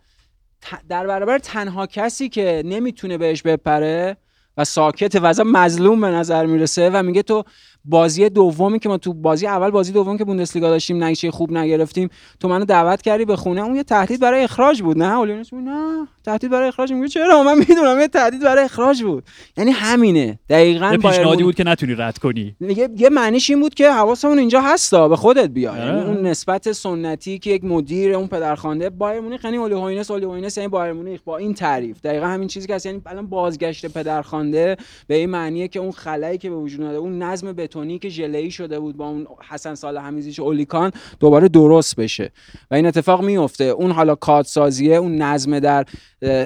[0.89, 4.17] در برابر تنها کسی که نمی‌تونه بهش بپره
[4.57, 7.45] و ساکت و مظلوم به نظر می‌رسه و میگه تو
[7.89, 12.09] بازی دومی که ما تو بازی اول بازی دوم که بوندسلیگا داشتیم نتیجه خوب نگرفتیم
[12.41, 13.61] تو منو دعوت کردی به خونه.
[13.61, 17.09] اون یه تهدید برای اخراج بود نه؟ اولینوس میگه نه تهدید برای اخراج میگه.
[17.09, 19.25] چرا؟ من می‌دونم یه تهدید برای اخراج بود.
[19.57, 20.39] یعنی همینه.
[20.49, 22.57] دقیقاً پیشنهادی بود که نتونی رد کنی.
[22.61, 25.73] یه یه معنیش این بود که حواسمون اینجا هستا به خودت بیا.
[25.73, 25.85] آره.
[25.85, 30.25] یعنی اون نسبت سنتی که یک مدیر اون پدرخوانده بایر مونیخ یعنی اولی هوینس اولی
[30.25, 32.01] هوینس یعنی بایر مونیخ با این تعریف.
[32.01, 32.87] دقیقا همین چیزی که هست.
[32.87, 37.23] یعنی الان بازگشت پدرخوانده به این معنیه که اون خلایی که به وجود اومده اون
[37.23, 42.33] نظم بتونی که ژله‌ای شده بود با اون حسن سال حمیزیش اولیکان دوباره درست بشه.
[42.71, 45.87] و این اتفاق میفته اون حالا کادسازیه اون نظم در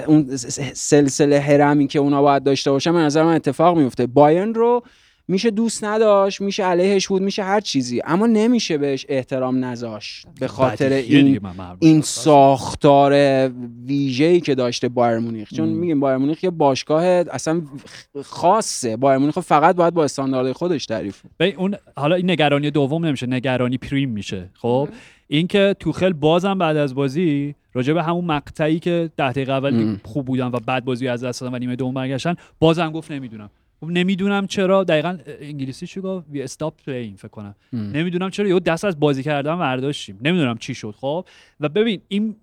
[0.07, 0.35] اون
[0.73, 4.83] سلسله هرمی که اونا باید داشته باشن به نظر من اتفاق میفته بایرن رو
[5.27, 8.01] میشه دوست نداشت میشه علیهش بود میشه هر چیزی.
[8.05, 10.25] اما نمیشه بهش احترام نذاشت.
[10.39, 11.39] به خاطر این
[11.79, 12.01] این.
[12.01, 13.13] ساختار
[13.85, 15.53] ویژه‌ای که داشته بایر مونیخ.
[15.53, 15.69] چون.
[15.69, 17.61] میگیم بایر مونیخ یه باشگاه اصلا
[18.23, 18.97] خاصه.
[18.97, 21.21] بایر مونیخ فقط باید با استانداردهای خودش تعریف
[21.57, 24.49] اون حالا این نگرانی دوم نمیشه نگرانی پریم میشه.
[24.53, 24.89] خب؟
[25.27, 29.97] اینکه توخل بازم بعد از بازی راجع به همون مقطعی که ده دقیقه اول.
[30.03, 33.49] خوب بودن و بعد بازی از دست دادن و نیمه دوم برگشتن بازم گفت نمی‌دونم.
[33.91, 37.55] نمی‌دونم چرا دقیقا انگلیسی چی گفت؟ we stopped playing فکر کنم.
[37.73, 37.91] ام.
[37.91, 41.25] نمی‌دونم چرا یهو دست از بازی کردن برداشتیم نمی‌دونم چی شد خب؟
[41.59, 42.35] و ببین این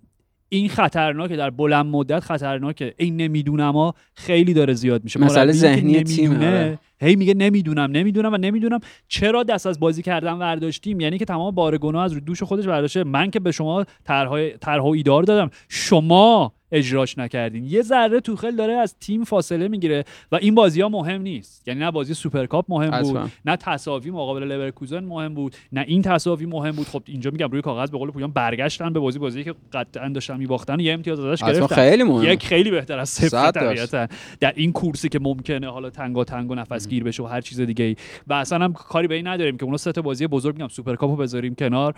[0.49, 5.21] این خطرناکه در بلند مدت خطرناکه این نمی‌دونم ها خیلی داره زیاد میشه.
[5.21, 6.79] مسئله ذهنی تیمه،.
[7.01, 8.81] هی میگه نمی‌دونم نمی‌دونم و نمی‌دونم.
[9.09, 12.67] چرا دست از بازی کردن برداشتیم یعنی که تمام بار گناه از روی دوش خودش
[12.67, 15.51] برداشته من که به شما طرحهای طرح و ایده دادم.
[15.69, 17.65] شما اجراش نکردین.
[17.65, 21.69] یه ذره توخل داره از تیم فاصله می‌گیره و این بازی ها مهم نیست.
[21.69, 23.03] یعنی نه بازی سوپرکاپ مهم.
[23.03, 26.87] بود نه تساوی مقابل لورکوزن مهم بود نه این تساوی مهم بود.
[26.87, 30.37] خب اینجا میگم روی کاغذ به قول پویان برگشتن به بازی بازی که قطعا داشتن
[30.37, 31.75] میباختن یه امتیاز ازش گرفتن.
[31.75, 33.51] خیلی مهمه یک خیلی بهتر از صفر.
[33.51, 34.07] طبیعتا.
[34.41, 37.61] در این کورسی که ممکنه حالا تنگا تنگ و نفس گیر بشه و هر چیز
[37.61, 37.97] دیگه ای.
[38.27, 41.17] و اصلا هم کاری به این نداریم که اونا سه تا بازی بزرگ میگم سوپرکاپو
[41.17, 41.95] بذاریم کنار.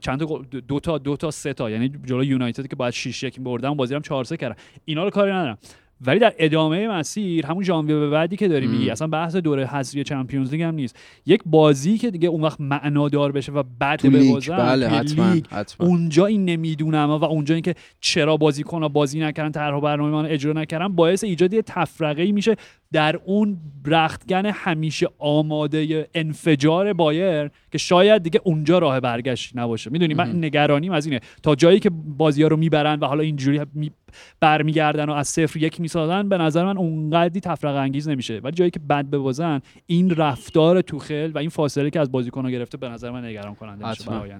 [0.00, 3.40] چند تا دو تا دو تا سه تا یعنی جلو یونایتد که باید 6 1
[3.40, 4.56] بردن بازی هم 4 3 کردن.
[4.84, 5.58] اینا رو کاری ندارم.
[6.06, 10.04] ولی در ادامه مسیر همون ژانویه به بعدی که داری میگی اصلا بحث دوره حذفی
[10.04, 10.98] چمپیونز لیگ هم نیست.
[11.26, 15.86] یک بازی که دیگه اون وقت معنادار بشه و بعد ببازن بله حتما حتما.
[15.86, 20.88] اونجا این نمی‌دونم و اونجا اینکه چرا بازیکن بازی نکردن طرح برنامه من اجرا نکردن
[20.88, 22.56] باعث ایجاد یه تفرقه ای میشه.
[22.94, 29.90] در اون رختکن همیشه آماده انفجار بایر که شاید دیگه اونجا راه برگشت نباشه.
[29.90, 31.20] می‌دونی؟ من نگرانیم از اینه.
[31.42, 33.90] تا جایی که بازی ها رو می‌برن و حالا اینجوری می
[34.40, 38.38] برمیگردن و از صفر یک می‌سازن به نظر من اونقدی تفرقه انگیز نمیشه.
[38.38, 42.78] ولی جایی که بد ببازن این رفتار توخل و این فاصله که از بازیکن‌ها گرفته
[42.78, 44.32] به نظر من نگران کننده میشه برای.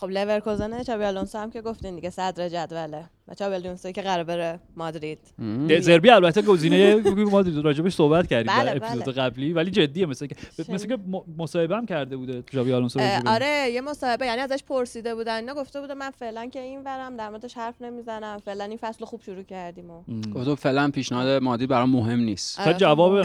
[0.00, 4.24] خب لورکوزن چابی آلونسو هم که گفتین دیگه صدر جدوله و چابی آلونسو که قرار
[4.24, 5.66] بره مادرید مم.
[5.66, 6.94] دزربی البته گزینه
[7.24, 9.12] ما راجبش صحبت کردیم بله، در اپیزود بله.
[9.12, 10.36] قبلی ولی جدیه مثل که.
[10.68, 10.98] مثل که
[11.38, 13.00] مصاحبه هم کرده بوده جاوی آلونسو.
[13.26, 17.16] آره یه مصاحبه یعنی ازش پرسیده بودن اینا گفته بوده من فعلا که این ورم
[17.16, 20.02] در موردش حرف نمی‌زنم فعلا این فصل خوب شروع کردیم و.
[20.34, 23.22] گفتم فعلا پیشنهاد مادی برام مهم نیست آره، خب جواب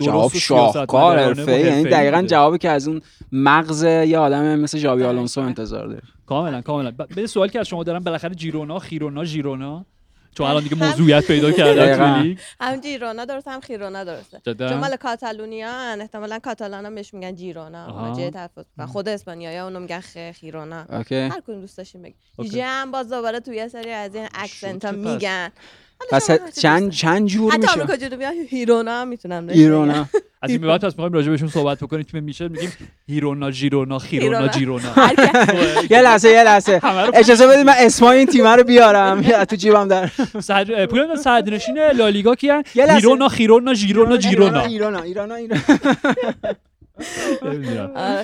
[0.00, 2.22] جواب شاهکار حرفه یعنی دقیقا.
[2.22, 3.00] جوابی که از اون
[3.32, 5.08] مغز یه آدم مثل دقیقاً.
[5.08, 6.90] آلونسو انتظار داره کاملا کاملا.
[6.90, 9.86] ب- به سوالی که از شما دارم بالاخره جیرونا خیرونا ژیرونا؟
[10.38, 12.14] چون الان دیگه موضوعیت پیدا کردن دقیقاً.
[12.16, 12.38] تو لیگ.
[12.60, 17.34] هم جیرونا درسته هم خیرونا درسته؟ چون مال کاتالونیا هن، احتمالا کاتالان هم بهش میگن
[17.34, 18.14] جیرونا.
[18.16, 18.64] جای تلفظ.
[18.92, 20.84] خود اسپانیایی اونو میگن خ خیرونا.
[20.90, 22.50] هر کدوم دوست داشتین بگید اوکی.
[22.50, 24.90] جم باز دوباره توی یه سری از این اکسنت ها.
[24.92, 25.48] میگن.
[26.10, 27.52] پس چند چند جور.
[27.52, 30.06] حتی میشه؟ آمریکا جنوبی هیرونا هم می‌تونن ایرانا
[30.42, 32.02] از این به بعد پس می‌خوایم راجع بهشون صحبت بکنیم.
[32.02, 32.72] تیم میشه؟ میگیم
[33.08, 34.52] هیرونا جیرونا خیرونا هیرونا.
[34.52, 35.10] جیرونا.
[35.90, 36.80] یه لحظه یه لحظه.
[37.14, 39.22] اجازه بدید من اسمای این تیم رو بیارم.
[39.28, 40.10] یا تو جیبم در.
[40.40, 42.94] صدر پویان صدرنشین لالیگا کیان یه لحظه.
[42.94, 44.60] هیرونا خیرونا جیرونا جیرونا.
[44.60, 45.36] ایرانا ایرانا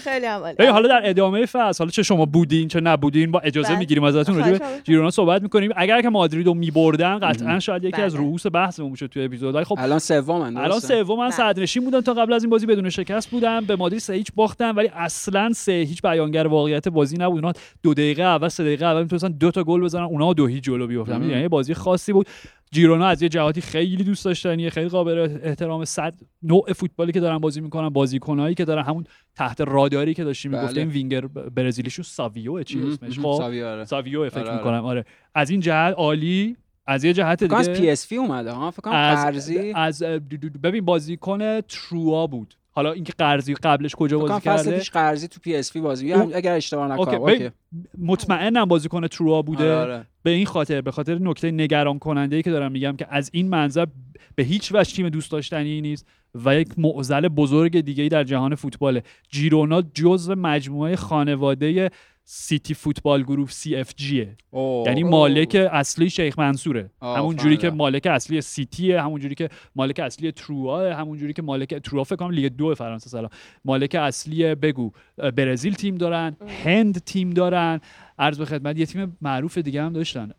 [0.04, 0.56] خیلی هم عالی.
[0.56, 3.78] ببین حالا در ادامه فصل حالا چه شما بودین چه نبودین با اجازه بله.
[3.78, 4.82] می‌گیریم ازتون راجع خواهش به می‌کنم.
[4.84, 8.22] جیرونا صحبت می‌کنیم اگر که مادرید رو میبردن قطعا شاید یکی از بله.
[8.22, 11.36] رؤوس بحثمون می‌شد توی اپیزود ولی خب الان سومن الان درسته؟ سوم من بله.
[11.36, 14.76] صدرنشین بودم تا قبل از این بازی بدون شکست بودم به مادرید سه هیچ باختم
[14.76, 17.52] ولی اصلا سه هیچ بیانگر واقعیت بازی نبود اونا
[17.82, 20.86] دو دقیقه اول سه دقیقه اول می‌تونستن دو تا گل بزنن اونا دو هیچ جلو
[20.86, 21.30] بیافتن.
[21.30, 22.26] یعنی بازی خاصی بود
[22.72, 27.38] جیرونا از یه جهاتی خیلی دوست داشتنیه خیلی قابل احترام سر نوع فوتبالی که دارن
[27.38, 30.60] بازی می‌کنن بازیکنایی که دارن همون تحت راداری که داشتیم بله.
[30.60, 32.82] می‌گفتیم وینگر برزیلیشون ساویو چی.
[32.82, 33.18] اسمش.
[33.18, 33.84] خب ساوی، آره.
[33.84, 34.58] ساویو فکر آره، آره.
[34.58, 36.56] می‌کنم آره از این جهت عالی
[36.86, 40.02] از یه جهت کنم از دیگه پی اس وی اومده ها فکر کنم از از
[40.62, 45.56] ببین بازیکن تروا بود حالا اینکه قرضی قبلش کجا بازی کرده؟ پیش قرضی تو پی
[45.56, 47.50] اس وی بازی اون- اگر اشتباه نکنم اوکی.
[47.98, 49.74] مطمئنم بازیکن تروا بوده.
[49.74, 50.06] آره، آره.
[50.22, 53.48] به این خاطر به خاطر نکته نگران کننده ای که دارم میگم که از این
[53.48, 53.86] منظر
[54.34, 56.06] به هیچ وجه تیم دوست داشتنی نیست
[56.44, 59.02] و یک معضل بزرگ دیگه ای در جهان فوتباله.
[59.28, 61.90] جیرونا جزو مجموعه خانواده
[62.32, 64.88] سیتی فوتبال گروپ CFG ه اوه.
[64.88, 66.90] یعنی مالک اصلی شیخ منصوره.
[67.02, 67.70] همون جوری که.
[67.70, 72.16] مالک اصلی سیتیه همون جوری که مالک اصلی تروا همون جوری که مالک تروا فکر
[72.16, 73.30] کنم لیگ دو فرانسه سلام.
[73.64, 74.92] مالک اصلی بگو
[75.36, 77.80] برزیل تیم دارن هند تیم دارن.
[78.18, 80.30] عرض به خدمت یه تیم معروف دیگه هم داشتن.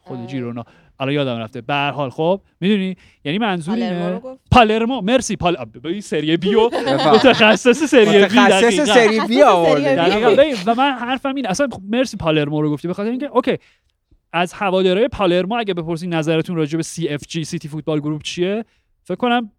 [0.00, 0.26] خود.
[0.26, 0.64] جیرونا.
[1.00, 1.60] الان یادم رفته.
[1.60, 4.20] به هر حال خب می‌دونی؟ یعنی منظور اینه.
[4.50, 5.36] پالرمو مرسی.
[5.36, 6.70] پال ببین سری بی و.
[7.14, 8.94] متخصص سری بی متخصص.
[8.94, 11.48] سری بی آورده و من حرفم اینه.
[11.48, 12.88] اصلا خب مرسی پالرمو رو گفتی.
[12.88, 13.56] به خاطر اینکه okay.
[14.32, 18.64] از هوادارهای پالرمو اگه بپرسی نظرتون راجع به CFG City Football Group چیه؟
[19.04, 19.50] فکر کنم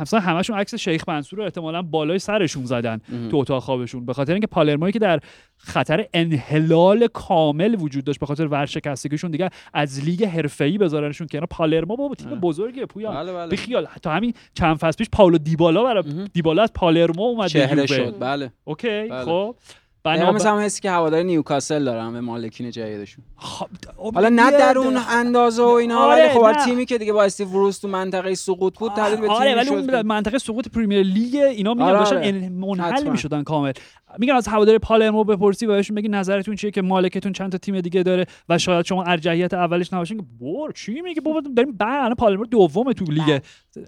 [0.00, 3.28] مثلا همشون عکس شیخ منصور رو احتمالاً بالای سرشون زدن مهم.
[3.28, 5.20] تو اتاق خوابشون به خاطر اینکه پالرمایی که در
[5.56, 11.96] خطر انحلال کامل وجود داشت به خاطر ورشکستگیشون دیگه از لیگ حرفه‌ای بذارنشون کنار پالرمو
[11.96, 12.40] بابا تیم.
[12.40, 16.04] بزرگیه پویا بله بله بیخیال تا همین چند فصل پیش پائولو دیبالا برای.
[16.32, 17.48] دیبالا از پالرمو اومد.
[17.86, 19.24] شد بله okay بله.
[19.24, 19.56] خب
[20.04, 23.24] بنا مثل همون حسی که هوادار نیوکاسل دارن به مالکین جدیدشون.
[23.36, 23.68] خب،
[24.14, 26.64] حالا نه در اون اندازه و اینا آره، ولی خب.
[26.64, 30.02] تیمی که دیگه با استیو بروس تو منطقه سقوط بود تبدیل به آره ولی اون
[30.02, 32.26] منطقه سقوط پریمیر لیگ اینا میگن آره، داشتن آره.
[32.26, 33.10] ان- منحل.
[33.10, 33.72] می‌شدن کامل.
[34.18, 38.02] میگم از هوادار پالرمو بپرسی بهشون بگی نظرتون چیه که مالکتون چند تا تیم دیگه
[38.02, 42.14] داره و شاید شما ارجحیت اولش نباشین که بور چی میگه بابا داریم بعد الان
[42.14, 43.40] پالرمو دومه تو لیگ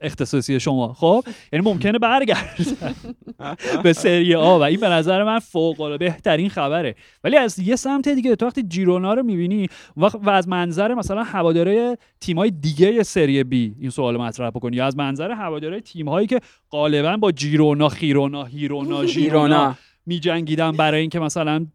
[0.02, 0.92] اختصاصی شما.
[0.92, 2.94] خب یعنی ممکنه برگردن
[3.84, 6.94] به سری آ و این به نظر من فوق العاده بهترین خبره.
[7.24, 11.22] ولی از یه سمت دیگه تو وقتی جیرونا رو می‌بینی و, و از منظر مثلا
[11.22, 16.40] هواداره تیمای دیگه سری بی این سوال مطرح بکنی یا از منظر هواداره تیمهایی که
[16.70, 19.76] غالبا با جیرونا خیرونا هیرونا ایرانا
[20.06, 21.66] میجنگیدن برای اینکه مثلا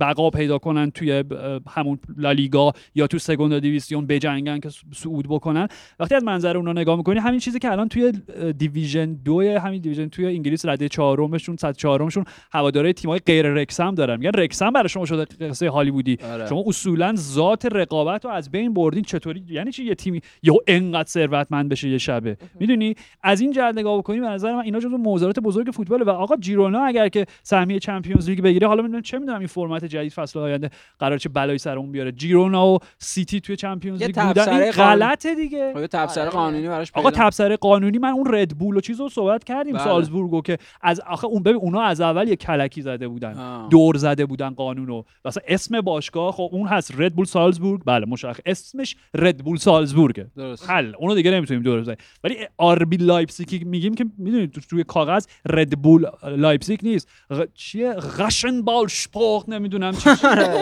[0.00, 1.24] بقا پیدا کنن توی
[1.68, 5.68] همون لالیگا یا تو سگوندا دیویسیون بجنگن که صعود بکنن.
[6.00, 8.12] وقتی از منظر اونا نگاه می‌کنی همین چیزی که الان توی
[8.58, 14.16] دیویژن دو همین دیویژن توی انگلیس رده چهارمشون صد چهارمشون هواداره تیمای غیر رکسم دارن.
[14.16, 16.18] میگن رکسم برای شما شده قصه هالیوودی.
[16.32, 16.46] آره.
[16.46, 19.02] شما اصولا ذات رقابت رو از بین بردین.
[19.02, 22.36] چطوری؟ یعنی چی؟ یه تیمی یا انقدر ثروتمند بشه یه شبه.
[22.60, 26.10] می‌دونی؟ از این جهت نگاه بکنی به نظر من اینا جزو موضوعات بزرگ فوتباله و
[26.10, 30.12] آقا جیرونا اگر که سهمیه چمپیونز لیگ بگیره حالا می‌دونم چه می‌دونم این فرمت جدید
[30.12, 30.70] فصل آینده.
[30.98, 32.12] قرار چه بلایی سرمون بیاره.
[32.12, 34.32] جیرونا و سیتی توی چمپیونز لیگ بودن.
[34.32, 35.72] تبصره این غلطه دیگه.
[35.76, 36.30] یه تبصره آره.
[36.32, 37.98] قانونی براش آقا تبصره قانونی.
[37.98, 39.84] من اون ردبول و چیزو صحبت کردیم بله.
[39.84, 43.34] سالزبورگو که از آخه اون ببین اونا از اول یه کلکی زده بودن.
[43.34, 43.68] آه.
[43.68, 45.02] دور زده بودن قانونو.
[45.24, 47.82] مثلا اسم باشگاه خب اون هست ردبول سالزبورگ.
[47.86, 48.40] بله مشخص.
[48.46, 50.26] اسمش ردبول سالزبورگه.
[50.36, 50.70] درست.
[50.70, 50.92] حل.
[50.98, 51.98] اونو دیگه نمی‌تونیم دور بزنیم.
[52.24, 57.08] ولی RB لایپزیگ میگیم که می‌دونید تو- توی کاغذ ردبول لایپزیگ نیست.
[57.30, 57.42] غ...
[57.54, 60.10] چیه؟ Rasenballsport نمی‌دونم چی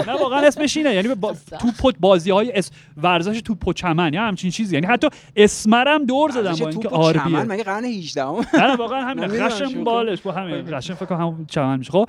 [0.06, 0.94] نه واقعا اسمش اینه.
[0.94, 1.34] یعنی با...
[1.60, 2.70] توپ بازی های اس...
[2.96, 4.74] ورزش توپ و چمن یا همچین چیزی.
[4.74, 8.24] یعنی حتی اسمرم دور ورزش با اینکه چمن RB ه مگه قرن 18
[8.54, 9.28] نه واقعا همین.
[9.74, 9.84] بود.
[9.84, 10.20] بالش.
[10.20, 11.92] با همین Rasen فکر کنم چمن میشه.
[11.92, 12.08] خب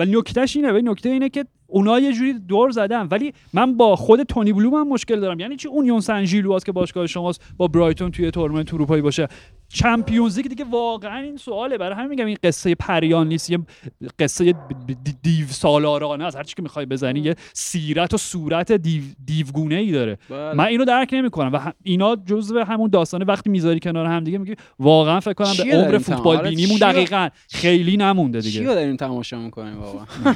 [0.00, 3.08] و نکتهش اینه و نکته اینه که اونا یه جوری دور زدن.
[3.10, 5.40] ولی من با خود تونی بلوم هم مشکل دارم.
[5.40, 9.28] یعنی چی؟ اونیون سن ژیلواست که باشگاه شماست با برایتون توی تورنمنت اروپایی باشه.
[9.68, 11.78] چمپیونز لیگ دیگه واقعا این سواله.
[11.78, 13.58] برای همین میگم این قصه پریان نیست یه
[14.18, 14.54] قصه
[15.22, 19.92] دیو سالارانه از هر چی که می‌خوای بزنی یه سیرت و صورت دیو دیوگونه ای
[19.92, 20.18] داره.
[20.30, 20.54] بله.
[20.54, 24.54] من اینو درک نمی‌کنم و اینا جزو همون داستانه وقتی می‌ذاری کنار هم دیگه میگی
[24.78, 28.68] واقعا فکر کنم به عمر فوتبال؟ بینیمون؟ دقیقا خیلی نمونده چی دیگه.
[28.68, 30.34] رو داریم تماشا می‌کنیم؟ واقعا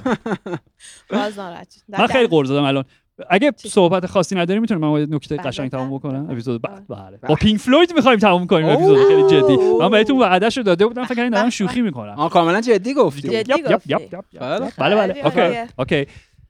[1.11, 1.85] باز ناراحت.
[1.89, 2.85] من خیلی غر زدم الان
[3.31, 6.33] اگه؟ صحبت خاصی نداری می‌تونم من یه نکته بله، قشنگ تموم بله، بکنم بله.
[6.33, 7.19] اپیزود بعد بله.
[7.29, 8.67] با پینک فلوید می‌خوایم تموم کنیم.
[8.67, 12.61] اپیزود خیلی جدی من بهتون وعدهشو داده بودم فکر کنم دارم شوخی می‌کنم آه کاملا
[12.61, 14.25] جدی گفتی جدی yep, yep,.
[14.41, 14.71] بله.
[14.79, 15.73] بله okay.
[15.79, 16.07] okay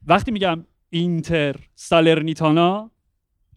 [0.06, 2.90] وقتی میگم اینتر سالرنیتانا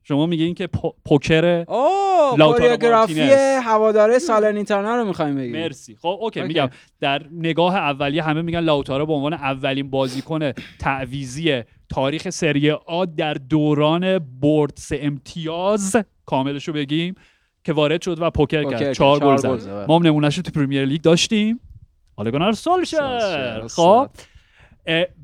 [0.08, 3.22] شما میگین که پو- پوکر choreography.
[3.64, 6.48] هواداره سالرنیتانا رو می‌خوایم بگیم مرسی خب okay okay.
[6.48, 6.70] میگم
[7.00, 13.34] در نگاه اولیه همه میگن لاوتارو به عنوان اولین بازیکن تعویضی تاریخ سری آ در
[13.34, 17.16] دوران برد سه امتیاز کاملش رو بگیم
[17.64, 18.94] که وارد شد و پوکر پوکر کرد.
[18.94, 19.86] چهار گل زد.
[19.88, 21.60] ما هم نمونهش رو تو پریمیر لیگ داشتیم
[22.16, 24.10] آلگونار سولشر خب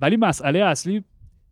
[0.02, 1.04] ولی مسئله اصلی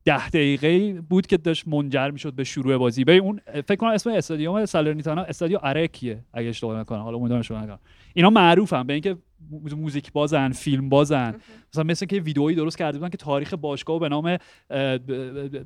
[0.05, 3.03] ده دقیقه بود که داشت منجر می‌شد به شروع بازی.
[3.03, 6.99] ببین اون فکر کنم اسم استادیوم سالرنیتانا استادیو ارکیه اگه اشتباه نکنم.
[7.01, 7.79] حالا امیدوارم اشتباه نکنم.
[8.13, 9.17] اینا معروفن به اینکه
[9.51, 11.35] مو- موزیک بازن فیلم بازن.
[11.73, 14.37] مثلا مثل که ویدئویی درست کرده بودن که تاریخ باشگاه به نام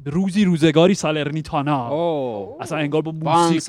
[0.05, 1.87] روزی روزگاری سالرنیتانا.
[2.59, 3.59] اصلا انگار با موسیقی.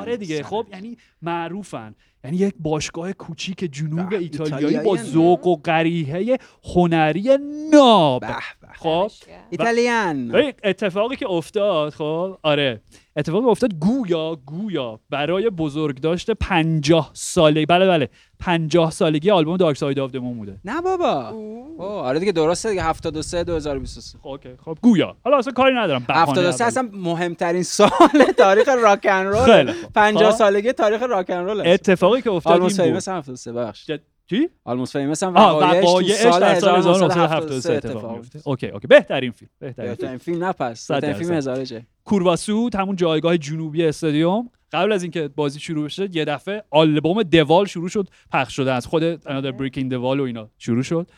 [0.00, 0.42] آره دیگه.
[0.42, 1.94] خب یعنی معروفن.
[2.24, 4.96] یعنی یک باشگاه کوچیک جنوب ایتالیایی با.
[4.96, 6.38] ذوق و قریحه
[6.74, 7.38] هنری
[7.72, 8.24] ناب
[8.72, 9.10] خب؟
[9.50, 10.52] ایتالیان.
[10.64, 12.80] اتفاقی که افتاد خب؟ آره.
[13.16, 18.08] اتفاقی که افتاد گویا گویا برای بزرگداشت پنجاه ساله بله بله
[18.40, 20.58] پنجاه سالگی آلبوم Dark Side of the Moon بوده.
[20.64, 21.28] نه بابا.
[21.28, 21.84] اوه.
[21.84, 25.16] آره دیگه درسته دیگه 73 2023 خب okay خب گویا.
[25.24, 26.68] حالا اصلا کاری ندارم بهانه 73 اولی.
[26.68, 27.88] اصلا مهمترین سال
[28.38, 29.92] تاریخ راک ان رول خیلی خوب.
[29.92, 30.36] 50 خب.
[30.36, 32.72] سالگی تاریخ راک ان رول اتفاقی که افتاد این بود.
[32.72, 33.90] Famous هم 73 بخش
[34.30, 35.34] چی؟ Almost Famous هم.
[35.34, 38.86] وقایعش تو وقایعش سال در سال 1973 1973 اتفاق میفته okay okay.
[38.86, 39.50] بهترین فیلم.
[39.58, 41.32] بهترین فیلم نه پس بهترین فیلم.
[41.32, 41.86] هزاره جه.
[42.04, 44.50] Curva Sud همون جایگاه جنوبی استادیوم.
[44.72, 48.72] قبل از اینکه بازی شروع بشه یه دفعه آلبوم The Wall شروع شد پخش شده
[48.72, 51.10] از خود Another the Wall و اینا شروع شد.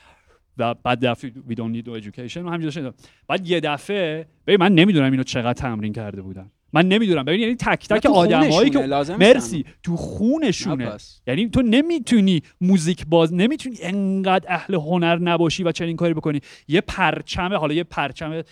[0.59, 2.37] و بعد دفعه We Don't Need No Education.
[2.37, 2.91] و همینجوری
[3.29, 6.51] بعد یه دفعه ببین من نمی‌دونم اینو چقدر تمرین کرده بودن.
[6.77, 7.25] من نمی‌دونم.
[7.25, 9.65] ببین یعنی تک تک آدمایی که لازم مرسی.
[9.83, 10.97] تو خونشونه.
[11.27, 16.41] یعنی تو نمی‌تونی موزیک باز نمی‌تونی انقدر اهل هنر نباشی و چنین کاری بکنی.
[16.69, 18.43] یه پرچم حالا یه پرچم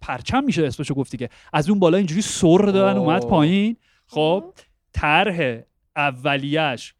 [0.00, 1.28] پرچم میشه اسمشو گفتی که.
[1.52, 3.08] از اون بالا اینجوری سر دادن اوه.
[3.08, 3.76] اومد پایین.
[4.06, 4.44] خب
[4.92, 5.58] طرح
[5.96, 6.94] اولیش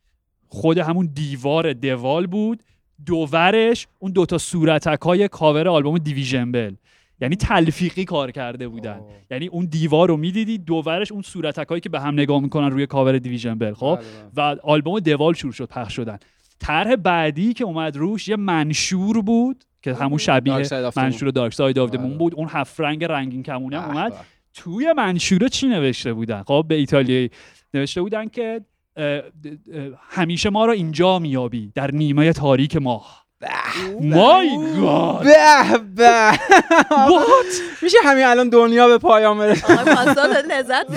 [0.48, 2.62] خود همون دیوار دوال بود.
[3.06, 6.74] دوورش اون دوتا صورتک های کاور آلبوم Division Bell
[7.20, 9.12] یعنی تلفیقی کار کرده بودن اوه.
[9.30, 12.86] یعنی اون دیوار رو می‌دیدی دوورش اون صورتک هایی که به هم نگاه می‌کنن روی
[12.86, 14.56] cover Division Bell خب بله، بله.
[14.56, 16.18] و آلبوم The Wall شروع شد پخش شدن
[16.58, 20.62] طرح بعدی که اومد روش یه منشور بود که همون شبیه.
[20.96, 21.94] منشور Dark Side of.
[21.94, 24.12] Moon بود اون هفت رنگ رنگین کمونه هم اومد.
[24.54, 27.30] توی منشوره چی نوشته بودن خب به ایتالیایی
[27.74, 28.60] نوشته بودن که
[30.08, 33.19] همیشه ما رو اینجا میابی در نیمه تاریک ماه
[34.00, 36.30] مای گاد به به.
[37.82, 39.74] میشه همین الان دنیا به پایان برسه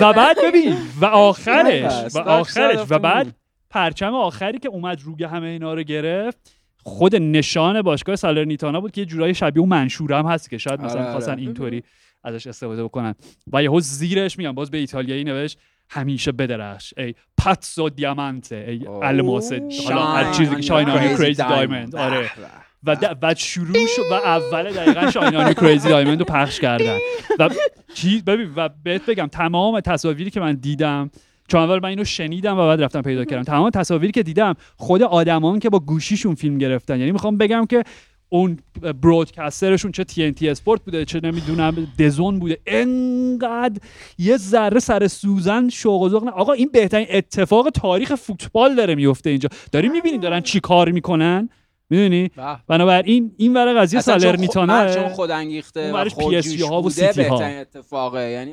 [0.00, 2.14] و بعد ببین و آخرش.
[2.14, 3.26] و آخرش و بعد.
[3.70, 6.38] پرچم آخری که اومد روی همه اینا رو گرفت
[6.82, 10.80] خود نشان باشگاه سالرنیتانا بود که یه جورایی شبیه اون منشوره هم هست که شاید
[10.80, 11.40] مثلا آره، خواستن آره.
[11.40, 11.82] اینطوری
[12.24, 13.14] ازش استفاده بکنن.
[13.52, 15.58] و یهو زیرش میگم باز به ایتالیایی نوشت
[15.90, 16.94] همیشه بدرخش.
[16.96, 19.06] ای پاتسو دیامانته ای اوه.
[19.06, 19.52] الماس
[19.84, 21.42] حالا هر چیزی که شاین your آن crazy کریزی.
[21.42, 22.30] دایموند آره.
[22.84, 26.98] و بعد شروع شد و اول دقیقا شاین آن کریزی دایموند رو پخش کردن.
[27.38, 27.48] و
[27.94, 31.10] چی ببین و بهت بگم تمام تصاویری که من دیدم
[31.48, 33.42] چون اول من اینو شنیدم و بعد رفتم پیدا کردم.
[33.42, 36.98] تمام تصاویری که دیدم خود آدمان که با گوشیشون فیلم گرفتن.
[36.98, 37.82] یعنی می‌خوام بگم که
[38.34, 38.58] اون
[39.02, 43.80] برودکسترشون چه تی ان تی اسپورت بوده چه نمی‌دونم دزون بوده انقدر
[44.18, 46.30] یه ذره سر سوزن شوق و نه.
[46.30, 51.48] آقا این بهترین اتفاق تاریخ فوتبال داره میفته اینجا داریم می‌بینیم دارن چی کار می‌کنن
[51.90, 52.30] می‌دونی.
[52.68, 56.82] بنابراین این ور قضیه خود- سالرنیتانا چون خود انگیخته و برش خودجوش PSG ها و
[56.82, 57.36] بوده سیتی ها.
[57.36, 58.52] بهترین اتفاقه یعنی.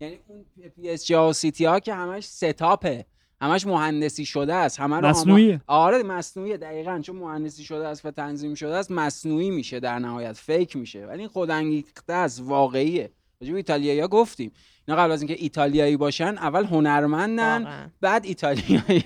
[0.00, 0.44] یعنی اون
[0.76, 3.04] PSG ها و سیتی ها که همش setup ه
[3.42, 4.80] همش مهندسی شده است.
[4.80, 5.60] همه رو مصنوعیه.
[5.66, 9.98] آما- آره مصنوعیه دقیقا چون مهندسی شده است و تنظیم شده است مصنوعی میشه در
[9.98, 10.32] نهایت.
[10.32, 11.06] fake میشه.
[11.06, 13.10] ولی این خود انگیخته است واقعیه.
[13.40, 14.52] راجع به ایتالیایی گفتیم.
[14.88, 17.64] اینا قبل از اینکه ایتالیایی باشن اول هنرمندن.
[18.00, 19.04] بعد ایتالیایی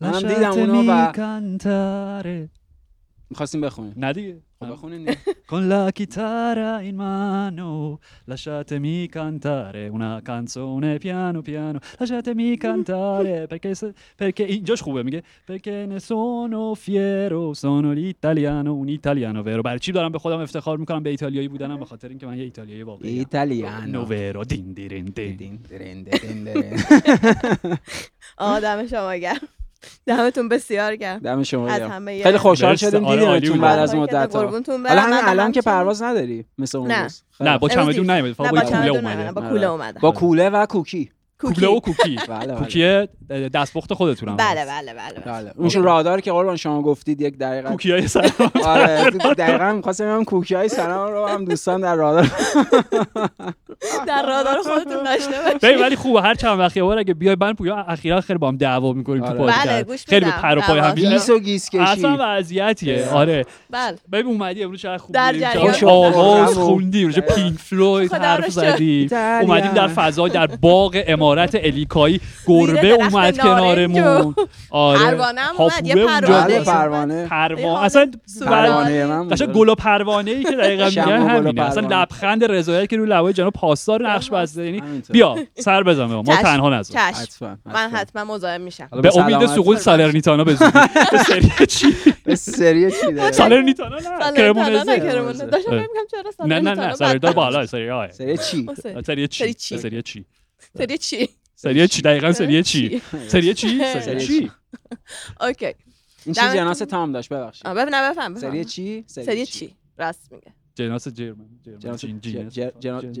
[0.00, 1.12] منم دیدم اونو و
[3.30, 3.92] می‌خواستیم بخونیم.
[3.96, 4.36] نه دیگه.
[4.60, 5.18] خب بخونین دیگه.
[5.50, 7.70] Con la chitarra in mano,
[8.30, 15.22] lasciatemi cantare una canzone piano piano, lasciatemi cantare perché, se- perché اینجاش خوبه میگه.
[15.50, 19.62] perché ne sono fiero, sono l'italiano, un italiano vero.
[19.62, 22.44] برای چی دارم به خودم افتخار می‌کنم؟ به ایتالیایی بودنم به خاطر اینکه من یه
[22.44, 23.86] ایتالیایی واقعی ایتالیانو.
[23.86, 25.36] نوورو دین دیرین دین.
[25.36, 26.72] دین درین درین درین.
[28.38, 29.48] آه دم شما گرم.
[30.06, 31.90] دمتون بسیار گرم دم شما از گرم.
[31.90, 32.76] همه خیلی خوشحال.
[32.76, 33.60] شدیم آره، دیدیمتون.
[33.60, 34.36] بعد از مدت.
[34.36, 37.02] حالا همین الان که پرواز نداری مثل اون نه.
[37.02, 39.48] روز نه با چمدون فقط با کوله اومده آره.
[39.48, 41.10] کوله اومدم با کوله و کوکی
[41.40, 41.66] کوکی.
[41.66, 42.16] و کوکی.
[42.28, 42.56] بله بله.
[42.56, 43.08] کوکی
[43.48, 44.36] دستپخت خودتونم.
[44.36, 45.42] بله بله بله بله.
[45.42, 45.52] بله.
[45.56, 47.68] اون رادار که قربان شما گفتید یک دقیقه.
[47.68, 48.50] کوکی های سلام.
[48.64, 52.30] آره دقیقا می‌خواستم بگم کوکی های سلام رو هم دوستان در رادار.
[54.06, 55.80] در رادار خودتون داشته باشید.
[55.80, 58.56] ولی خوبه هر چند وقت یه بار اگه بیای من پویا اخیرا خیلی با هم
[58.56, 59.38] دعوا می‌کنیم تو آره.
[59.38, 59.66] پادکست.
[59.68, 60.30] بله، گوش خیلی.
[60.30, 60.94] پر و پای هم.
[60.94, 61.78] گیس و گیس کشی.
[61.78, 63.08] اصلا وضعیتیه.
[63.12, 63.44] آره.
[63.70, 63.98] بله.
[64.12, 65.16] ببین اومدی امروز چقدر خوب
[65.88, 66.54] آواز.
[66.54, 68.48] خوندی پینک فلوید حرف.
[68.48, 69.06] زدی.
[69.06, 69.88] در اومدیم در.
[69.88, 74.34] فضا در باغ عمارت الیکایی گربه اومد کنارمون
[74.70, 75.86] آره پروانه هم اومد.
[75.86, 76.60] یه پروانه.
[76.60, 78.10] پروانه اصلا
[78.46, 79.32] پروانه من بود.
[79.32, 81.88] قشنگ گل و پروانه ای که دقیقا میگن همینه اصلا.
[82.02, 84.82] لبخند رضایت که رو لبای جناب پاسدار نقش بسته یعنی.
[85.10, 86.22] بیا سر بزن به ما.
[86.22, 87.00] تنها نذار
[87.66, 88.24] من حتما.
[88.34, 89.46] مزاحم میشم به امید.
[89.46, 91.86] سقوط سالرنیتانا به سری چی
[92.24, 96.70] به سری چی داره سالرنیتانا نه سالرنیتانا نه کرمونزه کرمونه داشتم می‌کردم چرا نه نه
[96.74, 97.32] نه سالرنیتانا سالرنیتانا بدتر.
[97.32, 100.24] بالا سری آی سری چی سری- سری چی سری چی؟
[100.78, 104.50] سری چی؟ سری چی؟ دقیقا سری چی؟ سری چی؟ سری چی؟
[105.40, 105.66] اوکی.
[106.24, 107.66] این چی جناس تام داشت ببخشید.
[107.66, 108.64] آه، ببین نه بفهم سری بفهم.
[108.64, 110.52] چی؟ سری چی؟ راست میگه.
[110.74, 111.46] جناس جرمن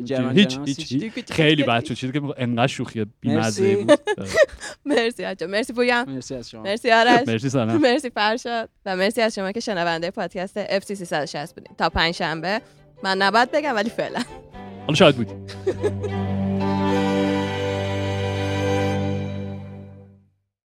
[0.04, 1.12] جرمن هیچ هیچ.
[1.30, 3.84] خیلی بچه چیزی که انقدر شوخی بی‌مزه مرسی.
[3.84, 4.00] بود.
[4.84, 6.10] مرسی بچه مرسی پویان.
[6.10, 6.62] مرسی از شما.
[6.62, 7.28] مرسی آرش.
[7.28, 7.80] مرسی سلام.
[7.86, 8.68] مرسی فرشاد.
[8.86, 11.74] و مرسی از شما که شنونده پادکست FC 360 بودین.
[11.78, 12.60] تا پنج شنبه
[13.02, 14.22] من نباید بگم ولی فعلا.
[14.86, 15.28] حالا شاید بود.